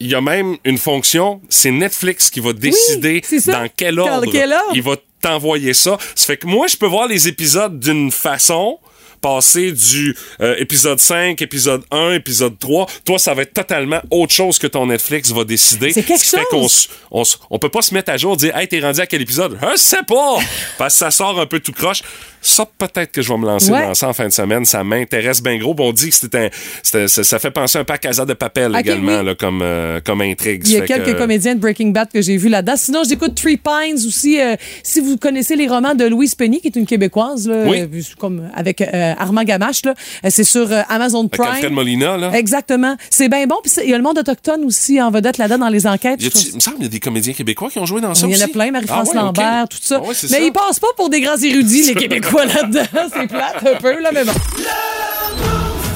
il 0.00 0.08
y 0.08 0.14
a 0.14 0.20
même 0.20 0.56
une 0.64 0.78
fonction, 0.78 1.40
c'est 1.48 1.70
Netflix 1.70 2.30
qui 2.30 2.40
va 2.40 2.52
décider 2.52 3.22
dans 3.46 3.68
quel 3.76 3.98
ordre, 3.98 4.30
quel 4.30 4.52
ordre? 4.52 4.72
il 4.74 4.82
va 4.82 4.96
t'envoyer 5.20 5.74
ça. 5.74 5.98
Ça 6.14 6.26
fait 6.26 6.36
que 6.36 6.46
moi, 6.46 6.66
je 6.68 6.76
peux 6.76 6.86
voir 6.86 7.08
les 7.08 7.26
épisodes 7.26 7.80
d'une 7.80 8.12
façon 8.12 8.78
passer 9.20 9.72
du 9.72 10.16
euh, 10.40 10.54
épisode 10.58 10.98
5, 10.98 11.40
épisode 11.42 11.82
1, 11.90 12.12
épisode 12.14 12.58
3. 12.58 12.86
Toi, 13.04 13.18
ça 13.18 13.34
va 13.34 13.42
être 13.42 13.54
totalement 13.54 14.00
autre 14.10 14.32
chose 14.32 14.58
que 14.58 14.66
ton 14.66 14.86
Netflix 14.86 15.30
va 15.32 15.44
décider. 15.44 15.92
C'est 15.92 16.02
quelque 16.02 16.18
Ce 16.20 16.24
qui 16.24 16.36
fait 16.36 16.42
chose. 16.42 16.48
qu'on 16.50 16.66
s- 16.66 16.88
on, 17.10 17.22
s- 17.22 17.38
on 17.50 17.58
peut 17.58 17.68
pas 17.68 17.82
se 17.82 17.94
mettre 17.94 18.10
à 18.10 18.16
jour 18.16 18.36
dire 18.36 18.56
Hey, 18.56 18.68
t'es 18.68 18.80
rendu 18.80 19.00
à 19.00 19.06
quel 19.06 19.22
épisode? 19.22 19.58
Je 19.60 19.76
sais 19.78 20.02
pas! 20.06 20.38
Parce 20.78 20.94
que 20.94 20.98
ça 20.98 21.10
sort 21.10 21.38
un 21.40 21.46
peu 21.46 21.60
tout 21.60 21.72
croche. 21.72 22.02
Ça, 22.48 22.66
peut-être 22.78 23.12
que 23.12 23.22
je 23.22 23.32
vais 23.32 23.38
me 23.38 23.46
lancer 23.46 23.70
Ouais. 23.72 23.82
dans 23.86 23.94
ça 23.94 24.08
en 24.08 24.12
fin 24.12 24.26
de 24.26 24.32
semaine. 24.32 24.64
Ça 24.64 24.82
m'intéresse 24.84 25.42
bien 25.42 25.56
gros. 25.58 25.74
Bon, 25.74 25.88
on 25.88 25.92
dit 25.92 26.08
que 26.10 26.14
c'est 26.16 26.34
un, 26.34 26.48
ça, 26.82 27.06
ça 27.08 27.38
fait 27.38 27.50
penser 27.50 27.78
un 27.78 27.84
peu 27.84 27.92
à 27.92 27.98
Casa 27.98 28.24
de 28.24 28.34
Papel 28.34 28.74
également, 28.78 29.20
oui. 29.20 29.24
là, 29.26 29.34
comme, 29.34 29.60
euh, 29.62 30.00
comme 30.04 30.20
intrigue. 30.22 30.62
Il 30.66 30.72
y 30.72 30.76
a 30.78 30.80
quelques 30.86 31.06
que- 31.14 31.18
comédiens 31.18 31.54
de 31.54 31.60
Breaking 31.60 31.88
Bad 31.88 32.08
que 32.12 32.20
j'ai 32.22 32.36
vus 32.36 32.48
là-dedans. 32.48 32.74
Sinon, 32.76 33.02
j'écoute 33.08 33.34
Three 33.34 33.56
Pines 33.58 33.96
aussi. 34.06 34.40
euh, 34.40 34.56
si 34.82 35.00
vous 35.00 35.16
connaissez 35.16 35.56
les 35.56 35.68
romans 35.68 35.94
de 35.94 36.04
Louise 36.04 36.34
Penny, 36.34 36.60
qui 36.60 36.68
est 36.68 36.76
une 36.76 36.86
Québécoise, 36.86 37.46
là, 37.48 37.64
Oui. 37.66 37.80
euh, 37.80 37.86
comme 38.18 38.48
avec 38.54 38.80
Armand 38.82 39.44
Gamache, 39.44 39.84
là, 39.84 39.94
c'est 40.30 40.44
sur 40.44 40.68
Amazon 40.88 41.20
Avec 41.20 41.32
Prime. 41.32 41.48
Alfred 41.52 41.72
Molina, 41.72 42.16
là. 42.16 42.30
Exactement. 42.34 42.96
C'est 43.10 43.28
bien 43.28 43.46
bon. 43.46 43.56
Puis 43.62 43.72
il 43.84 43.90
y 43.90 43.94
a 43.94 43.96
le 43.96 44.02
monde 44.02 44.18
autochtone 44.18 44.64
aussi 44.64 45.00
en 45.00 45.10
vedette 45.10 45.38
là-dedans 45.38 45.58
dans 45.58 45.68
les 45.68 45.86
enquêtes. 45.86 46.20
Il 46.22 46.54
me 46.54 46.60
semble 46.60 46.76
qu'il 46.76 46.84
y 46.84 46.88
a 46.88 46.90
des 46.90 47.00
comédiens 47.00 47.32
québécois 47.34 47.68
qui 47.70 47.78
ont 47.78 47.86
joué 47.86 48.00
dans 48.00 48.14
ça 48.14 48.26
Il 48.26 48.36
y 48.36 48.42
en 48.42 48.44
a 48.44 48.48
plein, 48.48 48.70
Marie-France 48.70 49.08
Ah 49.12 49.16
ouais. 49.16 49.22
Lambert, 49.22 49.68
tout 49.68 49.78
ça. 49.80 49.96
Ah 49.98 50.02
ouais, 50.02 50.08
mais 50.22 50.28
ça. 50.28 50.40
ils 50.40 50.52
passent 50.52 50.80
pas 50.80 50.88
pour 50.96 51.08
des 51.10 51.20
grands 51.20 51.36
érudits, 51.36 51.82
les 51.82 51.94
Québécois 51.98 52.37
là-dedans. 52.44 53.08
C'est 53.12 53.26
plate 53.26 53.64
un 53.66 53.80
peu, 53.80 54.00
là, 54.00 54.10
mais 54.12 54.24
bon. 54.24 54.32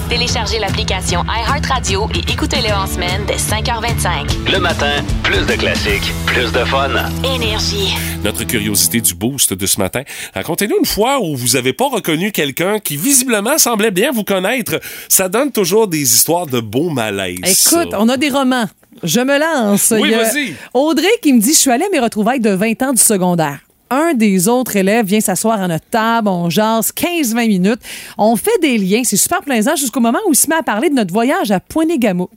Téléchargez 0.08 0.58
l'application 0.58 1.24
iHeartRadio 1.24 2.06
et 2.14 2.30
écoutez-le 2.30 2.70
en 2.74 2.86
semaine 2.86 3.22
dès 3.26 3.36
5h25. 3.36 4.52
Le 4.52 4.58
matin, 4.58 5.02
plus 5.22 5.46
de 5.46 5.54
classiques, 5.54 6.12
plus 6.26 6.52
de 6.52 6.58
fun. 6.66 6.90
Énergie. 7.24 7.94
Notre 8.22 8.44
curiosité 8.44 9.00
du 9.00 9.14
boost 9.14 9.54
de 9.54 9.64
ce 9.64 9.78
matin. 9.78 10.02
Racontez-nous 10.34 10.76
une 10.80 10.84
fois 10.84 11.18
où 11.22 11.34
vous 11.34 11.56
avez 11.56 11.72
pas 11.72 11.88
reconnu 11.88 12.30
quelqu'un 12.30 12.78
qui 12.78 12.98
visiblement 12.98 13.56
semblait 13.56 13.90
bien 13.90 14.12
vous 14.12 14.22
connaître. 14.22 14.80
Ça 15.08 15.30
donne 15.30 15.50
toujours 15.50 15.88
des 15.88 16.02
histoires 16.02 16.46
de 16.46 16.60
beaux 16.60 16.90
malaises. 16.90 17.38
Écoute, 17.38 17.92
ça. 17.92 17.98
on 17.98 18.10
a 18.10 18.18
des 18.18 18.28
romans. 18.28 18.66
Je 19.02 19.20
me 19.20 19.38
lance. 19.38 19.94
Oui, 19.96 20.10
vas-y. 20.10 20.54
Audrey 20.74 21.08
qui 21.22 21.32
me 21.32 21.40
dit 21.40 21.54
Je 21.54 21.58
suis 21.58 21.70
allée 21.70 21.86
à 21.86 21.90
mes 21.90 22.00
retrouvailles 22.00 22.40
de 22.40 22.50
20 22.50 22.82
ans 22.82 22.92
du 22.92 23.00
secondaire. 23.00 23.60
Un 23.92 24.14
des 24.14 24.48
autres 24.48 24.74
élèves 24.76 25.04
vient 25.04 25.20
s'asseoir 25.20 25.60
à 25.60 25.68
notre 25.68 25.84
table, 25.84 26.26
on 26.26 26.48
jase 26.48 26.92
15-20 26.96 27.46
minutes, 27.46 27.80
on 28.16 28.36
fait 28.36 28.58
des 28.62 28.78
liens, 28.78 29.02
c'est 29.04 29.18
super 29.18 29.42
plaisant 29.42 29.76
jusqu'au 29.76 30.00
moment 30.00 30.18
où 30.26 30.32
il 30.32 30.36
se 30.36 30.48
met 30.48 30.54
à 30.54 30.62
parler 30.62 30.88
de 30.88 30.94
notre 30.94 31.12
voyage 31.12 31.50
à 31.50 31.60
Pointe-Gamouk. 31.60 32.30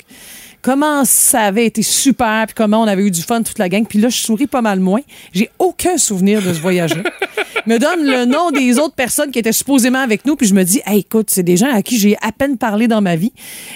Comment 0.62 1.06
ça 1.06 1.44
avait 1.44 1.66
été 1.66 1.82
super, 1.82 2.48
puis 2.48 2.56
comment 2.56 2.82
on 2.82 2.88
avait 2.88 3.04
eu 3.04 3.12
du 3.12 3.22
fun 3.22 3.42
toute 3.42 3.58
la 3.58 3.70
gang. 3.70 3.86
Puis 3.88 4.00
là, 4.00 4.10
je 4.10 4.18
souris 4.18 4.48
pas 4.48 4.62
mal 4.62 4.82
moins. 4.82 5.00
J'ai 5.32 5.50
aucun 5.58 5.98
souvenir 5.98 6.42
de 6.42 6.52
ce 6.52 6.60
voyage-là. 6.60 7.04
me 7.66 7.80
donne 7.80 8.04
le 8.04 8.26
nom 8.26 8.52
des 8.52 8.78
autres 8.78 8.96
personnes 8.96 9.32
qui 9.32 9.40
étaient 9.40 9.54
supposément 9.54 10.00
avec 10.00 10.26
nous, 10.26 10.36
puis 10.36 10.48
je 10.48 10.56
me 10.56 10.64
dis, 10.64 10.82
écoute, 10.92 11.30
c'est 11.30 11.44
des 11.44 11.56
gens 11.56 11.74
à 11.74 11.82
qui 11.82 11.98
j'ai 11.98 12.18
à 12.22 12.34
peine 12.34 12.58
parlé 12.58 12.90
dans 12.90 13.02
ma 13.02 13.16
vie. 13.16 13.32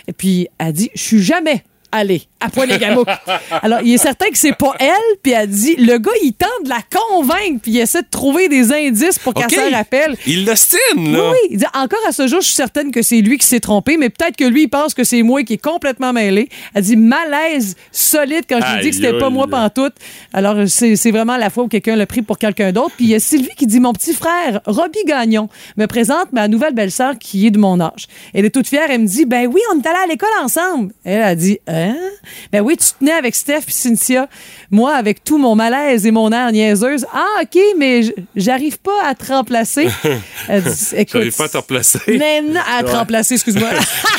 Et 0.09 0.11
puis 0.11 0.49
elle 0.57 0.73
dit, 0.73 0.89
je 0.95 1.01
suis 1.01 1.23
jamais 1.23 1.63
allée 1.91 2.23
à 2.39 2.49
Pointe-Gamouk. 2.49 3.07
Alors, 3.61 3.79
il 3.83 3.93
est 3.93 3.97
certain 3.97 4.29
que 4.29 4.37
c'est 4.37 4.55
pas 4.55 4.73
elle, 4.79 5.17
puis 5.21 5.33
elle 5.33 5.49
dit, 5.49 5.75
le 5.75 5.97
gars, 5.97 6.11
il 6.23 6.33
tente 6.33 6.63
de 6.63 6.69
la 6.69 6.79
convaincre, 6.89 7.59
puis 7.61 7.71
il 7.73 7.79
essaie 7.79 8.01
de 8.01 8.07
trouver 8.09 8.47
des 8.47 8.71
indices 8.71 9.19
pour 9.19 9.33
qu'elle 9.33 9.45
OK. 9.45 9.53
s'en 9.53 9.75
rappelle. 9.75 10.15
Il 10.25 10.45
l'ostine, 10.45 10.79
Oui, 10.97 11.11
là. 11.11 11.31
oui. 11.31 11.37
Il 11.51 11.57
dit, 11.57 11.65
encore 11.73 11.99
à 12.07 12.11
ce 12.11 12.27
jour, 12.27 12.41
je 12.41 12.45
suis 12.47 12.55
certaine 12.55 12.91
que 12.91 13.01
c'est 13.01 13.21
lui 13.21 13.37
qui 13.37 13.45
s'est 13.45 13.59
trompé, 13.59 13.97
mais 13.97 14.09
peut-être 14.09 14.37
que 14.37 14.45
lui, 14.45 14.63
il 14.63 14.67
pense 14.69 14.93
que 14.93 15.03
c'est 15.03 15.21
moi 15.23 15.43
qui 15.43 15.53
est 15.53 15.57
complètement 15.61 16.13
mêlé. 16.13 16.47
Elle 16.73 16.83
dit 16.83 16.95
malaise 16.95 17.75
solide 17.91 18.43
quand 18.47 18.59
je 18.65 18.75
lui 18.75 18.81
dis 18.83 18.89
que 18.91 18.95
c'était 18.95 19.17
pas 19.19 19.29
moi 19.29 19.47
pantoute. 19.47 19.93
Alors, 20.33 20.55
c'est 20.67 21.11
vraiment 21.11 21.37
la 21.37 21.49
fois 21.49 21.63
où 21.65 21.67
quelqu'un 21.67 21.95
l'a 21.95 22.05
pris 22.05 22.21
pour 22.21 22.37
quelqu'un 22.37 22.71
d'autre. 22.71 22.93
Puis 22.95 23.05
il 23.05 23.11
y 23.11 23.15
a 23.15 23.19
Sylvie 23.19 23.49
qui 23.57 23.65
dit, 23.67 23.79
mon 23.79 23.93
petit 23.93 24.13
frère, 24.13 24.61
Robbie 24.65 25.03
Gagnon, 25.05 25.49
me 25.77 25.85
présente 25.87 26.31
ma 26.31 26.47
nouvelle 26.47 26.73
belle-sœur 26.73 27.17
qui 27.19 27.47
est 27.47 27.51
de 27.51 27.57
mon 27.59 27.79
âge. 27.81 28.07
Elle 28.33 28.45
est 28.45 28.49
toute 28.49 28.67
fière, 28.67 28.85
elle 28.89 29.01
me 29.01 29.07
dit, 29.07 29.25
ben 29.25 29.47
oui, 29.51 29.59
on 29.73 29.79
est 29.79 29.87
allés 29.87 29.99
à 30.03 30.07
l'école 30.07 30.29
ensemble. 30.41 30.93
Elle 31.03 31.21
a 31.21 31.35
dit, 31.35 31.59
Hein? 31.79 32.09
Ben 32.51 32.61
oui, 32.61 32.77
tu 32.77 32.85
tenais 32.99 33.11
avec 33.11 33.35
Steph 33.35 33.63
et 33.67 33.71
Cynthia. 33.71 34.27
Moi, 34.71 34.93
avec 34.93 35.23
tout 35.23 35.37
mon 35.37 35.55
malaise 35.55 36.05
et 36.05 36.11
mon 36.11 36.31
air 36.31 36.51
niaiseuse. 36.51 37.05
Ah, 37.13 37.41
OK, 37.41 37.59
mais 37.77 38.01
j'arrive 38.35 38.79
pas 38.79 39.05
à 39.05 39.15
te 39.15 39.31
remplacer. 39.31 39.87
Écoute, 40.49 41.13
J'arrive 41.13 41.35
pas 41.35 41.45
à 41.45 41.49
te 41.49 41.57
replacer. 41.57 41.99
mais 42.07 42.41
non, 42.41 42.59
à 42.67 42.83
te 42.83 42.91
remplacer, 42.91 43.35
excuse-moi. 43.35 43.69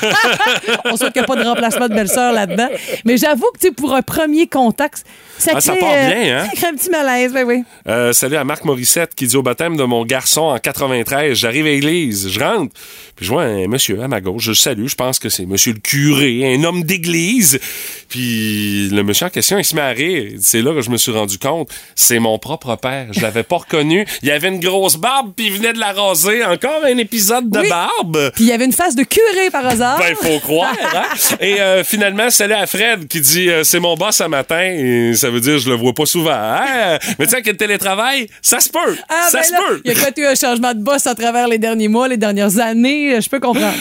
On 0.85 0.97
souhaite 0.97 1.13
qu'il 1.13 1.23
n'y 1.23 1.25
a 1.25 1.35
pas 1.35 1.37
de 1.37 1.47
remplacement 1.49 1.89
de 1.89 1.95
belle-sœur 1.95 2.33
là-dedans. 2.33 2.69
Mais 3.05 3.17
j'avoue 3.17 3.51
que, 3.55 3.67
tu 3.67 3.73
pour 3.73 3.95
un 3.95 4.03
premier 4.03 4.47
contact, 4.47 5.05
ça 5.39 5.53
Ah, 5.55 5.61
ça 5.61 5.73
crée, 5.73 5.81
part 5.81 5.91
euh, 5.93 6.09
bien, 6.09 6.39
hein? 6.39 6.47
ça 6.47 6.57
crée 6.57 6.67
un 6.69 6.75
petit 6.75 6.91
malaise, 6.91 7.33
ben 7.33 7.45
oui. 7.47 7.65
Euh, 7.89 8.13
salut 8.13 8.37
à 8.37 8.45
Marc 8.45 8.65
Morissette 8.65 9.15
qui 9.15 9.27
dit 9.27 9.37
au 9.37 9.43
baptême 9.43 9.77
de 9.77 9.85
mon 9.85 10.05
garçon 10.05 10.43
en 10.43 10.59
93, 10.59 11.37
j'arrive 11.37 11.67
à 11.67 11.71
l'église, 11.71 12.29
je 12.29 12.41
rentre, 12.41 12.75
puis 13.17 13.25
je 13.25 13.31
vois 13.31 13.45
un 13.45 13.67
monsieur 13.67 14.03
à 14.03 14.09
ma 14.09 14.21
gauche, 14.21 14.45
je 14.45 14.53
salue, 14.53 14.87
je 14.87 14.95
pense 14.95 15.19
que 15.19 15.29
c'est 15.29 15.47
monsieur 15.47 15.73
le 15.73 15.79
curé, 15.81 16.55
un 16.55 16.63
homme 16.65 16.85
d'église. 16.85 17.50
Puis 18.09 18.89
le 18.91 19.03
monsieur 19.03 19.27
en 19.27 19.31
question, 19.31 19.57
il 19.59 19.65
se 19.65 19.75
met 19.77 19.81
à 19.83 19.91
rire. 19.91 20.33
C'est 20.41 20.63
là 20.63 20.75
que 20.75 20.81
je 20.81 20.91
me 20.91 20.97
suis 20.97 21.13
rendu 21.13 21.39
compte, 21.39 21.69
c'est 21.95 22.19
mon 22.19 22.39
propre 22.39 22.75
père, 22.77 23.07
je 23.13 23.21
l'avais 23.21 23.45
pas 23.45 23.59
reconnu. 23.59 24.05
Il 24.23 24.31
avait 24.33 24.49
une 24.49 24.59
grosse 24.59 24.97
barbe, 24.97 25.33
puis 25.37 25.47
il 25.47 25.53
venait 25.53 25.73
de 25.73 25.79
la 25.79 25.93
raser. 25.93 26.45
Encore 26.45 26.85
un 26.85 26.99
épisode 26.99 27.49
de 27.49 27.61
Oui. 27.61 27.69
barbe. 27.69 28.33
Puis 28.35 28.45
il 28.45 28.49
y 28.49 28.53
avait 28.53 28.65
une 28.65 28.73
face 28.73 28.97
de 28.97 29.05
curé 29.05 29.51
par 29.53 29.65
hasard. 29.65 29.99
Ben, 29.99 30.15
faut 30.17 30.41
croire, 30.41 30.75
hein? 30.95 31.05
Et 31.41 31.61
euh, 31.61 31.85
finalement, 31.85 32.31
salut 32.31 32.55
à 32.55 32.67
Fred 32.67 33.07
qui 33.07 33.21
dit 33.21 33.49
euh, 33.49 33.63
c'est 33.65 33.79
mon 33.81 33.95
boss 33.95 34.17
ce 34.17 34.25
matin. 34.25 34.61
Et 34.63 35.15
ça 35.15 35.31
veut 35.31 35.41
dire 35.41 35.59
je 35.59 35.69
le 35.71 35.77
vois 35.77 35.93
pas 35.95 36.07
souvent. 36.07 36.33
Hein? 36.33 36.99
Mais 37.19 37.27
tu 37.27 37.31
sais, 37.31 37.37
avec 37.37 37.47
le 37.47 37.57
télétravail, 37.57 38.29
ça 38.43 38.59
se 38.59 38.69
peut. 38.69 38.97
Ah, 39.09 39.29
ça 39.31 39.39
ben 39.39 39.45
se 39.45 39.53
là, 39.53 39.59
peut. 39.69 39.81
Il 39.85 39.93
y 39.93 39.95
a 39.97 39.99
peut-être 40.01 40.19
eu 40.19 40.27
un 40.27 40.35
changement 40.35 40.75
de 40.75 40.81
boss 40.83 41.07
à 41.07 41.15
travers 41.15 41.47
les 41.47 41.59
derniers 41.59 41.89
mois, 41.89 42.09
les 42.09 42.17
dernières 42.17 42.59
années? 42.59 43.21
Je 43.21 43.29
peux 43.29 43.39
comprendre. 43.41 43.75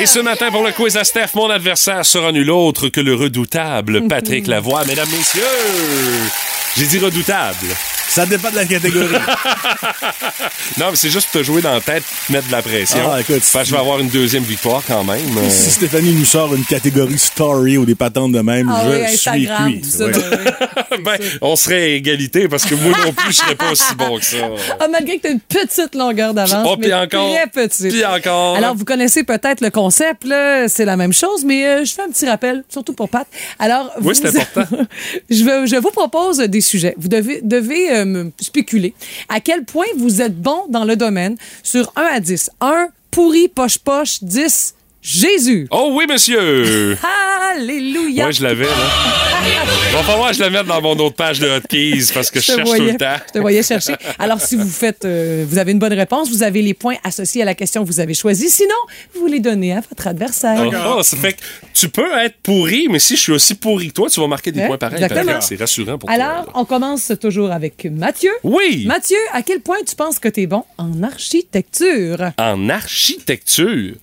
Et 0.00 0.06
ce 0.06 0.18
matin, 0.18 0.50
pour 0.50 0.62
le 0.62 0.72
quiz 0.72 0.96
à 0.96 1.04
Steph, 1.04 1.34
mon 1.34 1.50
adversaire 1.50 2.06
sera 2.06 2.32
nul 2.32 2.50
autre 2.50 2.88
que 2.88 3.02
le 3.02 3.14
redoutable 3.14 4.08
Patrick 4.08 4.46
Lavoie. 4.48 4.82
Mesdames, 4.86 5.10
messieurs, 5.10 5.42
j'ai 6.74 6.86
dit 6.86 6.98
redoutable. 6.98 7.66
Ça 8.10 8.26
dépend 8.26 8.50
de 8.50 8.56
la 8.56 8.64
catégorie. 8.66 9.14
Non, 10.78 10.86
mais 10.90 10.96
c'est 10.96 11.10
juste 11.10 11.28
pour 11.30 11.40
te 11.40 11.44
jouer 11.44 11.60
dans 11.62 11.74
la 11.74 11.80
tête, 11.80 12.04
te 12.26 12.32
mettre 12.32 12.46
de 12.46 12.52
la 12.52 12.62
pression. 12.62 13.10
Ah, 13.12 13.20
écoute, 13.20 13.40
que 13.40 13.64
je 13.64 13.70
vais 13.72 13.76
avoir 13.78 13.98
une 14.00 14.08
deuxième 14.08 14.44
victoire 14.44 14.82
quand 14.86 15.04
même. 15.04 15.26
Euh, 15.36 15.50
si 15.50 15.70
Stéphanie 15.70 16.12
nous 16.14 16.24
sort 16.24 16.54
une 16.54 16.64
catégorie 16.64 17.18
story 17.18 17.76
ou 17.76 17.84
des 17.84 17.94
patentes 17.96 18.32
de 18.32 18.40
même, 18.40 18.70
Ah 18.72 18.82
je 18.84 18.90
oui, 18.90 19.16
suis 19.16 19.46
cuit. 19.46 19.90
ça. 19.90 20.06
Ben 20.06 20.22
oui. 20.92 20.98
ben, 21.04 21.16
on 21.42 21.56
serait 21.56 21.82
à 21.82 21.86
égalité 21.88 22.48
parce 22.48 22.64
que 22.64 22.74
moi 22.76 22.96
non 23.04 23.12
plus, 23.12 23.32
je 23.32 23.36
serais 23.38 23.54
pas 23.56 23.70
aussi 23.72 23.94
bon 23.96 24.18
que 24.18 24.24
ça. 24.24 24.36
Ah, 24.78 24.86
malgré 24.90 25.18
que 25.18 25.22
tu 25.22 25.28
as 25.28 25.30
une 25.32 25.40
petite 25.40 25.94
longueur 25.94 26.32
d'avance. 26.34 26.66
Oh, 26.66 26.76
puis 26.76 26.88
mais 26.88 26.94
encore. 26.94 27.30
Très 27.34 27.46
petite. 27.48 27.88
Puis 27.90 28.04
encore. 28.04 28.56
Alors, 28.56 28.74
vous 28.74 28.84
connaissez 28.84 29.24
peut-être 29.24 29.60
le 29.60 29.70
concept, 29.70 30.24
là, 30.24 30.68
c'est 30.68 30.84
la 30.86 30.96
même 30.96 31.12
chose, 31.12 31.44
mais 31.44 31.66
euh, 31.66 31.84
je 31.84 31.92
fais 31.92 32.02
un 32.02 32.10
petit 32.10 32.26
rappel, 32.28 32.64
surtout 32.68 32.92
pour 32.94 33.08
Pat. 33.08 33.26
Alors, 33.58 33.90
Oui, 34.00 34.14
vous- 34.14 34.14
c'est 34.14 34.28
important. 34.40 34.76
je, 35.30 35.44
veux- 35.44 35.66
je 35.66 35.76
vous 35.76 35.90
propose 35.90 36.38
des 36.38 36.60
sujets. 36.60 36.94
Vous 36.96 37.08
devez, 37.08 37.40
devez 37.42 37.90
euh, 38.06 38.30
spéculer 38.40 38.94
à 39.28 39.40
quel 39.40 39.64
point 39.64 39.86
vous 39.96 40.22
êtes 40.22 40.40
bon 40.40 40.66
dans 40.68 40.84
le 40.84 40.96
domaine 40.96 41.36
sur 41.62 41.92
1 41.96 42.02
à 42.02 42.20
10. 42.20 42.50
1, 42.60 42.88
pourri, 43.10 43.48
poche-poche, 43.48 44.22
10, 44.22 44.74
Jésus. 45.02 45.66
Oh 45.70 45.90
oui, 45.94 46.04
monsieur! 46.08 46.96
Alléluia. 47.56 48.24
Moi, 48.24 48.30
je 48.32 48.42
l'avais, 48.42 48.64
là. 48.64 48.70
Va 49.92 50.02
falloir 50.02 50.30
que 50.30 50.36
je 50.36 50.40
la 50.40 50.50
mette 50.50 50.66
dans 50.66 50.80
mon 50.82 50.92
autre 50.98 51.16
page 51.16 51.40
de 51.40 51.48
hotkeys 51.48 52.10
parce 52.12 52.30
que 52.30 52.38
je, 52.38 52.44
cherche 52.44 52.68
tout 52.70 52.82
le 52.82 52.96
temps. 52.96 53.16
je 53.28 53.32
te 53.32 53.38
voyais 53.38 53.62
chercher. 53.62 53.94
Alors, 54.18 54.40
si 54.40 54.54
vous 54.56 54.68
faites, 54.68 55.04
euh, 55.04 55.44
vous 55.48 55.58
avez 55.58 55.72
une 55.72 55.78
bonne 55.78 55.94
réponse, 55.94 56.30
vous 56.30 56.42
avez 56.42 56.62
les 56.62 56.74
points 56.74 56.96
associés 57.02 57.42
à 57.42 57.44
la 57.44 57.54
question 57.54 57.82
que 57.82 57.88
vous 57.88 58.00
avez 58.00 58.14
choisie. 58.14 58.50
Sinon, 58.50 58.74
vous 59.18 59.26
les 59.26 59.40
donnez 59.40 59.72
à 59.72 59.80
votre 59.80 60.06
adversaire. 60.06 60.62
Oh, 60.64 60.96
oh, 60.98 61.02
ça 61.02 61.16
fait 61.16 61.32
que 61.32 61.40
tu 61.72 61.88
peux 61.88 62.12
être 62.18 62.36
pourri, 62.42 62.88
mais 62.90 62.98
si 62.98 63.16
je 63.16 63.20
suis 63.22 63.32
aussi 63.32 63.54
pourri 63.54 63.88
que 63.88 63.94
toi, 63.94 64.10
tu 64.10 64.20
vas 64.20 64.26
marquer 64.26 64.52
des 64.52 64.60
Ouais, 64.60 64.66
points 64.66 64.78
pareils. 64.78 65.06
C'est 65.40 65.56
rassurant 65.58 65.98
pour 65.98 66.10
Alors, 66.10 66.44
toi. 66.44 66.52
on 66.56 66.64
commence 66.64 67.12
toujours 67.20 67.50
avec 67.50 67.86
Mathieu. 67.86 68.32
Oui! 68.44 68.84
Mathieu, 68.86 69.18
à 69.32 69.42
quel 69.42 69.60
point 69.60 69.78
tu 69.86 69.96
penses 69.96 70.18
que 70.18 70.28
tu 70.28 70.42
es 70.42 70.46
bon 70.46 70.64
en 70.78 71.02
architecture? 71.02 72.32
En 72.38 72.68
architecture? 72.68 73.94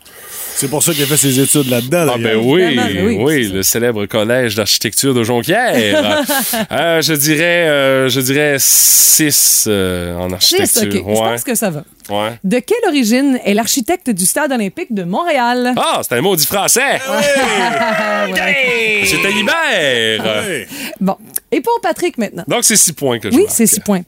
C'est 0.56 0.70
pour 0.70 0.82
ça 0.82 0.87
qu'il 0.94 1.04
a 1.04 1.08
fait 1.08 1.18
ses 1.18 1.40
études 1.40 1.70
là-dedans. 1.70 2.08
Ah 2.14 2.18
ben 2.18 2.38
oui, 2.38 2.76
ben 2.76 3.06
oui, 3.06 3.18
oui, 3.20 3.48
ça. 3.50 3.54
le 3.56 3.64
célèbre 3.64 4.06
collège 4.06 4.56
d'architecture 4.56 5.14
de 5.14 5.24
Jonquière. 5.24 5.76
Euh, 6.72 7.02
je 7.02 7.14
dirais, 7.14 7.68
euh, 7.68 8.10
je 8.10 8.20
dirais 8.22 8.56
6 8.60 9.68
en 9.68 10.32
architecture. 10.32 10.82
Six, 10.82 10.88
OK. 10.88 10.94
Je 10.94 11.00
pense 11.02 11.44
que 11.44 11.56
ça 11.56 11.70
va. 11.70 11.84
ouais. 12.10 12.32
De 12.44 12.60
quelle 12.60 12.78
origine 12.88 13.40
est 13.46 13.54
l'architecte 13.54 14.10
du 14.10 14.26
Stade 14.26 14.52
olympique 14.52 14.94
de 14.94 15.04
Montréal? 15.04 15.74
Ah, 15.78 16.02
c'est 16.04 16.16
un 16.16 16.22
maudit 16.22 16.46
français. 16.46 17.00
Ah, 17.08 18.26
ouais. 18.34 19.02
C'était 19.06 19.32
Libère. 19.32 20.24
Ouais. 20.46 20.68
Bon. 21.00 21.16
Et 21.52 21.62
pour 21.62 21.80
Patrick 21.82 22.18
maintenant. 22.18 22.44
Donc, 22.48 22.64
c'est 22.64 22.76
6 22.76 22.94
points 22.94 23.20
que 23.20 23.32
je 23.32 23.36
Oui, 23.38 23.46
c'est 23.50 23.68
six 23.68 23.80
points. 23.80 24.02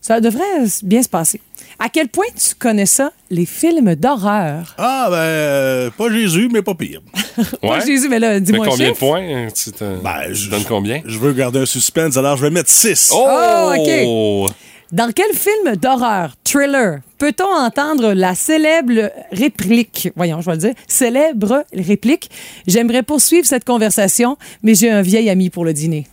Ça 0.00 0.20
devrait 0.20 0.42
bien 0.82 1.02
se 1.02 1.08
passer. 1.08 1.40
À 1.84 1.88
quel 1.88 2.08
point 2.08 2.26
tu 2.36 2.54
connais 2.54 2.86
ça, 2.86 3.12
les 3.30 3.44
films 3.46 3.94
d'horreur? 3.96 4.74
Ah, 4.78 5.08
ben, 5.10 5.16
euh, 5.16 5.90
pas 5.90 6.10
Jésus, 6.10 6.48
mais 6.52 6.62
pas 6.62 6.74
pire. 6.74 7.00
Pas 7.60 7.68
Ouais. 7.78 7.86
Jésus, 7.86 8.08
mais 8.08 8.18
là, 8.20 8.38
dis-moi 8.38 8.66
un 8.66 8.68
combien 8.68 8.90
de 8.90 8.96
points? 8.96 9.20
hein, 9.22 9.48
Tu 9.52 9.72
te 9.72 10.00
Ben, 10.02 10.32
je- 10.32 10.48
donnes 10.50 10.64
combien? 10.68 11.00
Je 11.06 11.18
veux 11.18 11.32
garder 11.32 11.60
un 11.60 11.66
suspense, 11.66 12.16
alors 12.16 12.36
je 12.36 12.42
vais 12.42 12.50
mettre 12.50 12.68
6. 12.70 13.10
Oh, 13.12 13.72
OK. 13.76 14.52
Dans 14.92 15.10
quel 15.12 15.32
film 15.34 15.74
d'horreur, 15.76 16.34
thriller, 16.44 16.98
peut-on 17.18 17.50
entendre 17.64 18.12
la 18.12 18.34
célèbre 18.34 19.10
réplique, 19.32 20.10
voyons, 20.14 20.40
je 20.42 20.46
vais 20.46 20.52
le 20.52 20.58
dire, 20.58 20.74
célèbre 20.86 21.64
réplique, 21.74 22.30
j'aimerais 22.66 23.02
poursuivre 23.02 23.46
cette 23.46 23.64
conversation, 23.64 24.36
mais 24.62 24.74
j'ai 24.74 24.90
un 24.90 25.00
vieil 25.02 25.30
ami 25.30 25.48
pour 25.48 25.64
le 25.64 25.72
dîner. 25.72 26.06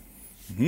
OK, 0.59 0.65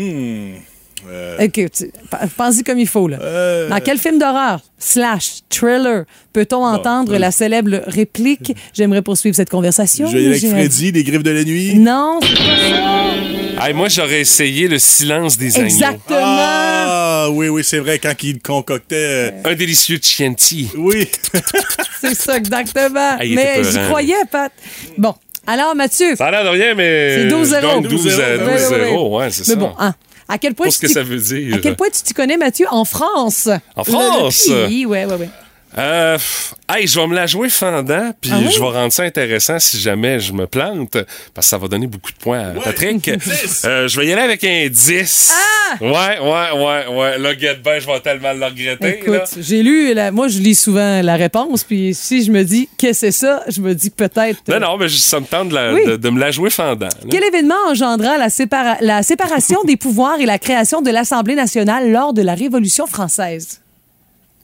tu- 1.53 1.91
pa- 2.09 2.19
pense-y 2.37 2.63
comme 2.63 2.79
il 2.79 2.87
faut, 2.87 3.07
là. 3.07 3.17
Euh. 3.21 3.69
Dans 3.69 3.79
quel 3.79 3.97
film 3.97 4.19
d'horreur, 4.19 4.59
slash, 4.77 5.39
thriller, 5.49 6.05
peut-on 6.33 6.63
entendre 6.65 7.17
la 7.17 7.31
célèbre 7.31 7.81
réplique, 7.87 8.53
j'aimerais 8.73 9.01
poursuivre 9.01 9.35
cette 9.35 9.49
conversation? 9.49 10.07
Je 10.07 10.17
avec 10.17 10.45
Freddy, 10.45 10.91
les 10.91 11.03
griffes 11.03 11.23
de 11.23 11.31
la 11.31 11.43
nuit. 11.43 11.75
Non, 11.75 12.19
c'est 12.21 12.35
pas 12.35 12.43
ça. 13.59 13.67
Hey, 13.67 13.73
moi, 13.75 13.89
j'aurais 13.89 14.21
essayé 14.21 14.67
le 14.67 14.79
silence 14.79 15.37
des 15.37 15.55
agneaux. 15.55 15.65
Exactement. 15.67 16.19
Ah, 16.23 17.27
oui, 17.31 17.47
oui, 17.49 17.63
c'est 17.63 17.77
vrai, 17.79 17.99
quand 17.99 18.13
il 18.23 18.39
concoctait. 18.41 18.95
euh, 18.95 19.31
Un 19.45 19.53
délicieux 19.53 19.99
Chianti. 20.01 20.69
Oui. 20.75 21.07
C'est 22.01 22.15
ça, 22.15 22.37
exactement. 22.37 23.17
Ah, 23.19 23.23
mais 23.29 23.61
j'y 23.63 23.77
croyais, 23.87 24.15
Pat. 24.31 24.51
Bon, 24.97 25.13
alors, 25.45 25.75
Mathieu. 25.75 26.15
Ça 26.15 26.25
a 26.27 26.31
l'air 26.31 26.43
de 26.43 26.49
rien, 26.49 26.73
mais. 26.73 27.29
C'est 27.29 27.35
12-0. 27.35 27.45
je 27.55 27.61
donne 27.61 27.81
12 27.83 28.07
12-0, 28.07 28.21
à 28.21 28.37
12-0. 28.37 28.41
Ouais, 28.45 28.79
ouais, 28.79 28.91
ouais. 28.91 29.09
Ouais, 29.17 29.29
c'est 29.29 29.43
ça. 29.43 29.53
Mais 29.53 29.59
bon, 29.61 29.71
hein, 29.77 29.93
à 30.31 30.37
quel 30.37 30.53
point 30.55 30.65
Pour 30.67 30.73
ce 30.73 30.79
tu 30.79 30.83
que 30.83 30.87
t'y- 30.87 30.93
ça 30.93 31.03
veut 31.03 31.17
dire. 31.17 31.55
À 31.55 31.59
quel 31.59 31.75
point 31.75 31.89
tu 31.89 32.01
t'y 32.01 32.13
connais, 32.13 32.37
Mathieu, 32.37 32.65
en 32.71 32.85
France? 32.85 33.47
En 33.75 33.83
Le- 33.83 33.91
le 33.91 33.91
France? 34.31 34.47
pays, 34.47 34.85
ouais, 34.85 35.05
ouais, 35.05 35.15
ouais. 35.15 35.29
Euh, 35.77 36.17
hey, 36.69 36.85
je 36.85 36.99
vais 36.99 37.07
me 37.07 37.15
la 37.15 37.27
jouer 37.27 37.49
fendant, 37.49 38.11
puis 38.19 38.29
Ah 38.33 38.39
oui? 38.39 38.51
je 38.53 38.59
vais 38.59 38.65
rendre 38.69 38.91
ça 38.91 39.03
intéressant 39.03 39.57
si 39.57 39.79
jamais 39.79 40.19
je 40.19 40.33
me 40.33 40.45
plante, 40.45 40.91
parce 41.33 41.47
que 41.47 41.49
ça 41.49 41.57
va 41.57 41.67
donner 41.69 41.87
beaucoup 41.87 42.11
de 42.11 42.17
points 42.17 42.49
à 42.49 42.51
Patrick. 42.61 43.09
10. 43.19 43.61
Euh, 43.65 43.87
je 43.87 43.99
vais 43.99 44.07
y 44.07 44.11
aller 44.13 44.21
avec 44.21 44.43
un 44.43 44.67
10. 44.69 45.33
Ah! 45.33 45.77
Ouais, 45.79 46.19
ouais, 46.19 46.63
ouais, 46.65 46.87
ouais. 46.97 47.17
Là, 47.17 47.37
get 47.37 47.55
ben, 47.63 47.79
je 47.79 47.87
vais 47.87 47.99
tellement 48.01 48.33
le 48.33 48.45
regretter. 48.45 48.99
Écoute, 48.99 49.37
j'ai 49.39 49.63
lu, 49.63 49.93
la- 49.93 50.11
moi, 50.11 50.27
je 50.27 50.39
lis 50.39 50.55
souvent 50.55 51.01
la 51.01 51.15
réponse, 51.15 51.63
puis 51.63 51.93
si 51.93 52.23
je 52.25 52.31
me 52.31 52.43
dis 52.43 52.67
que 52.77 52.91
c'est 52.91 53.13
ça, 53.13 53.41
je 53.47 53.61
me 53.61 53.73
dis 53.73 53.89
peut-être. 53.89 54.41
Non, 54.49 54.59
non, 54.59 54.77
mais 54.77 54.89
je- 54.89 54.97
ça 54.97 55.21
me 55.21 55.25
tente 55.25 55.47
de, 55.49 55.55
la- 55.55 55.73
Oui. 55.73 55.85
de- 55.85 55.95
de 55.95 56.09
me 56.09 56.19
la 56.19 56.31
jouer 56.31 56.49
fendant. 56.49 56.87
là. 56.87 57.07
Quel 57.09 57.23
événement 57.23 57.55
engendra 57.69 58.17
la, 58.17 58.27
sépara- 58.27 58.77
la 58.81 59.03
séparation 59.03 59.63
des 59.65 59.77
pouvoirs 59.77 60.19
et 60.19 60.25
la 60.25 60.37
création 60.39 60.81
de 60.81 60.91
l'Assemblée 60.91 61.35
nationale 61.35 61.89
lors 61.91 62.11
de 62.13 62.21
la 62.21 62.35
Révolution 62.35 62.85
française? 62.87 63.61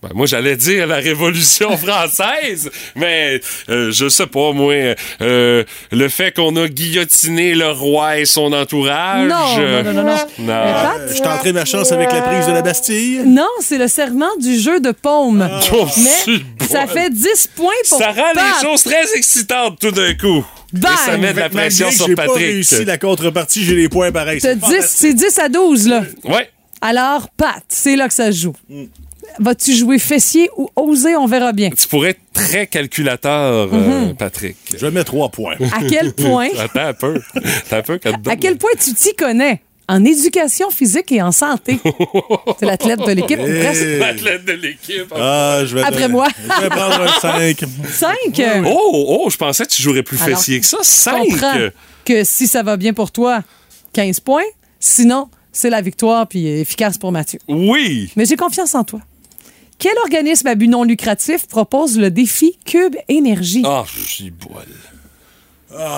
Ben, 0.04 0.10
moi, 0.14 0.28
j'allais 0.28 0.56
dire 0.56 0.86
la 0.86 0.98
Révolution 0.98 1.76
française, 1.78 2.70
mais 2.96 3.42
euh, 3.70 3.92
je 3.92 4.08
sais 4.10 4.28
pas, 4.28 4.52
moi, 4.52 4.74
euh, 5.22 5.64
le 5.92 6.08
fait 6.10 6.32
qu'on 6.36 6.56
a 6.56 6.68
guillotiné 6.68 7.56
le 7.56 7.72
roi 7.72 8.20
et 8.20 8.26
son 8.26 8.54
entourage. 8.54 9.28
Non, 9.28 9.56
euh, 9.60 9.82
non, 9.84 9.94
non, 9.94 10.04
non, 10.04 10.12
non. 10.12 10.18
non. 10.40 10.54
Euh, 10.54 10.84
Pat? 10.84 11.16
Je 11.16 11.22
tenterai 11.22 11.52
ma 11.54 11.66
chance 11.66 11.92
avec 11.92 12.12
la 12.12 12.22
prise 12.22 12.46
de 12.46 12.52
la 12.52 12.62
Bastille. 12.62 13.24
Non, 13.26 13.48
c'est 13.60 13.80
le 13.80 13.88
serment 13.88 14.36
du 14.40 14.60
jeu 14.60 14.80
de 14.80 14.92
paume. 14.92 15.50
Oh, 15.74 15.88
Mais 15.98 16.68
ça 16.68 16.86
bon. 16.86 16.94
fait 16.94 17.10
10 17.10 17.50
points 17.56 17.74
pour 17.90 17.98
Ça 17.98 18.08
rend 18.12 18.34
Pat. 18.36 18.44
les 18.62 18.68
choses 18.68 18.84
très 18.84 19.14
excitantes 19.16 19.80
tout 19.80 19.92
d'un 19.92 20.14
coup. 20.14 20.46
Bang! 20.74 20.92
Et 20.94 21.10
ça 21.12 21.18
met 21.18 21.34
de 21.34 21.40
la 21.40 21.50
pression 21.50 21.90
sur 21.92 22.06
J'ai 22.08 22.16
pas 22.16 22.28
Patrick. 22.28 22.46
réussi 22.46 22.86
la 22.86 22.98
contrepartie, 22.98 23.64
j'ai 23.64 23.76
les 23.76 23.90
points 23.90 24.12
pareils. 24.12 24.42
C'est 24.42 24.50
C'est 24.50 24.56
10, 24.60 24.62
fantastique. 24.62 24.98
c'est 25.00 25.14
10 25.14 25.40
à 25.40 25.50
12, 25.50 25.88
là. 25.88 26.04
Ouais. 26.26 26.50
Alors, 26.82 27.30
Pat, 27.36 27.64
c'est 27.70 27.96
là 27.96 28.08
que 28.08 28.14
ça 28.14 28.32
se 28.32 28.38
joue. 28.42 28.54
Mm. 28.70 28.84
Vas-tu 29.40 29.74
jouer 29.76 30.00
fessier 30.00 30.50
ou 30.58 30.70
oser? 30.76 31.16
On 31.16 31.28
verra 31.28 31.54
bien. 31.54 31.70
Tu 31.70 31.88
pourrais 31.88 32.12
être 32.12 32.22
très 32.34 32.68
calculateur, 32.68 33.70
euh, 33.72 34.14
Patrick. 34.14 34.58
Je 34.78 34.88
mets 34.88 35.04
trois 35.04 35.30
points. 35.30 35.56
À 35.72 35.84
quel 35.88 36.14
point, 36.16 36.50
Attends 36.60 36.88
un 36.88 36.94
peu. 36.94 37.22
Attends 37.36 37.78
un 37.78 37.82
peu, 37.82 37.98
qu'à 37.98 38.12
à 38.28 38.36
quel 38.36 38.58
point 38.58 38.72
tu 38.80 38.94
t'y 38.94 39.14
connais? 39.16 39.62
En 39.90 40.04
éducation 40.04 40.70
physique 40.70 41.14
et 41.14 41.22
en 41.22 41.32
santé. 41.32 41.80
C'est 42.60 42.66
l'athlète 42.66 43.00
de 43.00 43.12
l'équipe. 43.14 43.40
Reste 43.40 44.00
L'athlète 44.00 44.44
de 44.44 44.52
l'équipe. 44.52 45.14
Ah, 45.16 45.62
Après 45.86 46.10
moi. 46.10 46.28
Je 46.58 46.62
vais 46.64 46.70
prendre 46.70 47.02
un 47.02 47.20
5. 47.22 47.58
cinq? 47.90 48.42
Oh, 48.66 49.22
oh, 49.24 49.30
je 49.30 49.38
pensais 49.38 49.66
que 49.66 49.72
tu 49.72 49.82
jouerais 49.82 50.04
plus 50.04 50.22
Alors, 50.22 50.38
fessier 50.38 50.60
que 50.60 50.66
ça. 50.66 50.78
Je 50.82 50.88
5. 50.90 51.20
comprends 51.30 51.68
que 52.04 52.26
si 52.26 52.48
ça 52.48 52.64
va 52.64 52.76
bien 52.76 52.92
pour 52.94 53.12
toi, 53.12 53.42
15 53.94 54.20
points. 54.20 54.44
Sinon, 54.80 55.30
c'est 55.54 55.70
la 55.70 55.80
victoire 55.82 56.28
puis 56.28 56.46
efficace 56.48 56.98
pour 56.98 57.14
Mathieu. 57.14 57.40
Oui. 57.48 58.12
Mais 58.18 58.26
j'ai 58.26 58.36
confiance 58.36 58.76
en 58.76 58.84
toi. 58.84 59.00
Quel 59.80 59.98
organisme 60.00 60.48
à 60.48 60.56
but 60.56 60.68
non 60.68 60.84
lucratif 60.84 61.48
propose 61.48 61.98
le 62.00 62.10
défi 62.10 62.58
Cube 62.66 62.96
Énergie? 63.08 63.62
Ah, 63.66 63.84
bol. 64.50 64.66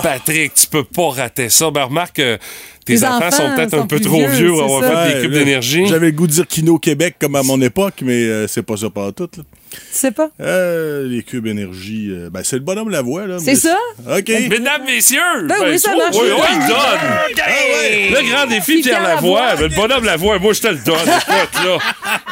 Patrick, 0.03 0.53
tu 0.53 0.67
peux 0.67 0.83
pas 0.83 1.09
rater 1.09 1.49
ça. 1.49 1.71
Ben, 1.71 1.85
remarque 1.85 2.17
que 2.17 2.37
tes 2.85 2.93
Les 2.93 3.05
enfants, 3.05 3.27
enfants 3.27 3.31
sont 3.31 3.55
peut-être 3.55 3.73
un 3.75 3.87
peu 3.87 3.99
trop 3.99 4.17
vieux, 4.17 4.27
vieux 4.27 4.49
pour 4.51 4.63
avoir 4.63 4.81
ça. 4.81 5.05
fait 5.05 5.13
des 5.15 5.21
cubes 5.21 5.31
d'énergie. 5.31 5.85
J'avais 5.85 6.07
le 6.07 6.11
goût 6.11 6.27
de 6.27 6.33
dire 6.33 6.47
Kino 6.47 6.77
Québec 6.79 7.15
comme 7.19 7.35
à 7.35 7.43
mon 7.43 7.61
époque, 7.61 8.01
mais 8.03 8.23
euh, 8.23 8.47
c'est 8.47 8.63
pas 8.63 8.77
ça 8.77 8.89
pas 8.89 9.11
tout. 9.11 9.29
Là. 9.37 9.43
Tu 9.71 9.77
sais 9.91 10.11
pas? 10.11 10.29
Euh, 10.41 11.07
les 11.07 11.21
cubes 11.23 11.45
énergie, 11.45 12.07
euh, 12.09 12.29
ben 12.31 12.41
c'est 12.43 12.55
le 12.55 12.61
bonhomme 12.63 12.89
la 12.89 13.01
voix 13.01 13.27
là. 13.27 13.37
C'est 13.39 13.51
mais- 13.51 13.55
ça? 13.55 13.77
OK. 14.17 14.27
Mesdames, 14.49 14.83
messieurs! 14.85 15.19
Ben 15.47 15.55
oui, 15.63 15.77
ça 15.79 15.91
oh, 15.93 15.97
marche. 15.97 16.15
Oui, 16.15 16.29
oh, 16.35 16.41
il 16.51 16.67
donne! 16.67 18.19
Le 18.19 18.31
grand 18.31 18.45
défi, 18.47 18.81
Pierre 18.81 18.99
Pierre 18.99 19.15
Lavoie. 19.15 19.45
Lavoie. 19.45 19.55
Ben, 19.55 19.69
Le 19.69 19.75
bonhomme 19.75 20.05
Lavoie, 20.05 20.39
moi, 20.39 20.53
je 20.53 20.61
te 20.61 20.67
le 20.67 20.77
donne. 20.77 20.95
Écoute, 20.97 21.65
là. 21.65 21.77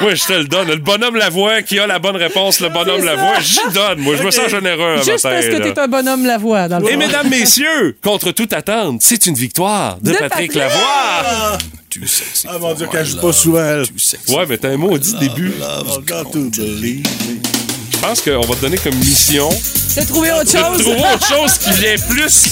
Moi, 0.01 0.15
je 0.15 0.23
te 0.23 0.33
le 0.33 0.45
donne. 0.45 0.67
Le 0.69 0.75
bonhomme 0.77 1.15
Lavoie 1.15 1.61
qui 1.61 1.77
a 1.79 1.85
la 1.88 1.99
bonne 1.99 2.15
réponse, 2.15 2.59
le 2.59 2.69
bonhomme 2.69 3.01
ça. 3.01 3.05
Lavoie, 3.05 3.39
j'y 3.39 3.59
donne. 3.73 3.99
Moi, 3.99 4.15
je 4.15 4.23
me 4.23 4.31
sens 4.31 4.49
généreux 4.49 4.93
un 4.93 4.97
Juste 4.97 5.23
matin, 5.23 5.29
parce 5.31 5.45
que 5.45 5.57
t'es 5.63 5.79
un 5.79 5.88
bonhomme 5.88 6.25
la 6.25 6.38
voix, 6.38 6.67
dans 6.67 6.79
le 6.79 6.88
Et 6.89 6.93
fond. 6.93 6.99
mesdames, 6.99 7.29
messieurs, 7.29 7.97
contre 8.03 8.31
toute 8.31 8.53
attente, 8.53 9.01
c'est 9.01 9.25
une 9.27 9.35
victoire 9.35 9.97
de, 10.01 10.11
De 10.11 10.17
Patrick 10.17 10.53
Patrick. 10.53 10.55
Lavoie. 10.55 11.57
Ah 12.48 12.58
mon 12.60 12.74
dieu, 12.74 12.88
qu'elle 12.88 13.06
joue 13.06 13.20
pas 13.20 13.34
souvent. 13.34 13.82
Ouais, 14.30 14.45
mais 14.48 14.58
t'as 14.58 14.70
un 14.70 14.78
maudit 14.78 15.16
début. 15.20 15.54
Oh. 15.62 16.02
Je 17.91 17.98
pense 18.00 18.22
qu'on 18.22 18.41
va 18.41 18.56
te 18.56 18.62
donner 18.62 18.78
comme 18.78 18.95
mission 18.95 19.50
T'as 19.95 20.06
trouvé 20.06 20.32
autre 20.32 20.43
de 20.43 20.50
chose? 20.58 20.82
trouver 20.82 21.02
autre 21.14 21.28
chose 21.28 21.58
qui 21.58 21.72
vient 21.72 21.95
plus. 22.08 22.43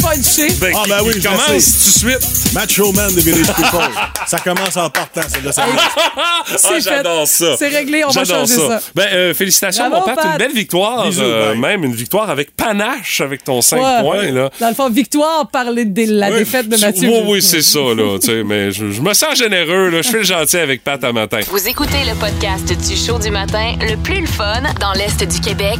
Punché. 0.00 0.48
Ben, 0.60 0.72
Ah, 0.76 0.82
ben 0.88 0.98
oui, 1.04 1.14
je 1.16 1.22
commence 1.28 1.44
tout 1.46 2.08
de 2.08 2.12
suite. 2.18 2.52
Macho 2.54 2.92
Man 2.92 3.14
de 3.14 3.20
Village 3.20 3.46
People. 3.54 3.80
ça 4.26 4.38
commence 4.38 4.76
en 4.76 4.90
partant, 4.90 5.20
celle-là. 5.28 5.52
Ça 5.52 5.64
Ah, 6.16 6.42
C'est 6.56 6.80
j'adore 6.80 7.26
ça. 7.26 7.56
C'est 7.58 7.68
réglé, 7.68 8.04
on 8.04 8.10
va 8.10 8.24
changer 8.24 8.54
ça. 8.54 8.80
Ben, 8.94 9.06
euh, 9.12 9.34
félicitations, 9.34 9.88
Bravo, 9.88 10.06
mon 10.08 10.14
Pat, 10.14 10.22
Pat. 10.24 10.32
une 10.32 10.38
belle 10.38 10.52
victoire. 10.54 11.06
Bisous, 11.06 11.22
euh, 11.22 11.54
même 11.54 11.84
une 11.84 11.94
victoire 11.94 12.28
avec 12.30 12.54
panache 12.56 13.20
avec 13.20 13.44
ton 13.44 13.62
5 13.62 13.80
Ouais. 13.80 14.00
points. 14.02 14.30
Là. 14.32 14.50
Dans 14.60 14.68
le 14.68 14.74
fond, 14.74 14.90
victoire 14.90 15.48
par 15.50 15.70
les- 15.70 15.84
de 15.84 16.04
la 16.08 16.30
défaite 16.30 16.68
de 16.68 16.76
Mathieu. 16.76 17.08
Oui, 17.08 17.20
oui, 17.26 17.42
c'est 17.42 17.62
ça. 17.62 17.78
Là, 17.78 18.18
tu 18.18 18.26
sais, 18.26 18.42
mais 18.44 18.70
je, 18.72 18.90
je 18.90 19.00
me 19.00 19.14
sens 19.14 19.36
généreux. 19.38 19.88
Là. 19.90 20.02
Je 20.02 20.08
fais 20.08 20.18
le 20.18 20.24
gentil 20.24 20.56
avec 20.58 20.82
Pat 20.84 21.02
à 21.04 21.12
matin. 21.12 21.40
Vous 21.50 21.68
écoutez 21.68 22.04
le 22.08 22.14
podcast 22.16 22.66
du 22.66 22.96
show 22.96 23.18
du 23.18 23.30
matin 23.30 23.74
le 23.80 23.96
plus 23.96 24.20
le 24.20 24.26
fun 24.26 24.62
dans 24.80 24.92
l'Est 24.92 25.22
du 25.24 25.40
Québec 25.40 25.78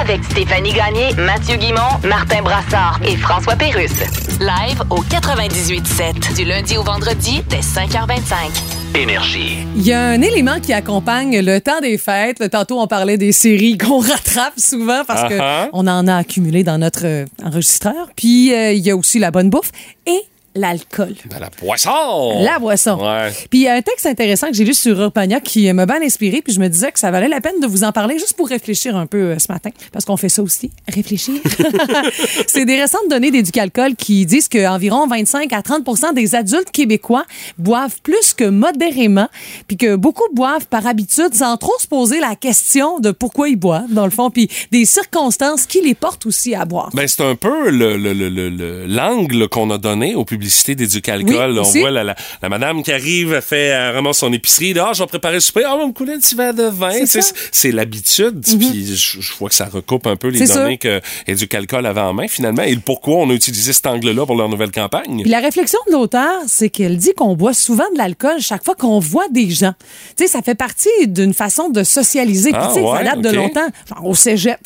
avec 0.00 0.20
Stéphanie 0.30 0.72
Gagné, 0.72 1.12
Mathieu 1.14 1.56
Guimont, 1.56 1.98
Martin 2.04 2.42
Brassard 2.42 2.98
et 3.04 3.16
François 3.16 3.33
Pérusse. 3.42 3.90
Live 4.38 4.80
au 4.90 5.02
98.7 5.02 6.36
du 6.36 6.44
lundi 6.44 6.76
au 6.78 6.84
vendredi 6.84 7.42
dès 7.50 7.58
5h25. 7.58 8.96
Énergie. 8.96 9.58
Il 9.74 9.82
y 9.82 9.92
a 9.92 10.00
un 10.00 10.22
élément 10.22 10.60
qui 10.60 10.72
accompagne 10.72 11.40
le 11.40 11.60
temps 11.60 11.80
des 11.80 11.98
fêtes. 11.98 12.48
Tantôt, 12.50 12.80
on 12.80 12.86
parlait 12.86 13.18
des 13.18 13.32
séries 13.32 13.76
qu'on 13.76 13.98
rattrape 13.98 14.54
souvent 14.56 15.02
parce 15.04 15.28
que 15.28 15.38
Ah 15.40 15.64
ah. 15.64 15.68
on 15.72 15.86
en 15.88 16.06
a 16.06 16.16
accumulé 16.16 16.62
dans 16.62 16.78
notre 16.78 17.24
enregistreur. 17.42 18.08
Puis, 18.14 18.54
euh, 18.54 18.72
il 18.72 18.86
y 18.86 18.90
a 18.90 18.96
aussi 18.96 19.18
la 19.18 19.32
bonne 19.32 19.50
bouffe 19.50 19.72
et 20.06 20.20
l'alcool. 20.54 21.14
La 21.40 21.50
poisson. 21.50 22.42
La 22.42 22.58
boisson. 22.58 22.98
Ouais. 23.00 23.30
Puis 23.50 23.60
il 23.60 23.62
y 23.62 23.68
a 23.68 23.74
un 23.74 23.82
texte 23.82 24.06
intéressant 24.06 24.46
que 24.48 24.54
j'ai 24.54 24.64
lu 24.64 24.74
sur 24.74 24.98
Urbania 25.00 25.40
qui 25.40 25.72
m'a 25.72 25.86
bien 25.86 26.00
inspiré, 26.02 26.42
puis 26.42 26.52
je 26.52 26.60
me 26.60 26.68
disais 26.68 26.92
que 26.92 26.98
ça 26.98 27.10
valait 27.10 27.28
la 27.28 27.40
peine 27.40 27.60
de 27.60 27.66
vous 27.66 27.84
en 27.84 27.92
parler 27.92 28.18
juste 28.18 28.34
pour 28.34 28.48
réfléchir 28.48 28.96
un 28.96 29.06
peu 29.06 29.18
euh, 29.18 29.38
ce 29.38 29.50
matin, 29.50 29.70
parce 29.92 30.04
qu'on 30.04 30.16
fait 30.16 30.28
ça 30.28 30.42
aussi, 30.42 30.70
réfléchir. 30.88 31.34
C'est 32.46 32.64
des 32.64 32.80
récentes 32.80 33.08
données 33.10 33.30
d'Éducalcool 33.30 33.96
qui 33.96 34.26
disent 34.26 34.48
qu'environ 34.48 35.06
25 35.06 35.52
à 35.52 35.60
30% 35.60 36.14
des 36.14 36.34
adultes 36.34 36.70
québécois 36.70 37.24
boivent 37.58 38.00
plus 38.02 38.34
que 38.34 38.44
modérément, 38.44 39.28
puis 39.66 39.76
que 39.76 39.96
beaucoup 39.96 40.24
boivent 40.32 40.66
par 40.66 40.86
habitude 40.86 41.34
sans 41.34 41.56
trop 41.56 41.74
se 41.78 41.86
poser 41.86 42.20
la 42.20 42.36
question 42.36 43.00
de 43.00 43.10
pourquoi 43.10 43.48
ils 43.48 43.56
boivent, 43.56 43.90
dans 43.92 44.04
le 44.04 44.10
fond, 44.10 44.30
puis 44.30 44.48
des 44.70 44.84
circonstances 44.84 45.66
qui 45.66 45.80
les 45.80 45.94
portent 45.94 46.26
aussi 46.26 46.54
à 46.54 46.64
boire. 46.64 46.90
Ben, 46.94 47.06
c'est 47.08 47.24
un 47.24 47.34
peu 47.34 47.70
le- 47.70 47.96
le- 47.96 48.12
le- 48.12 48.86
l'angle 48.86 49.48
qu'on 49.48 49.70
a 49.70 49.78
donné 49.78 50.14
aux 50.14 50.24
publicités 50.44 50.74
d'Éducalcool. 50.74 51.52
Oui, 51.52 51.58
on 51.58 51.80
voit 51.80 51.90
la, 51.90 52.04
la, 52.04 52.14
la 52.42 52.48
madame 52.50 52.82
qui 52.82 52.92
arrive, 52.92 53.32
elle 53.32 53.40
fait, 53.42 53.66
elle 53.68 53.94
ramasse 53.94 54.18
son 54.18 54.32
épicerie. 54.32 54.74
Ah, 54.78 54.90
je 54.94 55.00
vais 55.02 55.06
préparer 55.06 55.34
le 55.34 55.40
souper. 55.40 55.62
Ah, 55.66 55.74
on 55.74 55.78
va 55.78 55.86
me 55.86 55.92
couler 55.92 56.14
un 56.14 56.18
petit 56.18 56.34
verre 56.34 56.52
de 56.54 56.64
vin. 56.64 56.90
C'est 56.92 57.00
Tu 57.00 57.06
sais, 57.06 57.22
ça. 57.22 57.28
Mhm. 57.30 57.34
C'est 57.52 57.64
c'est 57.64 57.72
l'habitude. 57.72 58.40
Puis 58.58 58.94
je, 58.94 59.20
je 59.20 59.32
vois 59.38 59.48
que 59.48 59.54
ça 59.54 59.64
recoupe 59.64 60.06
un 60.06 60.16
peu 60.16 60.28
les 60.28 60.38
C'est 60.40 60.46
ça. 60.48 60.62
données 60.62 60.76
que 60.76 61.00
Éducalcool 61.26 61.86
avait 61.86 62.00
en 62.02 62.12
main, 62.12 62.28
finalement. 62.28 62.62
Et 62.62 62.74
le 62.74 62.80
pourquoi 62.80 63.16
on 63.16 63.30
a 63.30 63.32
utilisé 63.32 63.72
cet 63.72 63.86
angle-là 63.86 64.26
pour 64.26 64.36
leur 64.36 64.50
nouvelle 64.50 64.70
campagne? 64.70 65.22
Puis 65.22 65.30
la 65.30 65.40
réflexion 65.40 65.78
de 65.86 65.92
l'auteur, 65.92 66.40
c'est 66.46 66.68
qu'elle 66.68 66.98
dit 66.98 67.12
qu'on 67.16 67.34
boit 67.36 67.54
souvent 67.54 67.84
de 67.94 67.98
l'alcool 67.98 68.40
chaque 68.40 68.64
fois 68.64 68.74
qu'on 68.74 68.98
voit 68.98 69.28
des 69.30 69.48
gens. 69.50 69.72
Tu 70.16 70.24
sais, 70.24 70.30
ça 70.30 70.42
fait 70.42 70.54
partie 70.54 70.88
d'une 71.06 71.32
façon 71.32 71.70
de 71.70 71.82
socialiser. 71.84 72.50
Puis 72.50 72.60
Ah, 72.62 72.68
tu 72.68 72.74
sais, 72.74 72.80
ça 72.84 72.92
ouais, 72.92 73.04
date 73.04 73.20
de 73.22 73.30
longtemps. 73.30 73.68
Genre 73.88 74.04
au 74.06 74.14
cégep. 74.14 74.60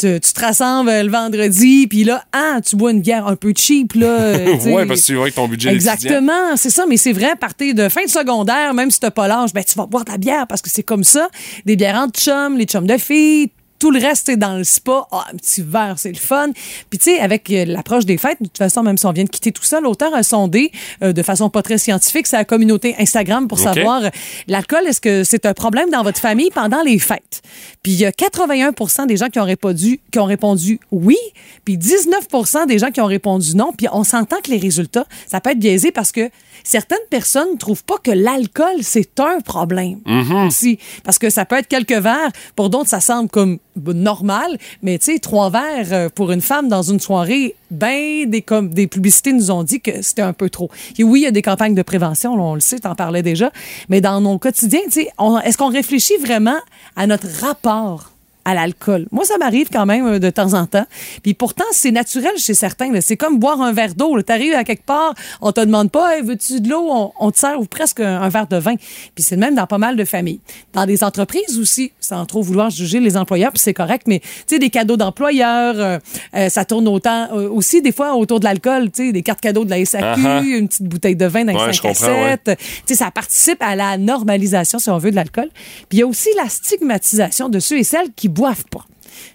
Tu, 0.00 0.18
tu 0.18 0.32
te 0.32 0.40
rassembles 0.40 0.88
euh, 0.88 1.02
le 1.02 1.10
vendredi, 1.10 1.86
puis 1.86 2.04
là, 2.04 2.24
ah, 2.32 2.60
tu 2.64 2.74
bois 2.74 2.90
une 2.90 3.02
bière 3.02 3.26
un 3.26 3.36
peu 3.36 3.52
cheap, 3.54 3.92
là. 3.94 4.06
euh, 4.06 4.56
ouais, 4.64 4.86
parce 4.86 5.02
que 5.02 5.06
tu 5.06 5.14
vois 5.14 5.24
avec 5.24 5.34
ton 5.34 5.46
budget. 5.46 5.70
Exactement, 5.70 6.56
c'est 6.56 6.70
ça, 6.70 6.86
mais 6.88 6.96
c'est 6.96 7.12
vrai, 7.12 7.32
à 7.32 7.36
partir 7.36 7.74
de 7.74 7.88
fin 7.90 8.04
de 8.04 8.08
secondaire, 8.08 8.72
même 8.72 8.90
si 8.90 8.98
t'as 8.98 9.10
pas 9.10 9.28
l'âge, 9.28 9.52
ben 9.52 9.62
tu 9.62 9.74
vas 9.76 9.84
boire 9.84 10.06
de 10.06 10.10
la 10.10 10.16
bière 10.16 10.46
parce 10.46 10.62
que 10.62 10.70
c'est 10.70 10.82
comme 10.82 11.04
ça. 11.04 11.28
Des 11.66 11.76
bières 11.76 11.96
entre 11.96 12.18
chums, 12.18 12.56
les 12.56 12.64
chums 12.64 12.86
de 12.86 12.96
filles, 12.96 13.50
tout 13.80 13.90
le 13.90 13.98
reste, 13.98 14.26
c'est 14.26 14.36
dans 14.36 14.56
le 14.56 14.62
spa. 14.62 15.08
Ah, 15.10 15.26
un 15.32 15.36
petit 15.36 15.62
verre, 15.62 15.94
c'est 15.96 16.12
le 16.12 16.18
fun. 16.18 16.50
Puis, 16.90 16.98
tu 16.98 17.06
sais, 17.06 17.18
avec 17.18 17.50
euh, 17.50 17.64
l'approche 17.64 18.04
des 18.04 18.18
fêtes, 18.18 18.36
de 18.40 18.46
toute 18.46 18.58
façon, 18.58 18.82
même 18.82 18.98
si 18.98 19.06
on 19.06 19.12
vient 19.12 19.24
de 19.24 19.30
quitter 19.30 19.50
tout 19.50 19.64
ça, 19.64 19.80
l'auteur 19.80 20.14
a 20.14 20.22
sondé 20.22 20.70
euh, 21.02 21.12
de 21.12 21.22
façon 21.22 21.48
pas 21.48 21.62
très 21.62 21.78
scientifique 21.78 22.26
sa 22.26 22.44
communauté 22.44 22.94
Instagram 22.98 23.48
pour 23.48 23.58
savoir 23.58 24.04
euh, 24.04 24.08
l'alcool, 24.46 24.86
est-ce 24.86 25.00
que 25.00 25.24
c'est 25.24 25.46
un 25.46 25.54
problème 25.54 25.88
dans 25.90 26.02
votre 26.02 26.20
famille 26.20 26.50
pendant 26.50 26.82
les 26.82 26.98
fêtes? 26.98 27.40
Puis, 27.82 27.92
il 27.92 27.98
y 27.98 28.04
a 28.04 28.10
81% 28.10 29.06
des 29.06 29.16
gens 29.16 29.28
qui 29.28 29.40
ont 29.40 29.44
répondu, 29.44 30.00
qui 30.12 30.18
ont 30.18 30.26
répondu 30.26 30.78
oui, 30.90 31.16
puis 31.64 31.78
19% 31.78 32.66
des 32.66 32.78
gens 32.78 32.90
qui 32.90 33.00
ont 33.00 33.06
répondu 33.06 33.56
non. 33.56 33.72
Puis, 33.72 33.86
on 33.90 34.04
s'entend 34.04 34.36
que 34.42 34.50
les 34.50 34.58
résultats, 34.58 35.06
ça 35.26 35.40
peut 35.40 35.50
être 35.50 35.58
biaisé 35.58 35.90
parce 35.90 36.12
que 36.12 36.30
certaines 36.64 36.98
personnes 37.10 37.58
trouvent 37.58 37.84
pas 37.84 37.98
que 38.02 38.10
l'alcool, 38.10 38.82
c'est 38.82 39.18
un 39.20 39.40
problème. 39.40 40.00
aussi. 40.46 40.78
Parce 41.04 41.18
que 41.18 41.30
ça 41.30 41.44
peut 41.44 41.56
être 41.56 41.68
quelques 41.68 41.92
verres. 41.92 42.30
Pour 42.56 42.70
d'autres, 42.70 42.88
ça 42.88 43.00
semble 43.00 43.28
comme 43.28 43.58
normal. 43.76 44.58
Mais 44.82 44.98
tu 44.98 45.12
sais, 45.12 45.18
trois 45.18 45.50
verres 45.50 45.92
euh, 45.92 46.08
pour 46.08 46.32
une 46.32 46.40
femme 46.40 46.68
dans 46.68 46.82
une 46.82 47.00
soirée, 47.00 47.54
ben, 47.70 48.28
des, 48.28 48.42
comme, 48.42 48.70
des 48.70 48.86
publicités 48.86 49.32
nous 49.32 49.50
ont 49.50 49.62
dit 49.62 49.80
que 49.80 50.02
c'était 50.02 50.22
un 50.22 50.32
peu 50.32 50.50
trop. 50.50 50.70
Et 50.98 51.04
oui, 51.04 51.20
il 51.20 51.22
y 51.24 51.26
a 51.26 51.30
des 51.30 51.42
campagnes 51.42 51.74
de 51.74 51.82
prévention, 51.82 52.34
on 52.34 52.54
le 52.54 52.60
sait, 52.60 52.80
t'en 52.80 52.94
parlais 52.94 53.22
déjà. 53.22 53.50
Mais 53.88 54.00
dans 54.00 54.20
nos 54.20 54.38
quotidiens, 54.38 54.80
tu 54.84 55.02
sais, 55.02 55.10
est-ce 55.44 55.56
qu'on 55.56 55.70
réfléchit 55.70 56.16
vraiment 56.18 56.58
à 56.96 57.06
notre 57.06 57.28
rapport 57.40 58.09
à 58.44 58.54
l'alcool. 58.54 59.06
Moi, 59.12 59.24
ça 59.24 59.36
m'arrive 59.38 59.68
quand 59.72 59.86
même 59.86 60.06
euh, 60.06 60.18
de 60.18 60.30
temps 60.30 60.54
en 60.54 60.66
temps. 60.66 60.86
Puis 61.22 61.34
pourtant, 61.34 61.64
c'est 61.72 61.90
naturel 61.90 62.32
chez 62.38 62.54
certains. 62.54 62.90
C'est 63.00 63.16
comme 63.16 63.38
boire 63.38 63.60
un 63.60 63.72
verre 63.72 63.94
d'eau. 63.94 64.20
Tu 64.22 64.32
arrives 64.32 64.54
à 64.54 64.64
quelque 64.64 64.84
part, 64.84 65.14
on 65.40 65.52
te 65.52 65.60
demande 65.60 65.90
pas, 65.90 66.16
Hey, 66.16 66.22
veux-tu 66.22 66.60
de 66.60 66.68
l'eau? 66.70 66.86
On, 66.90 67.12
on 67.20 67.30
te 67.30 67.38
sert 67.38 67.60
ou 67.60 67.64
presque 67.66 68.00
un, 68.00 68.20
un 68.22 68.28
verre 68.28 68.46
de 68.46 68.56
vin. 68.56 68.74
Puis 69.14 69.22
c'est 69.24 69.34
le 69.36 69.40
même 69.40 69.54
dans 69.54 69.66
pas 69.66 69.78
mal 69.78 69.96
de 69.96 70.04
familles. 70.04 70.40
Dans 70.72 70.86
des 70.86 71.04
entreprises 71.04 71.58
aussi, 71.58 71.92
sans 72.00 72.24
trop 72.26 72.42
vouloir 72.42 72.70
juger 72.70 73.00
les 73.00 73.16
employeurs, 73.16 73.50
puis 73.52 73.60
c'est 73.60 73.74
correct, 73.74 74.04
mais 74.06 74.20
tu 74.20 74.26
sais, 74.46 74.58
des 74.58 74.70
cadeaux 74.70 74.96
d'employeurs, 74.96 75.74
euh, 75.78 75.98
euh, 76.34 76.48
ça 76.48 76.64
tourne 76.64 76.88
autant 76.88 77.28
euh, 77.32 77.48
aussi 77.48 77.82
des 77.82 77.92
fois 77.92 78.14
autour 78.14 78.40
de 78.40 78.44
l'alcool, 78.44 78.90
tu 78.90 79.06
sais, 79.06 79.12
des 79.12 79.22
cartes 79.22 79.40
cadeaux 79.40 79.64
de 79.64 79.70
la 79.70 79.84
SAQ, 79.84 80.04
Ah-ha. 80.04 80.40
une 80.42 80.68
petite 80.68 80.84
bouteille 80.88 81.16
de 81.16 81.26
vin 81.26 81.44
dans 81.44 81.52
Ouais, 81.54 81.66
les 81.68 81.72
je 81.72 81.80
5 81.82 81.88
à 81.88 81.92
comprends, 81.92 82.22
ouais. 82.24 82.38
7. 82.46 82.58
Tu 82.58 82.64
sais, 82.86 82.94
ça 82.94 83.10
participe 83.10 83.62
à 83.62 83.76
la 83.76 83.98
normalisation, 83.98 84.78
si 84.78 84.88
on 84.90 84.98
veut, 84.98 85.10
de 85.10 85.16
l'alcool. 85.16 85.48
Puis 85.88 85.98
il 85.98 86.00
y 86.00 86.02
a 86.02 86.06
aussi 86.06 86.28
la 86.36 86.48
stigmatisation 86.48 87.48
de 87.48 87.58
ceux 87.58 87.78
et 87.78 87.84
celles 87.84 88.12
qui 88.14 88.28
boivent 88.30 88.64
pas. 88.70 88.86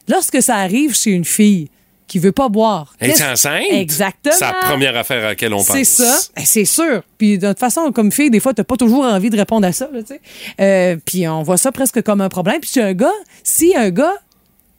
Lorsque 0.07 0.41
ça 0.41 0.55
arrive 0.55 0.95
chez 0.95 1.11
une 1.11 1.25
fille 1.25 1.69
qui 2.07 2.19
veut 2.19 2.31
pas 2.31 2.49
boire. 2.49 2.93
Elle 2.99 3.11
est 3.11 3.23
enceinte? 3.23 3.63
Exactement. 3.71 4.35
C'est 4.37 4.45
la 4.45 4.53
première 4.53 4.95
affaire 4.95 5.25
à 5.25 5.29
laquelle 5.29 5.53
on 5.53 5.63
pense. 5.63 5.71
C'est 5.71 5.83
ça, 5.83 6.17
Ben, 6.35 6.45
c'est 6.45 6.65
sûr. 6.65 7.01
Puis 7.17 7.39
de 7.39 7.47
toute 7.47 7.59
façon, 7.59 7.91
comme 7.91 8.11
fille, 8.11 8.29
des 8.29 8.39
fois, 8.39 8.53
t'as 8.53 8.63
pas 8.63 8.77
toujours 8.77 9.05
envie 9.05 9.29
de 9.31 9.37
répondre 9.37 9.65
à 9.67 9.71
ça, 9.71 9.89
là, 9.91 10.01
tu 10.01 10.13
sais. 10.13 10.21
Euh, 10.61 10.97
puis 11.03 11.27
on 11.27 11.41
voit 11.41 11.57
ça 11.57 11.71
presque 11.71 12.03
comme 12.03 12.21
un 12.21 12.29
problème. 12.29 12.59
Puis 12.61 12.69
si 12.71 12.79
un 12.79 12.93
gars, 12.93 13.11
si 13.43 13.75
un 13.75 13.89
gars 13.89 14.13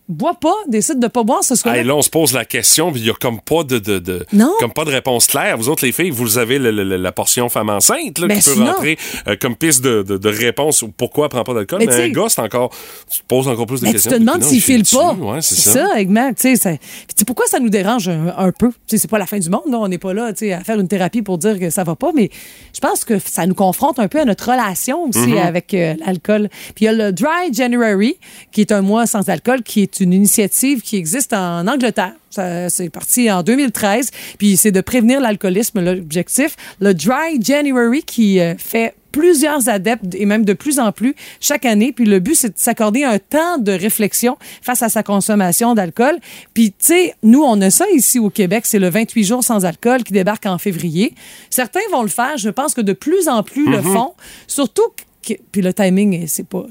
boit 0.09 0.34
pas, 0.34 0.54
décide 0.68 1.00
de 1.00 1.09
pas 1.09 1.22
boire 1.24 1.42
ce 1.42 1.54
soir 1.57 1.74
Hey, 1.74 1.82
là, 1.84 1.96
on 1.96 2.02
se 2.02 2.11
pose 2.11 2.32
la 2.32 2.44
question, 2.44 2.92
puis 2.92 3.00
il 3.00 3.07
y 3.07 3.11
a 3.11 3.14
comme 3.14 3.40
pas 3.40 3.64
de, 3.64 3.78
de, 3.78 3.98
de- 3.98 4.24
Non. 4.32 4.52
comme 4.61 4.72
pas 4.72 4.84
de 4.84 4.90
réponse 4.90 5.26
claire. 5.26 5.57
Vous 5.59 5.68
autres, 5.68 5.84
les 5.84 5.90
filles, 5.92 6.11
vous 6.11 6.38
avez 6.38 6.59
le- 6.59 6.70
le- 6.70 6.96
la 6.96 7.12
portion 7.12 7.48
femme 7.48 7.70
enceinte 7.70 8.18
là, 8.18 8.28
Ben, 8.28 8.38
qui 8.38 8.44
peut 8.44 8.54
sinon- 8.54 8.66
rentrer 8.72 8.98
euh, 9.26 9.36
comme 9.40 9.57
piste 9.57 9.82
de, 9.82 10.02
de, 10.02 10.16
de 10.16 10.28
réponse 10.28 10.82
ou 10.82 10.88
pourquoi 10.88 11.26
elle 11.26 11.30
prend 11.30 11.44
pas 11.44 11.54
d'alcool. 11.54 11.78
Mais 11.80 11.86
Mais, 11.86 12.02
un 12.04 12.09
gars, 12.11 12.28
c'est 12.28 12.40
encore. 12.40 12.70
Tu 13.11 13.20
te 13.20 13.26
poses 13.26 13.48
encore 13.48 13.66
plus 13.66 13.80
de 13.80 13.84
Mais 13.86 13.90
tu 13.90 13.94
questions. 13.94 14.12
te 14.12 14.16
demandes 14.18 14.42
non, 14.42 14.48
s'il 14.48 14.61
file 14.62 14.84
pas. 14.90 15.12
Ouais, 15.14 15.42
c'est 15.42 15.54
ça. 15.57 15.88
Tu 15.96 16.57
sais, 16.57 17.24
pourquoi 17.26 17.46
ça 17.46 17.59
nous 17.59 17.68
dérange 17.70 18.09
un, 18.09 18.32
un 18.36 18.52
peu? 18.52 18.68
Tu 18.68 18.74
sais, 18.86 18.98
C'est 18.98 19.09
pas 19.09 19.18
la 19.18 19.26
fin 19.26 19.38
du 19.38 19.50
monde, 19.50 19.62
là. 19.70 19.78
on 19.78 19.88
n'est 19.88 19.98
pas 19.98 20.14
là 20.14 20.32
tu 20.32 20.46
sais, 20.46 20.52
à 20.52 20.61
faire 20.61 20.78
une 20.78 20.88
thérapie 20.88 21.22
pour 21.22 21.38
dire 21.38 21.59
que 21.59 21.70
ça 21.70 21.84
va 21.84 21.96
pas, 21.96 22.11
mais 22.14 22.30
je 22.74 22.80
pense 22.80 23.04
que 23.04 23.18
ça 23.18 23.46
nous 23.46 23.54
confronte 23.54 23.98
un 23.98 24.09
peu 24.09 24.20
à 24.20 24.24
notre 24.24 24.50
relation 24.50 25.04
aussi 25.04 25.16
Mm-hmm. 25.18 25.46
avec 25.46 25.74
euh, 25.74 25.94
l'alcool. 26.04 26.48
Puis 26.74 26.84
il 26.84 26.84
y 26.84 26.88
a 26.88 26.92
le 26.92 27.11
Dry 27.12 27.52
January, 27.52 28.16
qui 28.52 28.61
est 28.61 28.70
un 28.70 28.82
mois 28.82 29.07
sans 29.07 29.28
alcool, 29.28 29.62
qui 29.62 29.82
est 29.82 29.95
une 30.01 30.12
initiative 30.12 30.82
qui 30.82 30.97
existe 30.97 31.32
en 31.32 31.66
Angleterre. 31.66 32.14
Ça, 32.30 32.68
C'est 32.68 32.90
parti 32.90 33.30
en 33.30 33.42
2013, 33.42 34.11
puis 34.38 34.57
c'est 34.57 34.72
de 34.72 34.80
prévenir 34.80 35.20
l'alcoolisme, 35.20 35.80
l'objectif. 35.80 36.57
Le 36.80 36.92
Dry 36.92 37.40
January 37.40 38.03
qui 38.03 38.40
euh, 38.40 38.55
fait 38.59 38.94
plusieurs 39.16 39.70
adeptes 39.70 40.14
et 40.14 40.26
même 40.26 40.44
de 40.44 40.53
plus 40.53 40.78
en 40.78 40.92
plus 40.92 41.14
chaque 41.40 41.64
année. 41.64 41.92
Puis 41.92 42.05
le 42.05 42.20
but, 42.20 42.34
c'est 42.34 42.51
de 42.51 42.59
s'accorder 42.59 43.03
un 43.05 43.18
temps 43.18 43.57
de 43.57 43.72
réflexion 43.72 44.36
face 44.61 44.82
à 44.82 44.90
sa 44.90 45.03
consommation 45.03 45.74
d'alcool. 45.74 46.18
Puis, 46.53 46.70
tu 46.72 46.76
sais, 46.80 47.14
nous, 47.22 47.42
on 47.42 47.59
a 47.62 47.70
ça 47.70 47.86
ici 47.94 48.18
au 48.18 48.28
Québec. 48.28 48.66
C'est 48.66 48.78
le 48.78 48.90
28 48.90 49.24
jours 49.24 49.42
sans 49.42 49.64
alcool 49.64 50.05
qui 50.05 50.12
débarque 50.12 50.44
en 50.44 50.59
février. 50.59 51.14
Certains 51.49 51.80
vont 51.90 52.03
le 52.03 52.09
faire. 52.09 52.36
Je 52.36 52.51
pense 52.51 52.74
que 52.74 52.82
de 52.82 52.92
plus 52.92 53.28
en 53.28 53.42
plus 53.42 53.70
le 53.70 53.80
font. 53.80 54.12
Surtout 54.47 54.88
que, 55.26 55.34
puis 55.51 55.62
le 55.62 55.72
timing, 55.72 56.26
c'est 56.26 56.47
pas... 56.47 56.66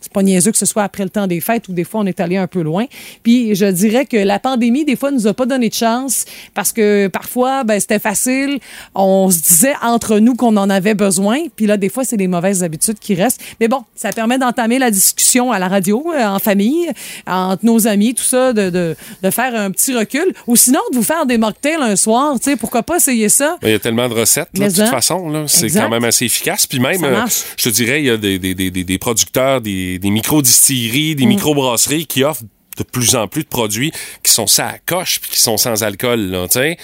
C'est 0.00 0.12
pas 0.12 0.22
niaiseux 0.22 0.52
que 0.52 0.58
ce 0.58 0.66
soit 0.66 0.82
après 0.84 1.02
le 1.04 1.10
temps 1.10 1.26
des 1.26 1.40
fêtes 1.40 1.68
ou 1.68 1.72
des 1.72 1.84
fois 1.84 2.00
on 2.00 2.06
est 2.06 2.20
allé 2.20 2.36
un 2.36 2.46
peu 2.46 2.62
loin. 2.62 2.84
Puis 3.22 3.54
je 3.54 3.64
dirais 3.66 4.04
que 4.06 4.16
la 4.16 4.38
pandémie, 4.38 4.84
des 4.84 4.94
fois, 4.96 5.10
nous 5.10 5.26
a 5.26 5.34
pas 5.34 5.46
donné 5.46 5.68
de 5.68 5.74
chance 5.74 6.24
parce 6.54 6.72
que 6.72 7.08
parfois, 7.08 7.64
ben, 7.64 7.80
c'était 7.80 7.98
facile. 7.98 8.58
On 8.94 9.30
se 9.30 9.38
disait 9.40 9.74
entre 9.82 10.18
nous 10.18 10.34
qu'on 10.34 10.56
en 10.56 10.70
avait 10.70 10.94
besoin. 10.94 11.38
Puis 11.56 11.66
là, 11.66 11.76
des 11.76 11.88
fois, 11.88 12.04
c'est 12.04 12.16
les 12.16 12.28
mauvaises 12.28 12.62
habitudes 12.62 12.98
qui 13.00 13.14
restent. 13.14 13.40
Mais 13.60 13.68
bon, 13.68 13.82
ça 13.94 14.10
permet 14.12 14.38
d'entamer 14.38 14.78
la 14.78 14.90
discussion 14.90 15.50
à 15.50 15.58
la 15.58 15.68
radio, 15.68 16.04
euh, 16.14 16.24
en 16.26 16.38
famille, 16.38 16.88
entre 17.26 17.64
nos 17.64 17.86
amis, 17.88 18.14
tout 18.14 18.22
ça, 18.22 18.52
de, 18.52 18.70
de, 18.70 18.96
de 19.22 19.30
faire 19.30 19.54
un 19.54 19.70
petit 19.70 19.94
recul. 19.94 20.32
Ou 20.46 20.56
sinon, 20.56 20.80
de 20.92 20.96
vous 20.96 21.02
faire 21.02 21.26
des 21.26 21.38
mocktails 21.38 21.80
un 21.80 21.96
soir. 21.96 22.34
Tu 22.38 22.50
sais, 22.50 22.56
pourquoi 22.56 22.82
pas 22.82 22.96
essayer 22.96 23.28
ça? 23.28 23.56
Ben, 23.62 23.68
Il 23.68 23.72
y 23.72 23.74
a 23.74 23.78
tellement 23.78 24.08
de 24.08 24.14
recettes, 24.14 24.50
là, 24.58 24.68
de 24.68 24.74
toute 24.74 24.84
en. 24.84 24.90
façon. 24.90 25.44
C'est 25.48 25.70
quand 25.70 25.88
même 25.90 26.04
assez 26.04 26.26
efficace. 26.26 26.66
Puis 26.66 26.78
même, 26.80 27.02
euh, 27.02 27.22
je 27.56 27.64
te 27.64 27.68
dirais, 27.74 28.00
il 28.02 28.06
y 28.06 28.10
a 28.10 28.16
des, 28.16 28.38
des, 28.38 28.54
des- 28.54 28.70
des 28.70 28.98
producteurs, 28.98 29.60
des, 29.60 29.85
des 29.98 30.10
micro-distilleries, 30.10 31.14
Mm. 31.14 31.18
des 31.18 31.26
micro-brasseries 31.26 32.06
qui 32.06 32.24
offrent 32.24 32.42
de 32.78 32.82
plus 32.84 33.14
en 33.16 33.26
plus 33.26 33.42
de 33.42 33.48
produits 33.48 33.92
qui 34.22 34.32
sont 34.32 34.46
ça 34.46 34.68
à 34.68 34.78
coche 34.78 35.20
puis 35.20 35.30
qui 35.30 35.40
sont 35.40 35.56
sans 35.56 35.82
alcool, 35.82 36.20
là, 36.20 36.46
tu 36.46 36.54
sais 36.58 36.76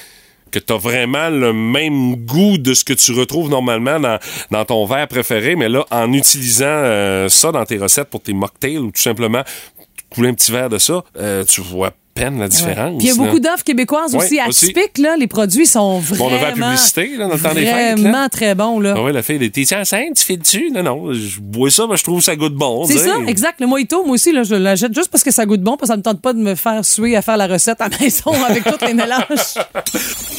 que 0.50 0.58
tu 0.58 0.72
as 0.72 0.76
vraiment 0.76 1.30
le 1.30 1.52
même 1.52 2.14
goût 2.14 2.58
de 2.58 2.74
ce 2.74 2.84
que 2.84 2.92
tu 2.92 3.12
retrouves 3.12 3.48
normalement 3.48 3.98
dans, 3.98 4.18
dans 4.50 4.64
ton 4.64 4.84
verre 4.84 5.08
préféré, 5.08 5.56
mais 5.56 5.68
là, 5.68 5.86
en 5.90 6.12
utilisant 6.12 6.66
euh, 6.66 7.28
ça 7.28 7.52
dans 7.52 7.64
tes 7.64 7.78
recettes 7.78 8.10
pour 8.10 8.20
tes 8.22 8.34
mocktails 8.34 8.78
ou 8.78 8.90
tout 8.90 9.00
simplement 9.00 9.42
couler 10.10 10.28
un 10.28 10.34
petit 10.34 10.52
verre 10.52 10.68
de 10.68 10.76
ça, 10.78 11.02
euh, 11.16 11.42
tu 11.44 11.62
vois 11.62 11.88
à 11.88 11.92
peine 12.14 12.38
la 12.38 12.48
différence. 12.48 12.98
Puis 12.98 13.06
il 13.06 13.08
y 13.08 13.10
a 13.10 13.14
là. 13.16 13.22
beaucoup 13.26 13.40
d'offres 13.40 13.64
québécoises 13.64 14.14
Ouais, 14.14 14.24
aussi 14.24 14.38
aussi. 14.46 14.66
atypiques. 14.66 14.98
Là. 14.98 15.16
Les 15.16 15.26
produits 15.26 15.66
sont 15.66 15.98
vraiment. 15.98 16.28
Bon, 16.28 16.30
on 16.30 16.36
avait 16.36 16.46
la 16.60 16.66
publicité 16.68 17.16
là, 17.16 17.26
dans 17.28 17.34
le 17.34 17.40
temps 17.40 17.54
des 17.54 17.64
fêtes. 17.66 17.98
Vraiment 17.98 18.28
très 18.28 18.54
bons. 18.54 18.80
Là. 18.80 18.94
Ah 18.96 19.02
ouais, 19.02 19.12
la 19.12 19.22
fille, 19.22 19.36
elle 19.36 19.42
était 19.44 19.62
enceinte, 19.76 20.16
tu 20.16 20.24
fais 20.24 20.36
dessus? 20.36 20.70
Non, 20.72 20.82
non, 20.82 21.12
je 21.12 21.40
bois 21.40 21.70
ça, 21.70 21.86
mais 21.88 21.96
je 21.96 22.02
trouve 22.04 22.18
que 22.18 22.24
ça 22.24 22.36
goûte 22.36 22.54
bon. 22.54 22.84
C'est 22.86 22.98
ça, 22.98 23.16
exact. 23.26 23.60
Le 23.60 23.66
mojito, 23.66 24.04
moi 24.04 24.14
aussi, 24.14 24.32
là, 24.32 24.42
je 24.42 24.54
l'achète 24.54 24.94
juste 24.94 25.08
parce 25.10 25.24
que 25.24 25.30
ça 25.30 25.46
goûte 25.46 25.62
bon, 25.62 25.76
parce 25.76 25.88
que 25.90 25.94
ça 25.94 25.96
me 25.96 26.02
tente 26.02 26.20
pas 26.20 26.32
de 26.32 26.38
me 26.38 26.54
faire 26.54 26.84
suer 26.84 27.16
à 27.16 27.22
faire 27.22 27.36
la 27.36 27.46
recette 27.46 27.80
à 27.80 27.88
la 27.88 27.98
maison 27.98 28.32
avec 28.48 28.64
tous 28.64 28.84
les 28.86 28.94
mélanges. 28.94 29.22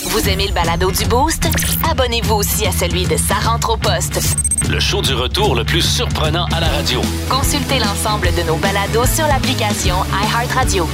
Vous 0.05 0.30
aimez 0.30 0.47
le 0.47 0.53
balado 0.53 0.91
du 0.91 1.05
Boost? 1.05 1.43
Abonnez-vous 1.89 2.36
aussi 2.36 2.65
à 2.65 2.71
celui 2.71 3.03
de 3.05 3.17
Sa 3.17 3.36
rentre 3.36 3.74
au 3.74 3.78
poste. 3.78 4.19
Le 4.69 4.80
show 4.80 5.01
du 5.01 5.13
retour 5.13 5.55
le 5.55 5.63
plus 5.65 5.82
surprenant 5.82 6.45
à 6.55 6.59
la 6.61 6.67
radio. 6.67 7.01
Consultez 7.30 7.80
l'ensemble 7.80 8.30
de 8.38 8.43
nos 8.47 8.55
balados 8.55 9.05
sur 9.13 9.28
l'application 9.28 9.95
iHeartRadio. 10.24 10.88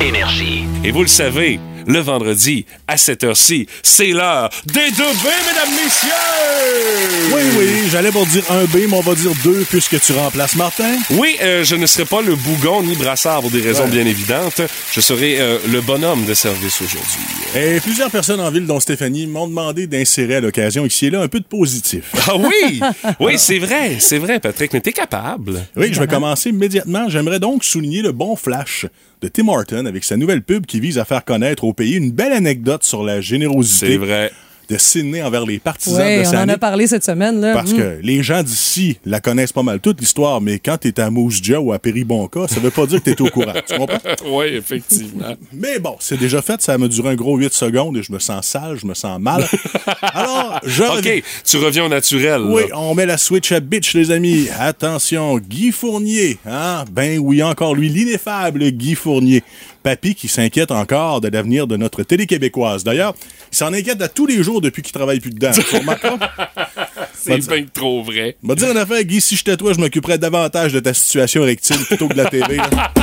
Énergie. 0.00 0.64
Et 0.84 0.90
vous 0.90 1.02
le 1.02 1.08
savez, 1.08 1.60
le 1.86 1.98
vendredi, 2.00 2.64
à 2.88 2.96
cette 2.96 3.24
heure-ci, 3.24 3.66
c'est 3.82 4.08
l'heure 4.08 4.50
des 4.66 4.90
deux 4.90 5.04
B, 5.04 5.26
mesdames, 5.46 5.74
messieurs! 5.84 7.32
Oui, 7.34 7.42
oui, 7.58 7.88
j'allais 7.90 8.10
pour 8.10 8.26
dire 8.26 8.42
un 8.50 8.64
B, 8.64 8.86
mais 8.88 8.94
on 8.96 9.00
va 9.00 9.14
dire 9.14 9.32
deux 9.42 9.64
puisque 9.68 10.00
tu 10.00 10.12
remplaces 10.12 10.56
Martin. 10.56 10.94
Oui, 11.10 11.36
euh, 11.42 11.64
je 11.64 11.74
ne 11.76 11.86
serai 11.86 12.04
pas 12.04 12.20
le 12.22 12.34
bougon 12.36 12.82
ni 12.82 12.94
brassard 12.94 13.40
pour 13.40 13.50
des 13.50 13.60
raisons 13.60 13.84
Ouais. 13.84 13.90
bien 13.90 14.06
évidentes. 14.06 14.60
Je 14.92 15.00
serai 15.00 15.40
euh, 15.40 15.58
le 15.70 15.80
bonhomme 15.80 16.24
de 16.24 16.34
service 16.34 16.80
aujourd'hui. 16.80 17.20
Et 17.56 17.80
plusieurs 17.80 18.10
personnes 18.10 18.40
en 18.40 18.50
ville, 18.50 18.66
dont 18.66 18.78
Stéphanie, 18.80 19.26
m'ont 19.26 19.48
demandé 19.48 19.86
d'insérer 19.86 20.36
à 20.36 20.40
l'occasion 20.40 20.86
ici 20.86 21.06
et 21.06 21.10
là 21.10 21.20
un 21.22 21.28
peu 21.28 21.40
de 21.40 21.46
positif. 21.46 22.04
Ah 22.28 22.36
oui! 22.36 22.80
Oui, 23.18 23.34
c'est 23.38 23.58
vrai, 23.58 23.96
c'est 23.98 24.18
vrai, 24.18 24.38
Patrick, 24.38 24.72
mais 24.72 24.80
t'es 24.80 24.92
capable. 24.92 25.60
Oui, 25.76 25.88
je 25.92 25.98
vais 26.00 26.06
commencer 26.06 26.50
immédiatement. 26.50 27.08
J'aimerais 27.08 27.40
donc 27.40 27.64
souligner 27.64 28.00
le 28.02 28.12
bon 28.12 28.36
flash 28.36 28.86
de 29.22 29.28
Tim 29.28 29.48
Horton 29.48 29.86
avec 29.86 30.04
sa 30.04 30.16
nouvelle 30.16 30.42
pub 30.42 30.66
qui 30.66 30.80
vise 30.80 30.98
à 30.98 31.04
faire 31.04 31.24
connaître 31.24 31.64
au 31.64 31.72
pays 31.72 31.94
une 31.94 32.10
belle 32.10 32.32
anecdote 32.32 32.82
sur 32.82 33.04
la 33.04 33.20
générosité 33.20 33.86
C'est 33.86 33.96
vrai. 33.96 34.32
De 34.72 34.78
Sydney 34.78 35.22
envers 35.22 35.44
les 35.44 35.58
partisans 35.58 36.02
Oui, 36.06 36.22
de 36.22 36.28
on 36.28 36.38
en 36.40 36.48
a 36.48 36.58
parlé 36.58 36.86
cette 36.86 37.04
semaine. 37.04 37.40
Là. 37.40 37.52
Parce 37.52 37.72
Mm. 37.72 37.76
que 37.76 37.98
les 38.02 38.22
gens 38.22 38.42
d'ici 38.42 38.96
la 39.04 39.20
connaissent 39.20 39.52
pas 39.52 39.62
mal 39.62 39.80
toute 39.80 40.00
l'histoire, 40.00 40.40
mais 40.40 40.58
quand 40.58 40.78
t'es 40.78 40.98
à 41.00 41.10
Moose 41.10 41.40
Jaw 41.42 41.58
ou 41.60 41.72
à 41.72 41.78
Péribonca, 41.78 42.46
ça 42.48 42.60
veut 42.60 42.70
pas 42.70 42.86
dire 42.86 43.02
que 43.02 43.10
t'es 43.10 43.20
au 43.20 43.28
courant. 43.28 43.52
Tu 43.66 43.76
comprends? 43.76 43.98
Oui, 44.26 44.46
effectivement. 44.46 45.34
Mais 45.52 45.78
bon, 45.78 45.96
c'est 46.00 46.18
déjà 46.18 46.40
fait, 46.42 46.60
ça 46.62 46.78
m'a 46.78 46.88
duré 46.88 47.10
un 47.10 47.14
gros 47.14 47.36
8 47.36 47.52
secondes 47.52 47.96
et 47.96 48.02
je 48.02 48.12
me 48.12 48.18
sens 48.18 48.46
sale, 48.46 48.78
je 48.80 48.86
me 48.86 48.94
sens 48.94 49.20
mal. 49.20 49.44
Alors, 50.02 50.60
je 50.64 50.82
reviens- 50.82 51.16
OK, 51.18 51.22
tu 51.44 51.56
reviens 51.58 51.84
au 51.84 51.88
naturel. 51.88 52.40
là. 52.42 52.48
Oui, 52.48 52.62
on 52.74 52.94
met 52.94 53.06
la 53.06 53.18
switch 53.18 53.52
à 53.52 53.60
bitch, 53.60 53.94
les 53.94 54.10
amis. 54.10 54.48
Attention, 54.58 55.38
Guy 55.38 55.72
Fournier. 55.72 56.38
Hein? 56.46 56.84
Ben 56.90 57.18
oui, 57.18 57.42
encore 57.42 57.74
lui, 57.74 57.88
l'ineffable 57.88 58.70
Guy 58.70 58.94
Fournier. 58.94 59.42
Papy 59.82 60.14
qui 60.14 60.28
s'inquiète 60.28 60.70
encore 60.70 61.20
de 61.20 61.28
l'avenir 61.28 61.66
de 61.66 61.76
notre 61.76 62.02
télé 62.02 62.26
québécoise. 62.26 62.84
D'ailleurs, 62.84 63.14
il 63.52 63.56
s'en 63.56 63.72
inquiète 63.72 64.00
à 64.02 64.08
tous 64.08 64.26
les 64.26 64.42
jours 64.42 64.60
depuis 64.60 64.82
qu'il 64.82 64.92
travaille 64.92 65.20
plus 65.20 65.30
dedans. 65.30 65.50
C'est 67.14 67.46
bien 67.46 67.64
trop 67.72 68.02
vrai. 68.02 68.36
Va 68.42 68.54
te 68.54 68.60
dire 68.60 68.70
une 68.70 68.78
affaire, 68.78 69.02
Guy, 69.04 69.20
si 69.20 69.36
j'étais 69.36 69.56
toi, 69.56 69.72
je 69.72 69.78
m'occuperais 69.78 70.18
davantage 70.18 70.72
de 70.72 70.80
ta 70.80 70.92
situation 70.92 71.42
rectile 71.42 71.84
plutôt 71.84 72.08
que 72.08 72.14
de 72.14 72.18
la 72.22 72.28
TV. 72.28 72.56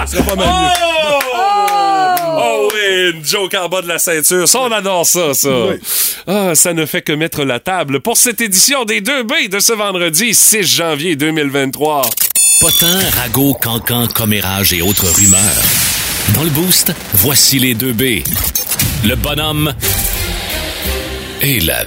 Ce 0.06 0.12
serait 0.12 0.24
pas 0.24 0.36
mal 0.36 0.48
mieux. 0.48 0.70
Oh! 1.36 1.90
Oh 2.42 2.70
oui, 2.74 3.12
une 3.14 3.26
joke 3.26 3.54
en 3.56 3.68
bas 3.70 3.82
de 3.82 3.88
la 3.88 4.00
ceinture. 4.00 4.48
Ça, 4.48 4.62
on 4.62 4.72
adore 4.72 5.06
ça, 5.06 5.34
ça. 5.34 5.50
Oui. 5.50 5.76
Ah, 6.28 6.56
ça 6.56 6.74
ne 6.74 6.86
fait 6.86 7.02
que 7.02 7.12
mettre 7.12 7.44
la 7.44 7.60
table 7.60 8.00
pour 8.02 8.18
cette 8.18 8.40
édition 8.42 8.86
des 8.86 9.02
2B 9.02 9.50
de 9.50 9.60
ce 9.60 9.74
vendredi 9.74 10.34
6 10.34 10.64
janvier 10.64 11.16
2023. 11.16 12.02
Potin, 12.62 13.00
ragot, 13.22 13.54
cancan, 13.54 14.08
commérage 14.08 14.74
et 14.74 14.82
autres 14.82 15.08
rumeurs. 15.08 15.79
Dans 16.34 16.44
le 16.44 16.50
boost, 16.50 16.94
voici 17.14 17.60
les 17.60 17.74
deux 17.74 17.94
B. 17.94 18.24
Le 19.06 19.16
bonhomme 19.16 19.74
et 21.42 21.60
la 21.60 21.86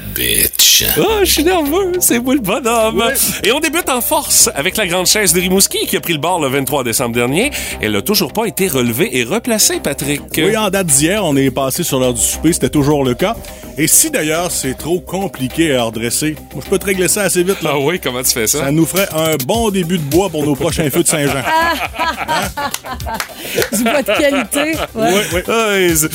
bitch. 0.81 0.85
Ah, 0.99 1.25
je 1.25 1.31
suis 1.33 1.45
nerveux, 1.45 1.93
c'est 2.01 2.19
moi 2.19 2.35
le 2.35 2.41
bonhomme. 2.41 3.03
Et 3.45 3.53
on 3.53 3.61
débute 3.61 3.89
en 3.89 4.01
force 4.01 4.49
avec 4.55 4.77
la 4.77 4.87
grande 4.87 5.07
chaise 5.07 5.33
de 5.33 5.41
Rimouski 5.41 5.87
qui 5.87 5.97
a 5.97 6.01
pris 6.01 6.13
le 6.13 6.19
bord 6.19 6.41
le 6.41 6.49
23 6.49 6.85
décembre 6.85 7.15
dernier. 7.15 7.51
Elle 7.81 7.93
n'a 7.93 8.03
toujours 8.03 8.33
pas 8.33 8.47
été 8.47 8.69
relevée 8.69 9.17
et 9.19 9.25
replacée, 9.25 9.81
Patrick. 9.81 10.23
Oui, 10.37 10.57
en 10.57 10.71
date 10.71 10.87
d'hier, 10.87 11.25
on 11.25 11.37
est 11.37 11.51
passé 11.51 11.83
sur 11.83 11.99
l'heure 12.01 12.15
du 12.15 12.21
souper, 12.21 12.53
c'était 12.53 12.69
toujours 12.71 13.05
le 13.05 13.15
cas. 13.15 13.37
Et 13.79 13.87
si 13.87 14.11
d'ailleurs 14.11 14.51
c'est 14.51 14.77
trop 14.77 15.01
compliqué 15.01 15.75
à 15.75 15.85
redresser, 15.85 16.37
moi 16.53 16.63
je 16.65 16.69
peux 16.69 16.79
te 16.79 16.85
régler 16.85 17.09
ça 17.09 17.23
assez 17.23 17.43
vite. 17.43 17.63
Là. 17.63 17.71
Ah 17.75 17.79
oui, 17.79 17.99
comment 18.03 18.23
tu 18.23 18.31
fais 18.31 18.47
ça? 18.47 18.59
Ça 18.59 18.71
nous 18.71 18.85
ferait 18.85 19.09
un 19.15 19.37
bon 19.47 19.71
début 19.71 19.97
de 19.97 20.03
bois 20.03 20.29
pour 20.29 20.45
nos 20.45 20.55
prochains 20.55 20.91
feux 20.91 21.03
de 21.03 21.09
Saint-Jean. 21.09 21.43
Du 23.73 23.83
bois 23.83 24.03
de 24.03 24.19
qualité. 24.19 24.79
Ouais. 24.95 25.11
Oui, 25.15 25.21
oui. 25.35 25.41
Ouais, 25.49 25.89
c'est- 25.97 26.09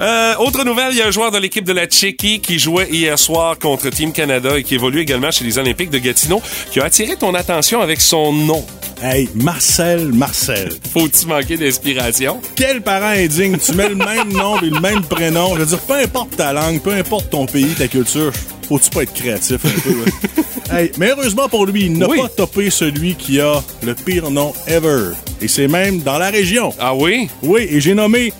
Euh, 0.00 0.34
autre 0.38 0.64
nouvelle, 0.64 0.88
il 0.90 0.98
y 0.98 1.02
a 1.02 1.06
un 1.06 1.12
joueur 1.12 1.30
de 1.30 1.38
l'équipe 1.38 1.64
de 1.64 1.72
la 1.72 1.86
Tchéquie 1.86 2.40
qui 2.40 2.58
jouait 2.58 2.88
hier 2.90 3.16
soir 3.16 3.56
contre 3.60 3.90
Team 3.90 4.03
Canada 4.12 4.58
et 4.58 4.62
qui 4.62 4.74
évolue 4.74 5.00
également 5.00 5.30
chez 5.30 5.44
les 5.44 5.58
Olympiques 5.58 5.90
de 5.90 5.98
Gatineau, 5.98 6.40
qui 6.70 6.80
a 6.80 6.84
attiré 6.84 7.16
ton 7.16 7.34
attention 7.34 7.80
avec 7.80 8.00
son 8.00 8.32
nom. 8.32 8.64
Hey, 9.02 9.28
Marcel, 9.34 10.12
Marcel. 10.12 10.70
Faut-il 10.92 11.28
manquer 11.28 11.56
d'inspiration? 11.56 12.40
Quel 12.56 12.80
parent 12.80 13.08
indigne. 13.16 13.58
Tu 13.58 13.72
mets 13.74 13.88
le 13.88 13.96
même 13.96 14.28
nom 14.32 14.58
et 14.60 14.70
le 14.70 14.80
même 14.80 15.02
prénom. 15.02 15.54
Je 15.54 15.60
veux 15.60 15.66
dire, 15.66 15.80
peu 15.80 15.94
importe 15.94 16.36
ta 16.36 16.52
langue, 16.52 16.80
peu 16.80 16.92
importe 16.92 17.28
ton 17.30 17.44
pays, 17.46 17.74
ta 17.76 17.88
culture, 17.88 18.32
faut-tu 18.68 18.90
pas 18.90 19.02
être 19.02 19.12
créatif 19.12 19.58
un 19.64 19.80
peu? 19.80 20.74
hey, 20.76 20.92
mais 20.96 21.10
heureusement 21.10 21.48
pour 21.48 21.66
lui, 21.66 21.86
il 21.86 21.98
n'a 21.98 22.08
Oui. 22.08 22.18
pas 22.20 22.28
topé 22.28 22.70
celui 22.70 23.14
qui 23.14 23.40
a 23.40 23.62
le 23.82 23.94
pire 23.94 24.30
nom 24.30 24.52
ever. 24.68 25.10
Et 25.42 25.48
c'est 25.48 25.68
même 25.68 25.98
dans 26.00 26.16
la 26.16 26.30
région. 26.30 26.72
Ah 26.78 26.94
oui? 26.94 27.28
Oui, 27.42 27.66
et 27.68 27.80
j'ai 27.80 27.94
nommé 27.94 28.32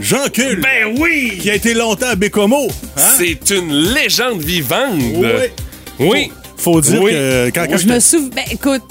Jean 0.00 0.28
Cul. 0.32 0.56
Ben 0.56 0.94
oui! 0.98 1.38
qui 1.40 1.50
a 1.50 1.54
été 1.54 1.74
longtemps 1.74 2.06
à 2.08 2.14
Bécomo. 2.14 2.68
Hein? 2.96 3.00
C'est 3.18 3.50
une 3.50 3.72
légende 3.92 4.40
vivante. 4.40 4.98
Oui. 4.98 5.28
Oui. 5.98 6.32
Faut 6.56 6.80
dire 6.80 7.02
Oui. 7.02 7.12
que 7.12 7.50
quand, 7.50 7.66
quand 7.68 7.76
Je 7.76 7.86
me 7.88 8.00
souviens. 8.00 8.30
Ben, 8.34 8.44
écoute, 8.50 8.82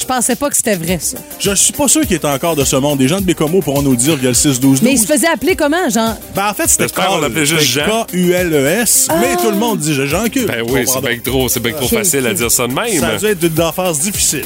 Je 0.00 0.06
pensais 0.06 0.34
pas 0.34 0.48
que 0.48 0.56
c'était 0.56 0.76
vrai, 0.76 0.98
ça. 0.98 1.18
Je 1.38 1.54
suis 1.54 1.74
pas 1.74 1.86
sûr 1.86 2.02
qu'il 2.02 2.14
est 2.14 2.24
encore 2.24 2.56
de 2.56 2.64
ce 2.64 2.76
monde. 2.76 2.98
Des 2.98 3.08
gens 3.08 3.20
de 3.20 3.26
Bécomo 3.26 3.60
pourront 3.60 3.82
nous 3.82 3.90
le 3.90 3.96
dire 3.98 4.16
via 4.16 4.30
le 4.30 4.34
6-12-12. 4.34 4.78
Mais 4.82 4.92
il 4.92 4.98
se 4.98 5.06
faisait 5.06 5.26
appeler 5.26 5.54
comment, 5.54 5.90
genre? 5.90 6.14
Ben, 6.34 6.48
en 6.48 6.54
fait, 6.54 6.68
c'était 6.68 6.88
Carl. 6.88 7.20
l'appelait 7.20 7.44
juste 7.44 7.62
Jean. 7.64 8.06
K-U-L-E-S. 8.06 9.08
E 9.10 9.14
Mais 9.20 9.36
tout 9.36 9.50
le 9.50 9.58
monde 9.58 9.78
dit 9.78 9.94
Jean 9.94 10.26
Cul. 10.28 10.46
Ben 10.46 10.62
oui, 10.66 10.86
c'est 10.86 11.00
bien 11.02 11.18
trop, 11.22 11.48
c'est 11.50 11.60
bien 11.60 11.72
trop 11.72 11.86
facile 11.86 12.26
à 12.26 12.32
dire 12.32 12.50
ça 12.50 12.66
de 12.66 12.72
même. 12.72 12.98
Ça 12.98 13.08
a 13.08 13.16
dû 13.18 13.26
être 13.26 13.44
une 13.44 13.62
enfance 13.62 14.00
difficile. 14.00 14.44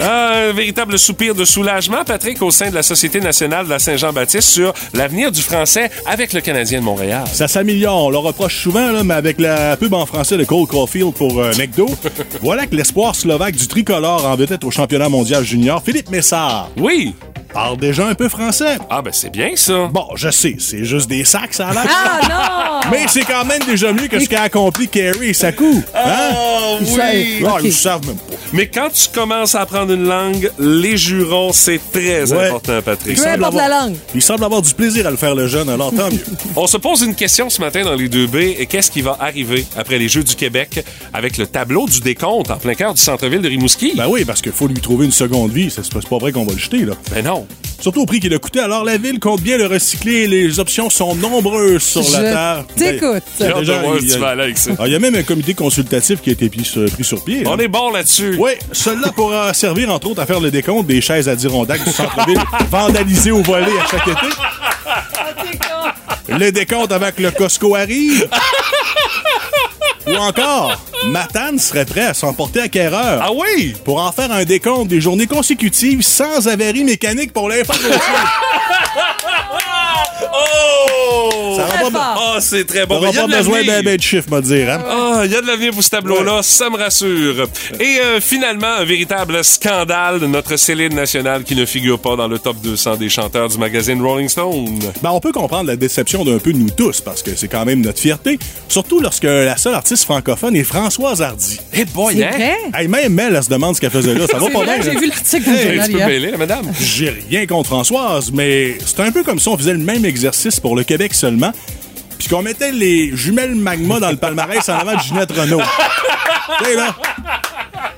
Un 0.00 0.52
véritable 0.52 0.98
soupir 0.98 1.34
de 1.34 1.44
soulagement, 1.44 2.02
Patrick, 2.06 2.40
au 2.40 2.50
sein 2.50 2.70
de 2.70 2.74
la 2.74 2.82
Société 2.82 3.20
nationale 3.20 3.66
de 3.66 3.70
la 3.70 3.78
Saint-Jean-Baptiste 3.78 4.48
sur 4.48 4.72
l'avenir 4.94 5.32
du 5.32 5.42
français 5.42 5.90
avec 6.06 6.32
le 6.32 6.40
Canadien 6.40 6.80
de 6.80 6.84
Montréal. 6.84 7.24
Ça 7.30 7.46
s'améliore. 7.46 8.06
On 8.06 8.10
le 8.10 8.18
reproche 8.18 8.62
souvent, 8.62 8.90
là, 8.90 9.04
mais 9.04 9.14
avec 9.14 9.38
la 9.38 9.76
pub 9.76 9.92
en 9.92 10.06
français 10.06 10.38
de 10.38 10.44
Cole 10.44 10.66
Caulfield 10.66 11.12
pour 11.12 11.40
euh, 11.40 11.52
McDo, 11.58 11.86
voilà 12.40 12.66
que 12.66 12.74
l'espoir 12.74 13.14
slovaque 13.14 13.56
du 13.56 13.68
tricolore 13.68 14.24
en 14.26 14.34
vedette 14.34 14.64
au 14.64 14.70
championnat 14.70 14.93
mondial 15.08 15.42
junior, 15.44 15.80
Philippe 15.82 16.10
Messard, 16.10 16.70
Oui! 16.76 17.14
Parle 17.54 17.78
déjà 17.78 18.06
un 18.08 18.14
peu 18.14 18.28
français. 18.28 18.76
Ah, 18.90 19.00
ben 19.00 19.12
c'est 19.12 19.30
bien 19.30 19.50
ça. 19.54 19.86
Bon, 19.92 20.06
je 20.16 20.28
sais, 20.28 20.56
c'est 20.58 20.84
juste 20.84 21.08
des 21.08 21.24
sacs, 21.24 21.54
ça 21.54 21.68
a 21.68 21.72
l'air. 21.72 21.84
Ah 21.88 22.20
non! 22.84 22.90
Mais 22.90 23.06
c'est 23.08 23.22
quand 23.24 23.44
même 23.46 23.62
déjà 23.66 23.92
mieux 23.92 24.08
que 24.08 24.18
ce 24.20 24.28
qu'a 24.28 24.42
accompli 24.42 24.88
Kerry 24.88 25.28
et 25.28 25.32
Sakou. 25.32 25.82
Hein? 25.94 26.30
Oh, 26.36 26.76
Il 26.80 26.86
savait. 26.88 27.26
Ah, 27.46 27.56
ils 27.62 27.72
savent 27.72 28.06
même 28.06 28.16
pas. 28.16 28.34
Mais 28.52 28.66
quand 28.66 28.88
tu 28.92 29.08
commences 29.14 29.54
à 29.54 29.62
apprendre 29.62 29.92
une 29.92 30.04
langue, 30.06 30.50
les 30.58 30.96
jurons, 30.96 31.52
c'est 31.52 31.80
très 31.92 32.30
Ouais. 32.32 32.48
important, 32.48 32.80
Patrick. 32.84 33.16
Peu 33.16 33.22
semble 33.22 33.34
importe 33.44 33.54
avoir- 33.54 33.68
la 33.68 33.80
langue. 33.86 33.96
Il 34.14 34.22
semble 34.22 34.44
avoir 34.44 34.60
du 34.62 34.74
plaisir 34.74 35.06
à 35.06 35.10
le 35.10 35.16
faire, 35.16 35.34
le 35.34 35.46
jeune, 35.48 35.68
alors 35.68 35.92
tant 35.94 36.10
mieux. 36.10 36.24
On 36.56 36.66
se 36.66 36.76
pose 36.76 37.02
une 37.02 37.14
question 37.14 37.48
ce 37.50 37.60
matin 37.60 37.84
dans 37.84 37.94
les 37.94 38.08
2B. 38.08 38.56
Et 38.58 38.66
qu'est-ce 38.66 38.90
qui 38.90 39.00
va 39.00 39.16
arriver 39.20 39.64
après 39.76 39.98
les 39.98 40.08
Jeux 40.08 40.24
du 40.24 40.34
Québec 40.34 40.84
avec 41.12 41.38
le 41.38 41.46
tableau 41.46 41.86
du 41.86 42.00
décompte 42.00 42.50
en 42.50 42.56
plein 42.56 42.74
cœur 42.74 42.94
du 42.94 43.00
centre-ville 43.00 43.40
de 43.40 43.48
Rimouski? 43.48 43.92
Ben 43.96 44.06
oui, 44.08 44.24
parce 44.24 44.42
qu'il 44.42 44.52
faut 44.52 44.66
lui 44.66 44.80
trouver 44.80 45.06
une 45.06 45.12
seconde 45.12 45.50
vie. 45.52 45.70
C'est 45.70 45.84
c'est 45.84 46.08
pas 46.08 46.18
vrai 46.18 46.32
qu'on 46.32 46.44
va 46.44 46.52
le 46.52 46.58
jeter, 46.58 46.78
là. 46.84 46.94
Ben 47.12 47.24
non. 47.24 47.43
Surtout 47.80 48.02
au 48.02 48.06
prix 48.06 48.20
qu'il 48.20 48.32
a 48.32 48.38
coûté. 48.38 48.60
Alors, 48.60 48.84
la 48.84 48.96
ville 48.96 49.18
compte 49.20 49.40
bien 49.42 49.58
le 49.58 49.66
recycler. 49.66 50.26
Les 50.26 50.58
options 50.58 50.88
sont 50.90 51.14
nombreuses 51.14 51.82
sur 51.82 52.00
la 52.02 52.06
Je 52.06 52.32
table. 52.32 52.66
t'écoute. 52.76 53.22
De 53.40 53.44
déjà, 53.60 53.82
il 54.00 54.06
y 54.08 54.10
a- 54.10 54.14
tu 54.14 54.20
vas 54.20 54.28
aller 54.28 54.42
avec 54.44 54.58
ça. 54.58 54.70
Ah, 54.78 54.84
Il 54.86 54.92
y 54.92 54.96
a 54.96 54.98
même 54.98 55.14
un 55.14 55.22
comité 55.22 55.52
consultatif 55.54 56.20
qui 56.22 56.30
a 56.30 56.32
été 56.32 56.48
pris 56.48 56.64
sur, 56.64 56.84
pris 56.90 57.04
sur 57.04 57.22
pied. 57.24 57.44
là. 57.44 57.50
On 57.52 57.58
est 57.58 57.68
bon 57.68 57.90
là-dessus. 57.90 58.36
Oui, 58.38 58.52
celui-là 58.72 59.12
pourra 59.14 59.52
servir, 59.52 59.90
entre 59.90 60.08
autres, 60.08 60.22
à 60.22 60.26
faire 60.26 60.40
le 60.40 60.50
décompte 60.50 60.86
des 60.86 61.00
chaises 61.00 61.28
Adirondack 61.28 61.84
du 61.84 61.90
centre-ville 61.90 62.40
vandalisées 62.70 63.30
au 63.32 63.42
volet 63.42 63.66
à 63.66 63.86
chaque 63.90 64.06
été. 64.08 64.26
Le 66.38 66.50
décompte 66.52 66.90
avant 66.92 67.10
que 67.14 67.22
le 67.22 67.30
Costco 67.32 67.74
arrive. 67.74 68.28
Ou 70.06 70.14
encore, 70.16 70.80
Matane 71.06 71.58
serait 71.58 71.84
prêt 71.86 72.04
à 72.06 72.14
s'emporter 72.14 72.60
à 72.60 72.68
Kerreur 72.68 73.20
Ah 73.22 73.30
oui? 73.32 73.74
pour 73.84 74.00
en 74.00 74.12
faire 74.12 74.30
un 74.32 74.44
décompte 74.44 74.88
des 74.88 75.00
journées 75.00 75.26
consécutives 75.26 76.02
sans 76.02 76.46
avarie 76.48 76.84
mécanique 76.84 77.32
pour 77.32 77.48
l'infrastructure. 77.48 77.98
Oh! 80.44 81.54
Ça 81.56 81.64
Très 81.66 81.84
va 81.84 81.90
pas, 81.90 82.14
fort. 82.14 82.32
Ah, 82.36 82.40
c'est 82.40 82.64
très 82.64 82.86
bon. 82.86 82.96
t'auras 82.96 83.06
Mais 83.06 83.12
il 83.12 83.16
y 83.16 83.18
a 83.18 83.28
pas 83.28 83.36
besoin 83.36 83.64
d'un 83.64 83.82
bête 83.82 83.98
de 83.98 84.02
chiffre, 84.02 84.28
m'a 84.30 84.40
dire. 84.40 84.70
Hein? 84.70 84.82
Ah, 84.88 85.22
il 85.24 85.30
y 85.30 85.36
a 85.36 85.40
de 85.40 85.46
l'avenir 85.46 85.72
pour 85.72 85.82
ce 85.82 85.90
tableau-là, 85.90 86.40
ça 86.42 86.68
me 86.70 86.76
rassure. 86.76 87.46
Et 87.80 88.00
euh, 88.00 88.20
finalement, 88.20 88.74
un 88.78 88.84
véritable 88.84 89.44
scandale 89.44 90.20
de 90.20 90.26
notre 90.26 90.56
Céline 90.56 90.94
nationale 90.94 91.44
qui 91.44 91.54
ne 91.54 91.64
figure 91.64 91.98
pas 91.98 92.16
dans 92.16 92.28
le 92.28 92.38
top 92.38 92.56
200 92.62 92.96
des 92.96 93.08
chanteurs 93.08 93.48
du 93.48 93.58
magazine 93.58 94.02
Rolling 94.02 94.28
Stone. 94.28 94.78
Ben, 95.02 95.10
on 95.10 95.20
peut 95.20 95.32
comprendre 95.32 95.68
la 95.68 95.76
déception 95.76 96.24
d'un 96.24 96.38
peu 96.38 96.52
de 96.52 96.58
nous 96.58 96.70
tous, 96.70 97.00
parce 97.00 97.22
que 97.22 97.34
c'est 97.36 97.48
quand 97.48 97.64
même 97.64 97.80
notre 97.80 98.00
fierté, 98.00 98.38
surtout 98.68 99.00
lorsque 99.00 99.24
la 99.24 99.56
seule 99.56 99.74
artiste 99.74 100.04
francophone 100.04 100.56
est 100.56 100.64
Françoise 100.64 101.22
Hardy. 101.22 101.60
Eh 101.72 101.84
boy, 101.84 102.22
hein? 102.22 102.30
vrai? 102.32 102.56
Hey, 102.74 102.88
même 102.88 103.12
Mel, 103.14 103.34
elle 103.36 103.42
se 103.44 103.48
demande 103.48 103.76
ce 103.76 103.80
qu'elle 103.80 103.90
faisait 103.90 104.14
là. 104.14 104.26
Ça 104.26 104.38
va 104.38 104.50
pas 104.50 104.64
vrai, 104.64 104.78
bien. 104.78 104.82
j'ai 104.82 104.90
hein? 104.90 105.00
vu 105.00 105.06
l'article 105.06 105.50
Hey, 105.50 106.36
madame. 106.36 106.72
J'ai 106.80 107.10
rien 107.30 107.46
contre 107.46 107.68
Françoise, 107.68 108.30
mais 108.32 108.76
c'est 108.84 109.00
un 109.00 109.12
peu 109.12 109.22
comme 109.22 109.38
si 109.38 109.48
on 109.48 109.56
faisait 109.56 109.72
le 109.72 109.78
même 109.78 110.04
exercice 110.04 110.33
pour 110.62 110.76
le 110.76 110.84
Québec 110.84 111.14
seulement, 111.14 111.52
puis 112.18 112.28
qu'on 112.28 112.42
mettait 112.42 112.72
les 112.72 113.16
jumelles 113.16 113.54
magma 113.54 114.00
dans 114.00 114.10
le 114.10 114.16
palmarès 114.16 114.68
en 114.68 114.78
avant 114.78 114.94
de 114.94 115.00
Ginette 115.00 115.32
Renault. 115.32 115.60
Tu 116.58 116.64
sais, 116.66 116.74
là? 116.76 116.94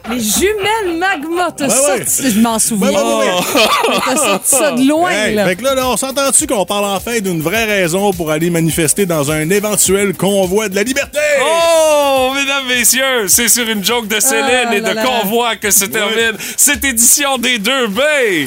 Les 0.09 0.20
jumelles 0.20 0.99
magma, 1.01 1.51
t'as 1.51 1.66
ouais. 1.66 1.99
sorti, 2.07 2.30
je 2.30 2.39
m'en 2.41 2.61
souviens. 2.61 2.91
Ouais, 2.91 2.97
ouais, 2.97 3.26
ouais, 3.26 4.01
T'as 4.07 4.16
sorti 4.16 4.49
ça 4.57 4.70
de 4.70 4.89
loin, 4.89 5.11
Hey, 5.11 5.34
là. 5.34 5.45
fait 5.47 5.57
que 5.57 5.64
là, 5.64 5.74
là, 5.74 5.89
on 5.89 5.97
s'entend-tu 5.97 6.47
qu'on 6.47 6.64
parle 6.64 6.84
enfin 6.84 7.18
d'une 7.18 7.43
vraie 7.43 7.64
raison 7.64 8.12
pour 8.12 8.30
aller 8.30 8.49
manifester 8.49 9.05
dans 9.05 9.32
un 9.32 9.51
éventuel 9.51 10.14
convoi 10.16 10.68
de 10.68 10.76
la 10.76 10.84
liberté? 10.84 11.18
Oh, 11.43 12.30
mesdames, 12.37 12.66
messieurs, 12.68 13.26
c'est 13.26 13.49
sur 13.49 13.68
une 13.68 13.84
joke 13.84 14.07
de 14.07 14.20
Céline 14.20 14.68
Ah 14.68 14.74
et 14.76 14.80
là 14.80 14.91
de 14.91 14.95
là. 14.95 15.03
convoi 15.05 15.57
que 15.57 15.72
se 15.72 15.87
termine 15.87 16.37
cette 16.57 16.84
édition 16.84 17.37
des 17.39 17.59
2B. 17.59 18.47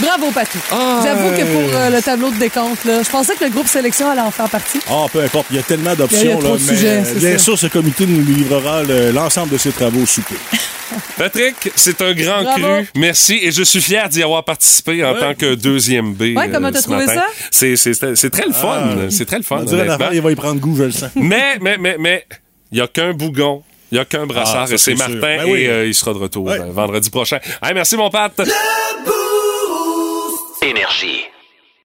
Bravo, 0.00 0.30
Patou. 0.32 0.58
J'avoue 1.02 1.30
que 1.30 1.42
pour 1.44 1.76
euh, 1.76 1.90
le 1.90 2.02
tableau 2.02 2.30
de 2.30 2.36
décompte, 2.38 2.84
là, 2.84 3.02
je 3.02 3.08
pensais 3.10 3.36
que 3.36 3.44
le 3.44 3.50
groupe 3.50 3.68
sélection 3.68 4.10
allait 4.10 4.20
en 4.20 4.30
faire 4.30 4.48
partie. 4.48 4.80
Ah, 4.88 5.06
peu 5.12 5.22
importe, 5.22 5.46
il 5.50 5.56
y 5.56 5.58
a 5.58 5.62
tellement 5.62 5.90
Il 5.92 5.98
y 6.00 6.02
a 6.02 6.06
d'options, 6.06 6.38
trop 6.38 6.52
là, 6.54 6.58
de 6.58 6.62
mais 6.62 6.76
sujets, 6.76 7.02
bien 7.16 7.32
ça. 7.32 7.38
sûr, 7.38 7.58
ce 7.58 7.66
comité 7.68 8.06
nous 8.06 8.24
livrera 8.24 8.82
le- 8.82 9.12
l'ensemble 9.12 9.50
de 9.52 9.58
ses 9.58 9.70
travaux 9.72 10.00
au 10.02 10.06
souper. 10.06 10.34
Patrick, 11.16 11.70
c'est 11.76 12.00
un 12.02 12.12
grand 12.12 12.42
Bravo. 12.42 12.60
cru. 12.60 12.86
Merci 12.96 13.38
et 13.40 13.52
je 13.52 13.62
suis 13.62 13.80
fier 13.80 14.08
d'y 14.08 14.22
avoir 14.22 14.44
participé 14.44 15.04
en 15.04 15.12
Ouais. 15.14 15.20
tant 15.20 15.34
que 15.34 15.54
deuxième 15.54 16.12
B. 16.14 16.36
Ouais, 16.36 16.50
comment 16.52 16.68
euh, 16.68 16.72
t'as 16.72 16.82
trouvé 16.82 17.06
matin. 17.06 17.14
ça? 17.20 17.26
C'est, 17.50 17.76
c'est, 17.76 18.16
c'est 18.16 18.30
très 18.30 18.46
le 18.46 18.52
fun. 18.52 18.80
C'est 19.10 19.24
très 19.24 19.38
le 19.38 19.42
fun. 19.44 19.58
On 19.60 19.64
dirait 19.64 19.88
affaire, 19.88 20.12
il 20.12 20.20
va 20.20 20.30
y 20.32 20.34
prendre 20.36 20.60
goût, 20.60 20.76
je 20.76 20.84
le 20.84 20.90
sens. 20.92 21.10
Mais, 21.16 21.56
mais, 21.60 21.78
mais, 21.78 21.96
mais, 21.98 22.26
il 22.72 22.76
n'y 22.76 22.80
a 22.80 22.88
qu'un 22.88 23.12
bougon. 23.12 23.62
Il 23.92 23.96
n'y 23.96 24.00
a 24.00 24.04
qu'un 24.04 24.26
brassard 24.26 24.66
Ah, 24.72 24.76
c'est 24.76 24.94
Martin. 24.96 25.18
Ben 25.20 25.42
oui. 25.46 25.60
et 25.62 25.68
euh, 25.68 25.86
il 25.86 25.94
sera 25.94 26.12
de 26.12 26.18
retour 26.18 26.44
Ouais. 26.46 26.58
euh, 26.58 26.64
vendredi 26.72 27.10
prochain. 27.10 27.38
Hey, 27.62 27.74
merci 27.74 27.96
mon 27.96 28.10
Pat. 28.10 28.32
Énergie. 30.64 31.33